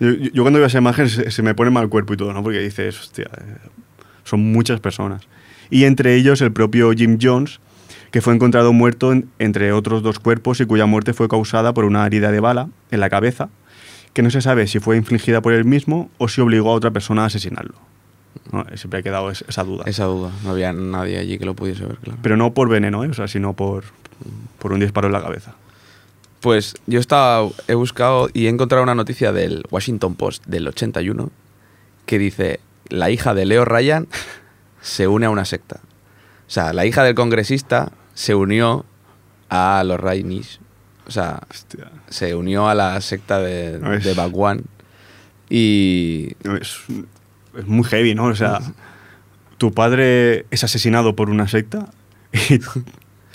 Yo, 0.00 0.10
yo- 0.10 0.30
yo 0.32 0.42
cuando 0.42 0.58
veo 0.58 0.66
esa 0.66 0.78
imagen 0.78 1.08
se, 1.08 1.30
se 1.30 1.42
me 1.42 1.54
pone 1.54 1.70
mal 1.70 1.88
cuerpo 1.88 2.14
y 2.14 2.16
todo, 2.16 2.32
¿no? 2.32 2.42
Porque 2.42 2.58
dices, 2.60 2.98
hostia, 2.98 3.26
eh, 3.36 3.56
son 4.24 4.40
muchas 4.52 4.80
personas. 4.80 5.22
Y 5.72 5.84
entre 5.84 6.14
ellos 6.16 6.42
el 6.42 6.52
propio 6.52 6.92
Jim 6.92 7.18
Jones, 7.20 7.58
que 8.10 8.20
fue 8.20 8.34
encontrado 8.34 8.74
muerto 8.74 9.10
en- 9.10 9.28
entre 9.38 9.72
otros 9.72 10.02
dos 10.02 10.18
cuerpos 10.18 10.60
y 10.60 10.66
cuya 10.66 10.84
muerte 10.84 11.14
fue 11.14 11.28
causada 11.28 11.72
por 11.72 11.86
una 11.86 12.06
herida 12.06 12.30
de 12.30 12.40
bala 12.40 12.68
en 12.90 13.00
la 13.00 13.08
cabeza, 13.08 13.48
que 14.12 14.20
no 14.20 14.28
se 14.30 14.42
sabe 14.42 14.66
si 14.66 14.80
fue 14.80 14.98
infligida 14.98 15.40
por 15.40 15.54
él 15.54 15.64
mismo 15.64 16.10
o 16.18 16.28
si 16.28 16.42
obligó 16.42 16.70
a 16.70 16.74
otra 16.74 16.90
persona 16.90 17.22
a 17.22 17.26
asesinarlo. 17.26 17.74
¿no? 18.52 18.66
Siempre 18.74 19.00
ha 19.00 19.02
quedado 19.02 19.30
es- 19.30 19.44
esa 19.48 19.64
duda. 19.64 19.84
Esa 19.86 20.04
duda, 20.04 20.30
no 20.44 20.50
había 20.50 20.74
nadie 20.74 21.18
allí 21.18 21.38
que 21.38 21.46
lo 21.46 21.54
pudiese 21.54 21.86
ver, 21.86 21.96
claro. 21.96 22.18
Pero 22.22 22.36
no 22.36 22.52
por 22.52 22.68
veneno, 22.68 23.02
¿eh? 23.04 23.08
o 23.08 23.14
sea, 23.14 23.26
sino 23.26 23.54
por, 23.54 23.84
por 24.58 24.72
un 24.74 24.80
disparo 24.80 25.06
en 25.06 25.12
la 25.14 25.22
cabeza. 25.22 25.54
Pues 26.40 26.74
yo 26.86 27.00
estaba, 27.00 27.48
he 27.68 27.74
buscado 27.74 28.28
y 28.34 28.44
he 28.44 28.48
encontrado 28.50 28.82
una 28.82 28.94
noticia 28.94 29.32
del 29.32 29.62
Washington 29.70 30.16
Post 30.16 30.44
del 30.46 30.68
81 30.68 31.30
que 32.04 32.18
dice, 32.18 32.60
la 32.90 33.08
hija 33.10 33.32
de 33.32 33.46
Leo 33.46 33.64
Ryan 33.64 34.06
se 34.82 35.08
une 35.08 35.24
a 35.26 35.30
una 35.30 35.44
secta. 35.46 35.76
O 36.46 36.50
sea, 36.50 36.72
la 36.74 36.84
hija 36.84 37.02
del 37.02 37.14
congresista 37.14 37.92
se 38.12 38.34
unió 38.34 38.84
a 39.48 39.82
los 39.86 39.98
Rainis. 39.98 40.60
O 41.06 41.10
sea, 41.10 41.40
Hostia. 41.50 41.90
se 42.08 42.34
unió 42.34 42.68
a 42.68 42.74
la 42.74 43.00
secta 43.00 43.40
de, 43.40 43.78
No, 43.80 43.92
es- 43.94 44.04
de 44.04 44.12
Bhagwan. 44.14 44.62
Y 45.48 46.32
No, 46.44 46.56
Es, 46.56 46.78
es 47.58 47.66
muy 47.66 47.84
heavy, 47.84 48.14
¿no? 48.14 48.26
O 48.26 48.34
sea, 48.34 48.60
tu 49.58 49.72
padre 49.72 50.46
es 50.50 50.64
asesinado 50.64 51.14
por 51.14 51.28
una 51.30 51.48
secta 51.48 51.90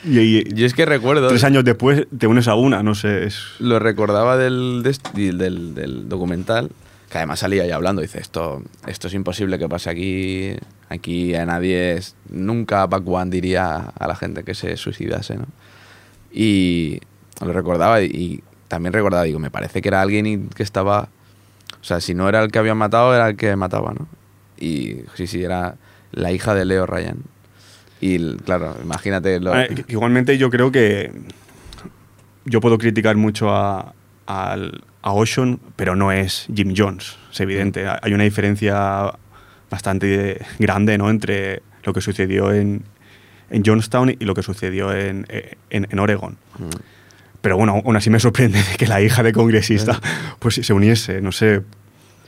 y, 0.03 0.19
y- 0.19 0.53
yo 0.53 0.65
es 0.65 0.73
que 0.73 0.85
recuerdo... 0.85 1.27
tres 1.27 1.43
años 1.43 1.63
después 1.63 2.07
te 2.17 2.27
unes 2.27 2.47
a 2.47 2.55
una, 2.55 2.83
no 2.83 2.95
sé. 2.95 3.25
Es, 3.25 3.37
lo 3.59 3.79
recordaba 3.79 4.37
del, 4.37 4.83
del, 5.13 5.37
del- 5.75 6.09
documental, 6.09 6.71
que 7.11 7.17
además 7.17 7.39
salía 7.39 7.63
ahí 7.63 7.71
hablando, 7.71 8.01
dice, 8.01 8.19
esto, 8.19 8.61
esto 8.87 9.07
es 9.07 9.13
imposible 9.13 9.59
que 9.59 9.69
pase 9.69 9.89
aquí, 9.89 10.53
aquí 10.89 11.35
a 11.35 11.45
nadie, 11.45 11.93
es, 11.97 12.15
nunca 12.29 12.85
Bhagwan 12.87 13.29
diría 13.29 13.75
a 13.97 14.07
la 14.07 14.15
gente 14.15 14.43
que 14.43 14.53
se 14.55 14.77
suicidase, 14.77 15.35
¿no? 15.37 15.45
Y 16.31 16.99
lo 17.43 17.53
recordaba 17.53 18.01
y, 18.01 18.05
y 18.05 18.43
también 18.67 18.93
recordaba, 18.93 19.23
digo, 19.23 19.39
me 19.39 19.51
parece 19.51 19.81
que 19.81 19.87
era 19.89 20.01
alguien 20.01 20.25
y- 20.25 20.37
que 20.49 20.63
estaba, 20.63 21.09
o 21.81 21.83
sea, 21.83 21.99
si 22.01 22.13
no 22.13 22.27
era 22.29 22.41
el 22.43 22.51
que 22.51 22.59
habían 22.59 22.77
matado, 22.77 23.13
era 23.15 23.29
el 23.29 23.35
que 23.37 23.55
mataba, 23.55 23.93
¿no? 23.93 24.07
Y 24.59 25.01
sí, 25.15 25.27
sí, 25.27 25.43
era 25.43 25.75
la 26.11 26.31
hija 26.31 26.53
de 26.55 26.65
Leo 26.65 26.85
Ryan. 26.85 27.17
Y 28.01 28.35
claro, 28.37 28.75
imagínate 28.83 29.39
lo... 29.39 29.53
Ah, 29.53 29.65
igualmente 29.87 30.37
yo 30.37 30.49
creo 30.49 30.71
que 30.71 31.11
yo 32.45 32.61
puedo 32.61 32.77
criticar 32.77 33.15
mucho 33.15 33.49
a, 33.53 33.93
al- 34.25 34.83
a 35.01 35.11
Ocean, 35.13 35.59
pero 35.75 35.95
no 35.95 36.11
es 36.11 36.47
Jim 36.53 36.73
Jones, 36.75 37.17
es 37.31 37.39
evidente. 37.39 37.85
Hay 38.01 38.13
una 38.13 38.23
diferencia 38.23 39.13
bastante 39.69 40.41
grande 40.59 40.97
¿no? 40.97 41.09
entre 41.09 41.61
lo 41.83 41.93
que 41.93 42.01
sucedió 42.01 42.53
en, 42.53 42.83
en 43.49 43.63
Johnstown 43.65 44.09
y 44.11 44.23
lo 44.25 44.33
que 44.33 44.43
sucedió 44.43 44.93
en, 44.93 45.25
en, 45.69 45.87
en 45.89 45.99
Oregon. 45.99 46.37
Mm. 46.59 46.69
Pero 47.41 47.57
bueno, 47.57 47.81
aún 47.85 47.95
así 47.95 48.09
me 48.09 48.19
sorprende 48.19 48.59
de 48.61 48.75
que 48.77 48.87
la 48.87 49.01
hija 49.01 49.23
de 49.23 49.31
congresista 49.33 49.99
pues 50.39 50.55
se 50.55 50.73
uniese, 50.73 51.21
no 51.21 51.31
sé. 51.31 51.61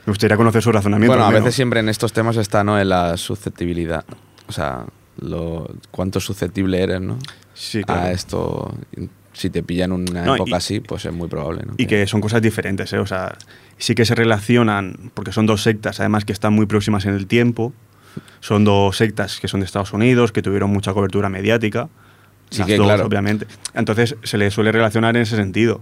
Me 0.06 0.12
gustaría 0.12 0.36
conocer 0.36 0.62
su 0.62 0.72
razonamiento. 0.72 1.12
Bueno, 1.12 1.24
a 1.26 1.28
menos. 1.30 1.44
veces 1.44 1.56
siempre 1.56 1.80
en 1.80 1.88
estos 1.90 2.12
temas 2.12 2.36
está 2.36 2.64
¿no? 2.64 2.78
en 2.80 2.88
la 2.88 3.16
susceptibilidad. 3.18 4.04
O 4.48 4.52
sea, 4.52 4.86
lo, 5.20 5.70
cuánto 5.90 6.20
susceptible 6.20 6.82
eres 6.82 7.00
¿no? 7.02 7.18
Sí, 7.52 7.84
claro. 7.84 8.02
a 8.02 8.10
esto. 8.12 8.74
Si 9.32 9.50
te 9.50 9.62
pillan 9.62 9.92
una 9.92 10.24
No, 10.24 10.34
época 10.36 10.50
y- 10.52 10.54
así, 10.54 10.80
pues 10.80 11.04
es 11.04 11.12
muy 11.12 11.28
probable. 11.28 11.62
¿no? 11.66 11.74
Y 11.76 11.86
que 11.86 12.06
son 12.06 12.20
cosas 12.22 12.40
diferentes, 12.40 12.90
¿eh? 12.94 12.98
O 12.98 13.06
sea, 13.06 13.36
sí 13.80 13.96
que 13.96 14.04
se 14.04 14.14
relacionan, 14.14 15.10
porque 15.14 15.32
son 15.32 15.46
dos 15.46 15.62
sectas, 15.64 15.98
además 15.98 16.24
que 16.24 16.32
están 16.32 16.52
muy 16.52 16.66
próximas 16.66 17.04
en 17.06 17.14
el 17.14 17.26
tiempo. 17.26 17.72
Son 18.40 18.62
dos 18.64 18.96
sectas 18.96 19.40
que 19.40 19.48
son 19.48 19.60
de 19.60 19.66
Estados 19.66 19.92
Unidos, 19.92 20.30
que 20.30 20.42
tuvieron 20.42 20.70
mucha 20.70 20.92
cobertura 20.92 21.28
mediática. 21.28 21.88
Sí 22.50 22.58
Las 22.60 22.66
que, 22.68 22.76
dos, 22.76 22.86
claro. 22.86 23.06
obviamente. 23.06 23.46
Entonces 23.74 24.16
se 24.22 24.38
les 24.38 24.54
suele 24.54 24.70
relacionar 24.72 25.16
en 25.16 25.22
ese 25.22 25.34
sentido. 25.36 25.80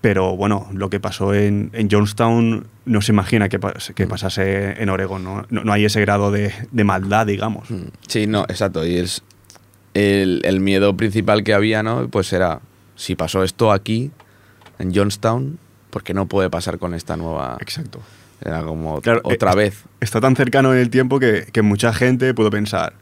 Pero 0.00 0.34
bueno, 0.34 0.66
lo 0.72 0.88
que 0.88 0.98
pasó 0.98 1.34
en, 1.34 1.70
en 1.74 1.90
Jonestown 1.90 2.66
no 2.86 3.02
se 3.02 3.12
imagina 3.12 3.50
que, 3.50 3.60
pas- 3.60 3.90
Mm. 3.90 3.94
que 3.94 4.06
pasase 4.06 4.82
en 4.82 4.88
Oregon. 4.88 5.22
¿no? 5.22 5.44
No, 5.50 5.62
no 5.62 5.72
hay 5.74 5.84
ese 5.84 6.00
grado 6.00 6.30
de, 6.32 6.52
de 6.70 6.84
maldad, 6.84 7.26
digamos. 7.26 7.70
Mm. 7.70 7.82
Sí, 8.08 8.26
no, 8.26 8.44
exacto. 8.44 8.86
Y 8.86 8.96
es 8.96 9.22
el, 9.92 10.40
el 10.44 10.60
miedo 10.60 10.96
principal 10.96 11.44
que 11.44 11.52
había, 11.52 11.82
¿no? 11.82 12.08
Pues 12.08 12.32
era, 12.32 12.60
si 12.96 13.14
pasó 13.14 13.44
esto 13.44 13.72
aquí, 13.72 14.10
en 14.78 14.94
Johnstown, 14.94 15.58
¿por 15.90 16.02
qué 16.02 16.14
no 16.14 16.26
puede 16.26 16.48
pasar 16.50 16.78
con 16.78 16.94
esta 16.94 17.16
nueva...? 17.16 17.56
Exacto. 17.60 18.00
Era 18.42 18.62
como 18.62 19.00
Claro, 19.02 19.20
otra 19.24 19.52
eh, 19.52 19.56
vez. 19.56 19.84
Está 20.00 20.20
tan 20.20 20.34
cercano 20.34 20.72
en 20.72 20.80
el 20.80 20.88
tiempo 20.90 21.18
que, 21.20 21.46
que 21.52 21.60
mucha 21.62 21.92
gente 21.92 22.32
puede 22.32 22.50
pensar, 22.50 22.94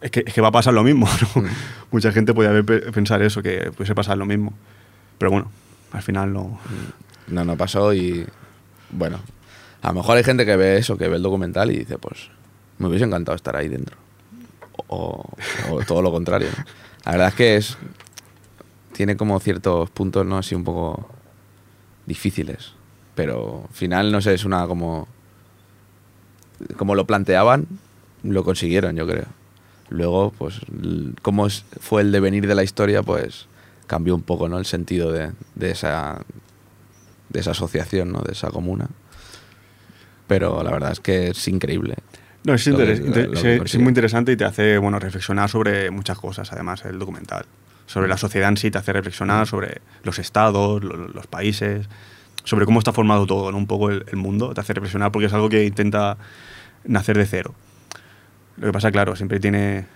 es 0.00 0.10
que, 0.10 0.24
es 0.26 0.34
que 0.34 0.40
va 0.40 0.48
a 0.48 0.52
pasar 0.52 0.74
lo 0.74 0.82
mismo. 0.82 1.06
¿no? 1.36 1.42
Mm. 1.42 1.46
Mucha 1.92 2.10
gente 2.10 2.32
haber 2.32 2.64
pe- 2.64 2.90
pensar 2.92 3.22
eso, 3.22 3.42
que 3.42 3.70
puede 3.76 3.94
pasar 3.94 4.18
lo 4.18 4.26
mismo. 4.26 4.52
Pero 5.18 5.30
bueno, 5.30 5.50
al 5.92 6.02
final 6.02 6.32
no. 6.32 6.58
No, 7.28 7.44
no 7.44 7.56
pasó 7.56 7.94
y... 7.94 8.26
Bueno, 8.90 9.20
a 9.82 9.88
lo 9.88 9.94
mejor 9.94 10.16
hay 10.16 10.24
gente 10.24 10.44
que 10.44 10.56
ve 10.56 10.76
eso, 10.78 10.98
que 10.98 11.08
ve 11.08 11.16
el 11.16 11.22
documental 11.22 11.70
y 11.70 11.78
dice, 11.78 11.96
pues, 11.98 12.28
me 12.78 12.88
hubiese 12.88 13.04
encantado 13.04 13.36
estar 13.36 13.54
ahí 13.54 13.68
dentro. 13.68 13.96
O, 14.88 15.24
o 15.70 15.80
todo 15.86 16.02
lo 16.02 16.10
contrario. 16.10 16.48
¿no? 16.58 16.64
La 17.04 17.12
verdad 17.12 17.28
es 17.28 17.34
que 17.34 17.56
es... 17.56 17.78
Tiene 18.92 19.16
como 19.16 19.38
ciertos 19.40 19.88
puntos, 19.90 20.26
¿no? 20.26 20.36
Así 20.38 20.54
un 20.54 20.64
poco 20.64 21.08
difíciles. 22.12 22.72
Pero 23.14 23.66
al 23.68 23.74
final, 23.74 24.12
no 24.12 24.20
sé, 24.20 24.34
es 24.34 24.44
una 24.44 24.66
como... 24.66 25.08
Como 26.76 26.94
lo 26.94 27.06
planteaban, 27.06 27.66
lo 28.22 28.44
consiguieron, 28.44 28.94
yo 28.96 29.06
creo. 29.06 29.26
Luego, 29.88 30.32
pues, 30.38 30.60
cómo 31.22 31.46
es- 31.46 31.64
fue 31.80 32.02
el 32.02 32.12
devenir 32.12 32.46
de 32.46 32.54
la 32.54 32.62
historia, 32.62 33.02
pues 33.02 33.46
cambió 33.86 34.14
un 34.14 34.22
poco, 34.22 34.48
¿no? 34.48 34.58
El 34.58 34.64
sentido 34.66 35.10
de, 35.12 35.32
de 35.54 35.70
esa 35.70 36.22
de 37.28 37.40
esa 37.40 37.50
asociación, 37.52 38.12
¿no? 38.12 38.20
De 38.20 38.32
esa 38.32 38.50
comuna. 38.50 38.88
Pero 40.26 40.62
la 40.62 40.70
verdad 40.70 40.92
es 40.92 41.00
que 41.00 41.28
es 41.30 41.48
increíble. 41.48 41.96
No, 42.44 42.54
es, 42.54 42.64
que- 42.64 43.58
consigue. 43.58 43.82
muy 43.82 43.90
interesante 43.90 44.32
y 44.32 44.36
te 44.36 44.44
hace 44.44 44.78
bueno, 44.78 44.98
reflexionar 44.98 45.48
sobre 45.50 45.90
muchas 45.90 46.18
cosas, 46.18 46.52
además, 46.52 46.84
el 46.84 46.98
documental. 46.98 47.44
Sobre 47.86 48.08
la 48.08 48.16
sociedad 48.16 48.48
en 48.48 48.56
sí, 48.56 48.70
te 48.70 48.78
hace 48.78 48.92
reflexionar 48.92 49.46
sobre 49.46 49.80
los 50.02 50.18
estados, 50.18 50.82
lo- 50.82 51.08
los 51.08 51.26
países, 51.26 51.88
sobre 52.44 52.64
cómo 52.64 52.78
está 52.78 52.92
formado 52.92 53.26
todo, 53.26 53.52
¿no? 53.52 53.58
un 53.58 53.66
poco 53.66 53.90
el, 53.90 54.04
mundo, 54.16 54.52
te 54.54 54.60
hace 54.60 54.72
reflexionar 54.74 55.12
porque 55.12 55.26
es 55.26 55.32
algo 55.32 55.48
que 55.48 55.64
intenta 55.64 56.16
nacer 56.84 57.16
de 57.16 57.26
cero. 57.26 57.54
Lo 58.56 58.66
que 58.66 58.72
pasa, 58.72 58.90
claro, 58.90 59.16
siempre 59.16 59.40
tiene... 59.40 59.86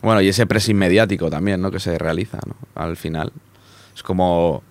Bueno, 0.00 0.20
y 0.20 0.28
ese 0.28 0.46
pressing 0.46 0.76
mediático 0.76 1.30
también, 1.30 1.60
¿no? 1.60 1.70
Que 1.70 1.78
se 1.78 1.96
realiza, 1.98 2.38
¿no? 2.46 2.56
Al 2.74 2.96
final. 2.96 3.32
Es 3.94 4.02
como... 4.02 4.62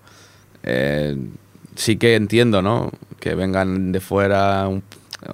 eh, 0.63 1.15
sí 1.75 1.95
que 1.95 2.15
entiendo, 2.15 2.61
¿no? 2.61 2.91
Que 3.19 3.35
vengan 3.35 3.91
de 3.93 4.01
fuera, 4.01 4.67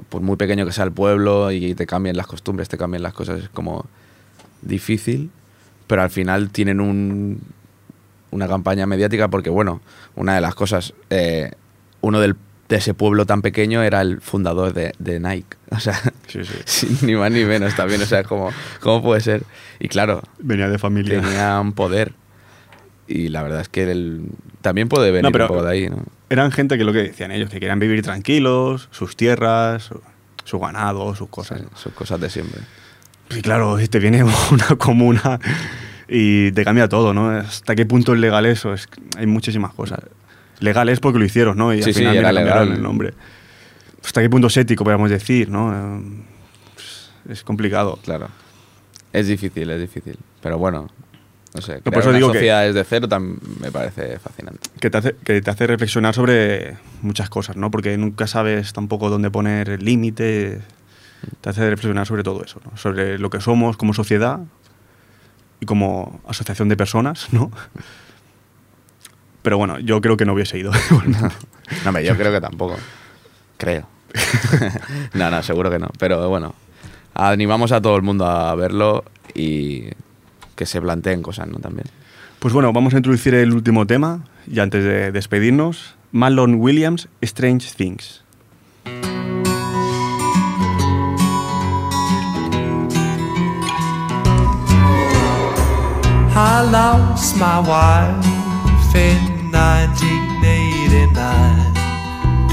por 0.09 0.21
muy 0.21 0.36
pequeño 0.36 0.65
que 0.65 0.71
sea 0.71 0.84
el 0.84 0.91
pueblo, 0.91 1.51
y 1.51 1.73
te 1.73 1.88
cambien 1.88 2.15
las 2.17 2.28
costumbres, 2.28 2.69
te 2.69 2.78
cambien 2.78 3.01
las 3.01 3.13
cosas. 3.13 3.41
Es 3.43 3.49
como 3.49 3.86
difícil, 4.61 5.32
pero 5.88 6.01
al 6.03 6.09
final 6.09 6.49
tienen 6.51 6.79
un, 6.81 7.41
una 8.31 8.47
campaña 8.47 8.85
mediática 8.85 9.27
porque, 9.29 9.49
bueno, 9.49 9.81
una 10.15 10.35
de 10.35 10.41
las 10.41 10.53
cosas... 10.55 10.93
eh, 11.09 11.51
uno 12.01 12.19
del- 12.19 12.35
de 12.69 12.75
ese 12.75 12.93
pueblo 12.93 13.25
tan 13.25 13.41
pequeño 13.41 13.81
era 13.81 14.01
el 14.01 14.19
fundador 14.19 14.73
de, 14.73 14.93
de 14.99 15.19
Nike. 15.21 15.55
O 15.71 15.79
sea, 15.79 15.97
Sí, 16.27 16.41
sí. 16.65 16.97
ni 17.05 17.15
más 17.15 17.31
ni 17.31 17.43
menos 17.45 17.75
también. 17.75 18.01
O 18.01 18.05
sea, 18.05 18.23
como, 18.23 18.51
¿cómo 18.81 19.01
puede 19.01 19.21
ser? 19.21 19.43
Y 19.79 19.88
claro, 19.88 20.21
Venía 20.39 20.67
de 20.69 20.77
familia. 20.77 21.21
tenía 21.21 21.59
un 21.61 21.71
poder. 21.73 22.13
Y 23.07 23.29
la 23.29 23.41
verdad 23.41 23.61
es 23.61 23.69
que 23.69 23.89
el- 23.89 24.25
también 24.61 24.89
puede 24.89 25.11
venir 25.11 25.23
No, 25.23 25.31
pero- 25.31 25.45
un 25.45 25.47
poco 25.49 25.63
de 25.63 25.71
ahí, 25.71 25.89
¿no? 25.89 26.03
Eran 26.29 26.51
gente 26.51 26.77
que 26.77 26.83
lo 26.83 26.91
que 26.91 27.03
decían 27.03 27.31
ellos, 27.31 27.49
que 27.49 27.59
querían 27.61 27.79
vivir 27.79 28.01
tranquilos, 28.01 28.89
sus 28.91 29.15
tierras, 29.15 29.83
su, 29.83 30.01
su 30.43 30.59
ganado, 30.59 31.15
sus 31.15 31.29
cosas. 31.29 31.61
Sí, 31.61 31.67
son 31.75 31.93
cosas 31.93 32.19
de 32.19 32.29
siempre. 32.29 32.59
Y 33.36 33.41
claro, 33.41 33.78
te 33.89 33.99
viene 33.99 34.23
una 34.51 34.67
comuna 34.78 35.39
y 36.07 36.51
te 36.51 36.63
cambia 36.63 36.88
todo, 36.88 37.13
¿no? 37.13 37.30
¿Hasta 37.30 37.75
qué 37.75 37.86
punto 37.86 38.13
es 38.13 38.19
legal 38.19 38.45
eso? 38.45 38.73
Es, 38.73 38.88
hay 39.17 39.25
muchísimas 39.28 39.73
cosas. 39.73 39.99
Legal 40.59 40.89
es 40.89 40.99
porque 40.99 41.19
lo 41.19 41.25
hicieron, 41.25 41.57
¿no? 41.57 41.73
Y 41.73 41.82
Sí, 41.84 41.89
al 41.89 41.93
sí, 41.93 41.99
final 41.99 42.15
era 42.17 42.30
mira, 42.30 42.39
cambiaron 42.41 42.63
legal. 42.65 42.78
el 42.78 42.84
nombre. 42.84 43.13
¿Hasta 44.03 44.21
qué 44.21 44.30
punto 44.30 44.47
es 44.47 44.57
ético, 44.57 44.84
podríamos 44.84 45.09
decir, 45.09 45.49
no? 45.49 46.01
Pues, 46.73 47.11
Es 47.30 47.43
complicado. 47.43 47.99
Claro. 48.03 48.30
Es 49.13 49.28
difícil, 49.28 49.69
es 49.69 49.82
difícil. 49.82 50.17
Pero 50.41 50.57
bueno, 50.57 50.88
no 51.53 51.61
sé. 51.61 51.73
por 51.82 51.84
crear 51.93 51.99
eso 51.99 52.09
una 52.09 52.17
digo 52.17 52.32
que- 52.32 52.38
sociedad 52.39 52.63
desde 52.65 52.84
cero 52.86 53.07
también 53.07 53.39
me 53.59 53.71
parece 53.71 54.17
fascinante. 54.19 54.69
Que 54.80 54.89
te, 54.89 54.97
hace, 54.97 55.15
que 55.23 55.41
te 55.41 55.49
hace 55.51 55.67
reflexionar 55.67 56.13
sobre 56.15 56.78
muchas 57.01 57.30
cosas, 57.30 57.57
¿no? 57.57 57.69
Porque 57.69 57.97
nunca 57.97 58.28
sabes 58.28 58.71
tampoco 58.73 59.09
dónde 59.09 59.30
poner 59.30 59.69
el 59.69 59.84
límite. 59.86 60.61
Te 61.41 61.49
hace 61.49 61.70
reflexionar 61.70 62.05
sobre 62.05 62.24
todo 62.24 62.43
eso, 62.43 62.59
¿no? 62.65 62.78
Sobre 62.78 63.18
lo 63.18 63.30
que 63.30 63.41
somos 63.41 63.78
como 63.78 63.93
sociedad 63.93 64.39
y 65.59 65.65
como 65.65 66.22
asociación 66.28 66.70
de 66.70 66.78
personas, 66.78 67.28
¿no? 67.32 67.51
Pero 69.41 69.57
bueno, 69.57 69.80
yo 69.80 70.01
creo 70.01 70.18
que 70.18 70.26
no 70.26 70.34
hubiese 70.34 70.57
ido. 70.57 70.72
No, 71.84 71.89
hombre, 71.89 72.05
yo 72.05 72.15
creo 72.15 72.32
que 72.32 72.39
tampoco. 72.39 72.78
Creo. 73.57 73.86
no, 75.13 75.30
no, 75.30 75.43
seguro 75.43 75.70
que 75.70 75.80
no. 75.80 75.89
Pero 75.99 76.30
bueno, 76.30 76.55
animamos 77.13 77.74
a 77.74 77.82
todo 77.82 77.97
el 77.97 78.03
mundo 78.03 78.26
a 78.26 78.55
verlo 78.55 79.03
y 79.36 79.84
que 80.55 80.65
se 80.65 80.80
planteen 80.80 81.22
cosas, 81.22 81.47
¿no? 81.49 81.59
También. 81.59 81.88
Pues 82.39 82.53
bueno, 82.53 82.72
vamos 82.72 82.93
a 82.93 82.97
introducir 82.97 83.34
el 83.34 83.53
último 83.53 83.86
tema 83.86 84.24
y 84.49 84.59
antes 84.59 84.84
de 84.84 85.11
despedirnos, 85.11 85.95
Marlon 86.11 86.55
Williams, 86.55 87.09
Strange 87.22 87.74
Things. 87.76 88.24
I 96.39 96.61
lost 96.61 97.35
my 97.38 97.57
wife 97.57 98.93
in 98.93 99.49
1989 99.51 101.73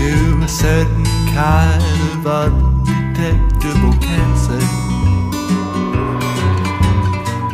to 0.01 0.41
a 0.43 0.49
certain 0.49 1.05
kind 1.35 1.83
of 2.09 2.25
undetectable 2.25 3.93
cancer. 4.01 4.59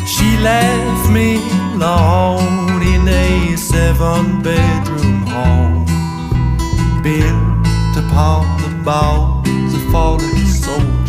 She 0.07 0.39
left 0.39 1.11
me 1.11 1.43
alone 1.75 2.81
in 2.81 3.09
a 3.09 3.57
seven 3.57 4.41
bedroom 4.41 5.27
home 5.27 5.85
built 7.03 7.67
upon 8.05 8.47
the 8.63 8.71
bones 8.85 9.75
of 9.75 9.83
fallen 9.91 10.47
soldiers. 10.47 11.00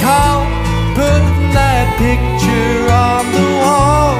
Recall 0.00 0.46
putting 0.94 1.52
that 1.52 1.86
picture 2.00 2.88
on 2.88 3.24
the 3.36 3.48
wall. 3.60 4.16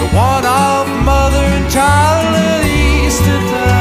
The 0.00 0.08
one 0.16 0.46
of 0.46 0.88
mother 1.04 1.44
and 1.44 1.70
child 1.70 2.34
at 2.34 2.64
Easter 2.64 3.40
time. 3.52 3.75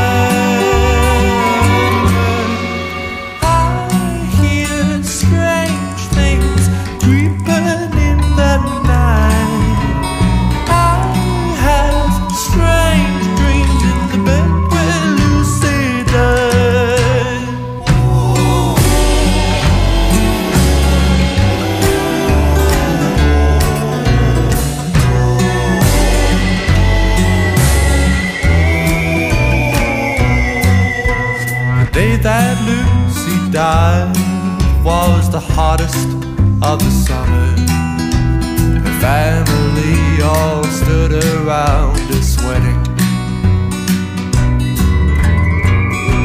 That 32.26 32.58
Lucy 32.66 33.52
died 33.52 34.10
was 34.84 35.30
the 35.30 35.40
hottest 35.40 36.10
of 36.64 36.80
the 36.82 36.90
summer. 37.06 37.54
Her 38.82 38.98
family 39.00 40.24
all 40.24 40.64
stood 40.64 41.14
around 41.14 42.00
her 42.10 42.24
sweating. 42.24 42.82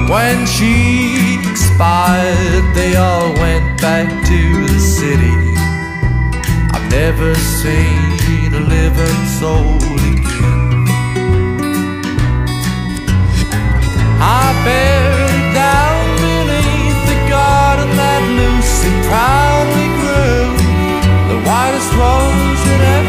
When 0.09 0.46
she 0.46 1.36
expired, 1.51 2.64
they 2.74 2.96
all 2.96 3.34
went 3.34 3.78
back 3.82 4.09
to 4.09 4.40
the 4.72 4.80
city. 4.80 5.38
I've 6.72 6.90
never 6.90 7.34
seen 7.61 8.55
a 8.55 8.62
living 8.76 9.22
soul 9.38 9.76
again. 10.14 10.86
I 14.22 14.62
buried 14.64 15.20
proudly 19.11 19.88
grew. 19.98 20.46
The 21.30 21.38
whitest 21.46 21.90
rose 21.98 22.62
that 22.68 22.82
ever 22.94 22.99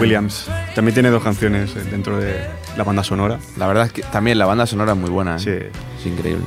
Williams. 0.00 0.48
También 0.74 0.94
tiene 0.94 1.10
dos 1.10 1.22
canciones 1.22 1.74
eh, 1.76 1.84
dentro 1.90 2.18
de 2.18 2.34
la 2.76 2.84
banda 2.84 3.02
sonora. 3.04 3.38
La 3.56 3.66
verdad 3.66 3.86
es 3.86 3.92
que 3.92 4.02
también 4.02 4.38
la 4.38 4.46
banda 4.46 4.66
sonora 4.66 4.92
es 4.92 4.98
muy 4.98 5.10
buena. 5.10 5.36
¿eh? 5.36 5.38
Sí. 5.38 5.50
Es 6.00 6.06
increíble. 6.06 6.44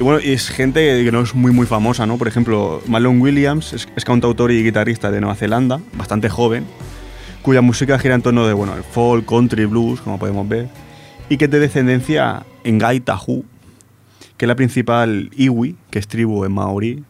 Y 0.00 0.02
bueno, 0.02 0.18
es 0.18 0.48
gente 0.48 1.04
que 1.04 1.12
no 1.12 1.20
es 1.20 1.34
muy 1.34 1.52
muy 1.52 1.66
famosa, 1.66 2.06
¿no? 2.06 2.18
Por 2.18 2.26
ejemplo, 2.26 2.82
Marlon 2.86 3.20
Williams 3.20 3.72
es, 3.72 3.88
es 3.94 4.04
cantautor 4.04 4.50
y 4.50 4.62
guitarrista 4.64 5.10
de 5.10 5.20
Nueva 5.20 5.36
Zelanda, 5.36 5.80
bastante 5.96 6.28
joven, 6.28 6.66
cuya 7.42 7.60
música 7.60 7.98
gira 7.98 8.14
en 8.14 8.22
torno 8.22 8.46
de, 8.46 8.54
bueno, 8.54 8.74
el 8.74 8.82
folk, 8.82 9.26
country, 9.26 9.66
blues, 9.66 10.00
como 10.00 10.18
podemos 10.18 10.48
ver, 10.48 10.68
y 11.28 11.36
que 11.36 11.44
es 11.44 11.50
de 11.50 11.60
descendencia 11.60 12.44
Ngai 12.64 13.00
Tahu, 13.00 13.44
que 14.36 14.46
es 14.46 14.48
la 14.48 14.56
principal 14.56 15.30
iwi, 15.36 15.76
que 15.90 15.98
es 15.98 16.08
tribu 16.08 16.44
en 16.44 16.52
maorí, 16.52 17.04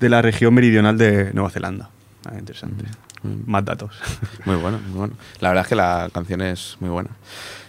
de 0.00 0.08
la 0.08 0.22
región 0.22 0.54
meridional 0.54 0.96
de 0.96 1.32
Nueva 1.34 1.50
Zelanda. 1.50 1.90
Ah, 2.24 2.38
interesante. 2.38 2.84
Más 3.46 3.64
datos. 3.64 3.92
Muy 4.44 4.56
bueno, 4.56 4.78
muy 4.88 4.98
bueno. 4.98 5.14
La 5.40 5.48
verdad 5.48 5.62
es 5.64 5.68
que 5.68 5.74
la 5.76 6.08
canción 6.12 6.42
es 6.42 6.76
muy 6.80 6.90
buena. 6.90 7.10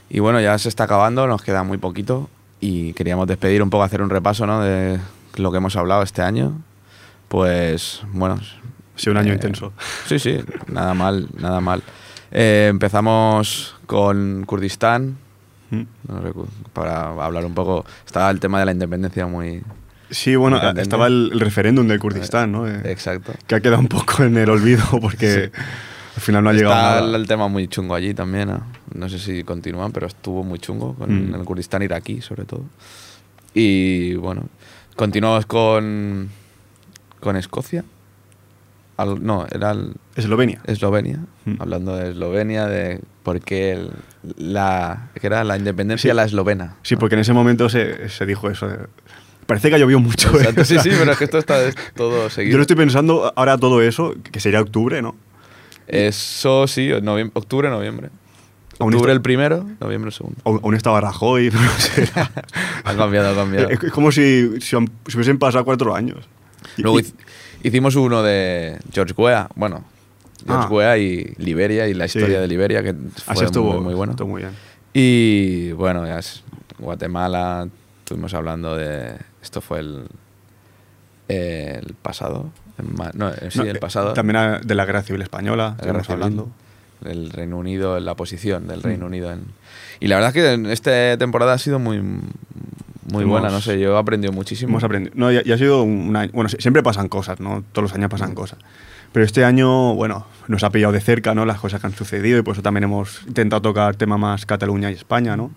Y 0.10 0.20
bueno, 0.20 0.39
ya 0.39 0.58
se 0.58 0.70
está 0.70 0.86
acabando, 0.86 1.28
nos 1.28 1.41
queda 1.41 1.64
muy 1.64 1.78
poquito 1.78 2.30
y 2.60 2.93
queríamos 2.93 3.28
despedir 3.28 3.62
un 3.62 3.70
poco, 3.70 3.84
hacer 3.84 4.01
un 4.01 4.10
repaso 4.10 4.45
¿no? 4.45 4.62
de 4.62 4.99
lo 5.36 5.51
que 5.51 5.58
hemos 5.58 5.76
hablado 5.76 6.03
este 6.03 6.22
año. 6.22 6.53
Pues 7.28 8.01
bueno. 8.14 8.36
Ha 8.95 8.99
sido 8.99 9.12
un 9.12 9.18
año 9.18 9.32
eh, 9.32 9.36
intenso. 9.36 9.74
Sí, 10.08 10.18
sí, 10.20 10.39
nada 10.68 10.93
mal, 10.93 11.28
nada 11.38 11.60
mal. 11.62 11.84
Eh, 12.32 12.68
empezamos 12.70 13.76
con 13.86 14.43
Kurdistán, 14.45 15.18
Mm. 15.70 15.84
para 16.74 17.10
hablar 17.26 17.45
un 17.45 17.53
poco. 17.53 17.86
Estaba 18.05 18.30
el 18.30 18.39
tema 18.39 18.60
de 18.60 18.66
la 18.66 18.72
independencia 18.72 19.28
muy. 19.28 19.62
Sí, 20.10 20.36
bueno, 20.36 20.58
estaba 20.78 21.08
el, 21.08 21.30
el 21.34 21.39
referéndum 21.41 21.88
del 21.88 21.99
Kurdistán, 21.99 22.51
¿no? 22.51 22.68
Eh, 22.68 22.82
Exacto. 22.86 23.34
que 23.45 23.55
ha 23.55 23.60
quedado 23.60 23.80
un 23.82 23.88
poco 23.88 24.24
en 24.24 24.38
el 24.38 24.49
olvido 24.49 24.84
porque 25.01 25.51
al 26.16 26.22
final 26.22 26.43
no 26.43 26.49
ha 26.49 26.53
llegado 26.53 26.74
Está 26.76 27.01
nada. 27.01 27.18
el, 27.18 27.28
tema 27.28 27.47
muy 27.47 27.68
chungo 27.68 27.93
allí 27.93 28.14
también. 28.14 28.47
¿no? 28.49 28.64
No 28.93 29.10
sé 29.10 29.20
si 29.20 29.43
continúan, 29.43 29.91
pero 29.91 30.08
estuvo 30.08 30.43
muy 30.43 30.60
chungo 30.60 30.93
con 30.95 31.32
Mm. 31.32 31.36
el 31.36 31.43
Kurdistán 31.43 31.82
iraquí, 31.84 32.22
sobre 32.22 32.45
todo. 32.45 32.64
Y 33.53 34.16
bueno, 34.16 34.43
continuamos 34.95 35.45
con, 35.45 36.30
con 37.20 37.36
Escocia. 37.36 37.84
Al- 38.97 39.24
no, 39.24 39.45
era 39.51 39.72
el- 39.72 39.93
Eslovenia. 40.16 40.62
Eslovenia. 40.66 41.20
Mm. 41.45 41.55
Hablando 41.60 41.95
de 41.95 42.12
Eslovenia, 42.12 42.66
de 42.66 42.99
por 43.24 43.41
qué 43.41 43.74
el- 43.74 43.91
la, 44.38 45.10
que 45.20 45.28
era 45.28 45.43
la 45.43 45.58
independencia 45.58 46.12
Sí. 46.12 46.16
la 46.16 46.24
eslovena. 46.24 46.76
Sí, 46.82 46.95
porque 46.95 47.16
en 47.16 47.22
ese 47.22 47.34
momento 47.34 47.70
se, 47.70 48.10
se 48.10 48.26
dijo 48.26 48.49
eso. 48.49 48.68
de- 48.68 48.88
Parece 49.47 49.69
que 49.69 49.75
ha 49.75 49.79
llovido 49.79 49.99
mucho. 49.99 50.29
¿eh? 50.39 50.53
Sí, 50.63 50.77
sí, 50.79 50.89
pero 50.99 51.11
es 51.13 51.17
que 51.17 51.23
esto 51.23 51.37
está 51.39 51.63
es 51.63 51.75
todo 51.95 52.29
seguido. 52.29 52.51
Yo 52.51 52.57
lo 52.57 52.61
estoy 52.61 52.75
pensando 52.75 53.33
ahora 53.35 53.57
todo 53.57 53.81
eso, 53.81 54.13
que 54.31 54.39
sería 54.39 54.61
octubre, 54.61 55.01
¿no? 55.01 55.15
Eso 55.87 56.67
sí, 56.67 56.89
noviem- 56.89 57.31
octubre, 57.33 57.69
noviembre. 57.69 58.09
Octubre 58.79 59.11
el 59.11 59.21
primero, 59.21 59.65
noviembre 59.79 60.09
el 60.09 60.13
segundo. 60.13 60.37
Aún 60.43 60.75
estaba 60.75 61.01
Rajoy, 61.01 61.49
no 61.53 61.71
sé. 61.79 62.07
Ha 62.83 62.93
cambiado, 62.95 63.31
ha 63.31 63.35
cambiado. 63.35 63.69
Es 63.69 63.79
como 63.91 64.11
si, 64.11 64.59
si, 64.61 64.75
hubiesen 64.75 65.39
pasado 65.39 65.65
cuatro 65.65 65.95
años. 65.95 66.17
Luego 66.77 66.99
y- 66.99 67.05
hicimos 67.63 67.95
uno 67.95 68.21
de 68.21 68.77
George 68.93 69.13
Weah, 69.17 69.47
bueno, 69.55 69.83
George 70.45 70.65
Ah. 70.67 70.71
Weah 70.71 70.97
y 70.97 71.33
Liberia 71.37 71.87
y 71.87 71.93
la 71.95 72.07
Sí. 72.07 72.19
historia 72.19 72.39
de 72.41 72.47
Liberia, 72.47 72.83
que 72.83 72.89
así 72.89 73.33
fue 73.33 73.45
estuvo 73.45 73.73
muy, 73.73 73.81
muy 73.81 73.93
bueno. 73.95 74.11
estuvo 74.11 74.27
muy 74.27 74.41
bien. 74.43 74.53
Y 74.93 75.71
bueno, 75.71 76.05
ya 76.05 76.19
es 76.19 76.43
Guatemala, 76.77 77.67
estuvimos 77.99 78.33
hablando 78.33 78.75
de... 78.75 79.15
Esto 79.47 79.61
fue 79.61 79.79
el, 79.79 80.07
el 81.29 81.93
pasado. 82.01 82.51
en 82.77 82.93
no, 83.17 83.29
eh, 83.29 83.49
sí, 83.49 83.59
No, 83.59 83.63
el 83.65 83.77
eh, 83.77 83.79
pasado. 83.79 84.11
También 84.13 84.59
de 84.63 84.75
la 84.75 84.85
Guerra 84.85 85.03
Civil 85.03 85.21
Española, 85.21 85.75
la 85.79 85.85
guerra 85.85 86.03
civil, 86.03 86.13
hablando. 86.23 86.49
El 87.05 87.29
Reino 87.29 87.57
Unido, 87.57 87.97
la 88.01 88.15
posición 88.15 88.67
del 88.67 88.79
Mm. 88.79 88.83
Reino 88.83 89.05
Unido. 89.05 89.31
En, 89.31 89.45
y 90.01 90.07
la 90.07 90.15
verdad 90.17 90.35
es 90.35 90.43
que 90.43 90.51
en 90.53 90.65
esta 90.65 91.17
temporada 91.17 91.53
ha 91.53 91.57
sido 91.59 91.79
muy, 91.79 92.01
muy 92.01 93.23
Hemos- 93.23 93.25
buena, 93.25 93.49
no 93.49 93.61
sé, 93.61 93.79
yo 93.79 93.95
he 93.95 93.99
aprendido 93.99 94.33
muchísimo. 94.33 94.71
Hemos 94.71 94.83
aprendido. 94.83 95.13
No, 95.15 95.31
ya 95.31 95.53
ha 95.53 95.57
sido 95.57 95.83
un 95.83 96.13
año. 96.15 96.31
Bueno, 96.33 96.49
sie- 96.49 96.59
siempre 96.61 96.83
pasan 96.83 97.07
cosas, 97.07 97.39
¿no? 97.39 97.63
Todos 97.71 97.83
los 97.83 97.93
años 97.93 98.09
Mm. 98.09 98.11
pasan 98.11 98.35
cosas. 98.35 98.59
Pero 99.13 99.25
este 99.25 99.45
año, 99.45 99.95
bueno, 99.95 100.25
nos 100.49 100.63
ha 100.63 100.69
pillado 100.71 100.91
de 100.91 100.99
cerca, 100.99 101.33
¿no? 101.33 101.45
Las 101.45 101.59
cosas 101.61 101.79
que 101.79 101.87
han 101.87 101.93
sucedido 101.95 102.37
y 102.37 102.41
por 102.41 102.53
eso 102.55 102.61
también 102.61 102.83
hemos 102.83 103.21
intentado 103.25 103.61
tocar 103.61 103.95
tema 103.95 104.17
más 104.17 104.45
Cataluña 104.45 104.91
y 104.91 104.95
España, 104.95 105.37
¿no? 105.37 105.51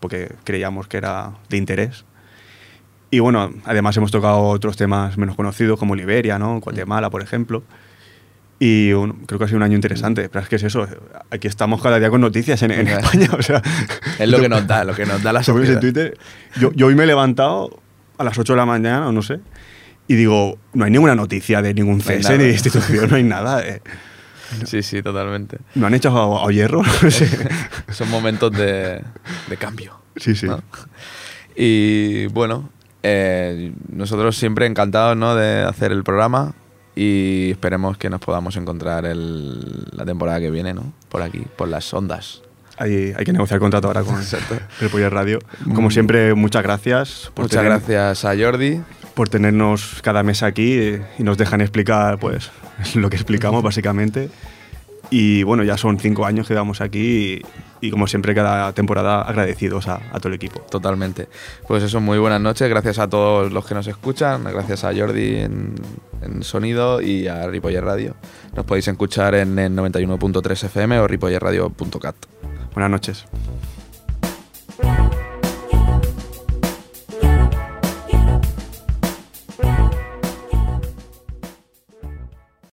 Porque 0.00 0.32
creíamos 0.44 0.88
que 0.88 0.96
era 0.96 1.32
de 1.48 1.56
interés. 1.56 2.04
Y 3.10 3.20
bueno, 3.20 3.52
además 3.64 3.96
hemos 3.96 4.10
tocado 4.10 4.40
otros 4.42 4.76
temas 4.76 5.16
menos 5.16 5.34
conocidos 5.36 5.78
como 5.78 5.94
Liberia, 5.96 6.38
¿no? 6.38 6.60
Guatemala, 6.60 7.08
por 7.10 7.22
ejemplo. 7.22 7.62
Y 8.60 8.92
un- 8.92 9.24
creo 9.24 9.38
que 9.38 9.44
ha 9.44 9.48
sido 9.48 9.56
un 9.58 9.62
año 9.62 9.76
interesante. 9.76 10.28
Pero 10.28 10.42
es 10.42 10.48
que 10.48 10.56
es 10.56 10.62
eso, 10.64 10.86
aquí 11.30 11.46
estamos 11.48 11.80
cada 11.80 11.98
día 11.98 12.10
con 12.10 12.20
noticias 12.20 12.60
en. 12.62 12.72
España. 12.72 13.28
O 13.38 13.42
sea, 13.42 13.62
Es 14.18 14.28
lo 14.28 14.40
que 14.40 14.48
nos 14.48 14.66
da, 14.66 14.84
lo 14.84 14.94
que 14.94 15.06
nos 15.06 15.22
da 15.22 15.32
la 15.32 15.40
pones 15.46 15.48
en 15.70 15.74
sociedad. 15.76 15.80
Twitter. 15.80 16.18
Yo, 16.60 16.72
yo 16.74 16.86
hoy 16.88 16.94
me 16.94 17.04
he 17.04 17.06
levantado 17.06 17.80
a 18.18 18.24
las 18.24 18.36
8 18.36 18.52
de 18.52 18.56
la 18.56 18.66
mañana, 18.66 19.08
o 19.08 19.12
no 19.12 19.22
sé, 19.22 19.38
y 20.08 20.14
digo, 20.16 20.58
no 20.74 20.84
hay 20.84 20.90
ninguna 20.90 21.14
noticia 21.14 21.62
de 21.62 21.72
ningún 21.72 21.98
No 21.98 22.02
cese 22.04 22.36
ni 22.36 22.44
de 22.44 22.50
institución, 22.50 23.08
no 23.10 23.16
hay 23.16 23.22
nada. 23.22 23.66
eh. 23.66 23.80
Sí, 24.64 24.82
sí, 24.82 25.02
totalmente. 25.02 25.58
¿No 25.74 25.86
han 25.86 25.94
echado 25.94 26.38
a, 26.38 26.48
a 26.48 26.50
hierro? 26.50 26.82
No 27.02 27.10
sé. 27.10 27.28
Son 27.90 28.08
momentos 28.10 28.50
de, 28.50 29.02
de 29.46 29.56
cambio. 29.58 30.00
Sí, 30.16 30.34
sí. 30.34 30.46
Y 31.54 32.26
bueno, 32.28 32.70
eh, 33.02 33.72
nosotros 33.92 34.36
siempre 34.36 34.66
encantados 34.66 35.16
¿no? 35.16 35.34
de 35.34 35.62
hacer 35.62 35.92
el 35.92 36.02
programa 36.04 36.54
y 36.96 37.50
esperemos 37.52 37.96
que 37.96 38.10
nos 38.10 38.20
podamos 38.20 38.56
encontrar 38.56 39.06
el- 39.06 39.84
la 39.92 40.04
temporada 40.04 40.40
que 40.40 40.50
viene, 40.50 40.74
¿no? 40.74 40.92
Por 41.08 41.22
aquí, 41.22 41.42
por 41.56 41.68
las 41.68 41.92
ondas. 41.94 42.42
Hay, 42.76 43.12
hay 43.16 43.24
que 43.24 43.32
negociar 43.32 43.58
contrato 43.60 43.88
ahora 43.88 44.02
con 44.02 44.16
el 44.80 44.88
Poller 44.88 45.12
Radio. 45.12 45.38
Como 45.74 45.90
siempre, 45.90 46.34
muchas 46.34 46.62
gracias 46.62 47.30
por, 47.34 47.44
Muchas 47.44 47.62
tener- 47.62 47.78
gracias 47.78 48.24
a 48.24 48.36
Jordi. 48.36 48.80
por 49.14 49.28
tenernos 49.28 49.98
cada 50.02 50.22
mes 50.22 50.42
aquí 50.44 50.74
eh, 50.78 51.02
y 51.18 51.22
nos 51.24 51.36
dejan 51.38 51.60
explicar 51.60 52.18
pues 52.20 52.50
lo 52.94 53.10
que 53.10 53.16
explicamos 53.16 53.62
básicamente. 53.64 54.30
Y 55.10 55.42
bueno, 55.42 55.64
ya 55.64 55.76
son 55.76 55.98
cinco 55.98 56.26
años 56.26 56.46
que 56.46 56.54
llevamos 56.54 56.80
aquí 56.80 56.98
y, 57.40 57.42
y 57.80 57.90
como 57.90 58.06
siempre 58.06 58.34
cada 58.34 58.72
temporada 58.72 59.22
agradecidos 59.22 59.88
a, 59.88 60.00
a 60.12 60.18
todo 60.18 60.28
el 60.28 60.34
equipo. 60.34 60.60
Totalmente. 60.70 61.28
Pues 61.66 61.82
eso, 61.82 62.00
muy 62.00 62.18
buenas 62.18 62.40
noches. 62.40 62.68
Gracias 62.68 62.98
a 62.98 63.08
todos 63.08 63.52
los 63.52 63.66
que 63.66 63.74
nos 63.74 63.86
escuchan. 63.86 64.44
Gracias 64.44 64.84
a 64.84 64.94
Jordi 64.94 65.36
en, 65.36 65.74
en 66.22 66.42
sonido 66.42 67.00
y 67.00 67.28
a 67.28 67.46
Ripoller 67.46 67.84
Radio. 67.84 68.14
Nos 68.54 68.64
podéis 68.64 68.88
escuchar 68.88 69.34
en 69.34 69.58
el 69.58 69.74
91.3 69.74 70.64
FM 70.64 70.98
o 71.00 71.06
ripollerradio.cat. 71.06 72.16
Buenas 72.74 72.90
noches. 72.90 73.26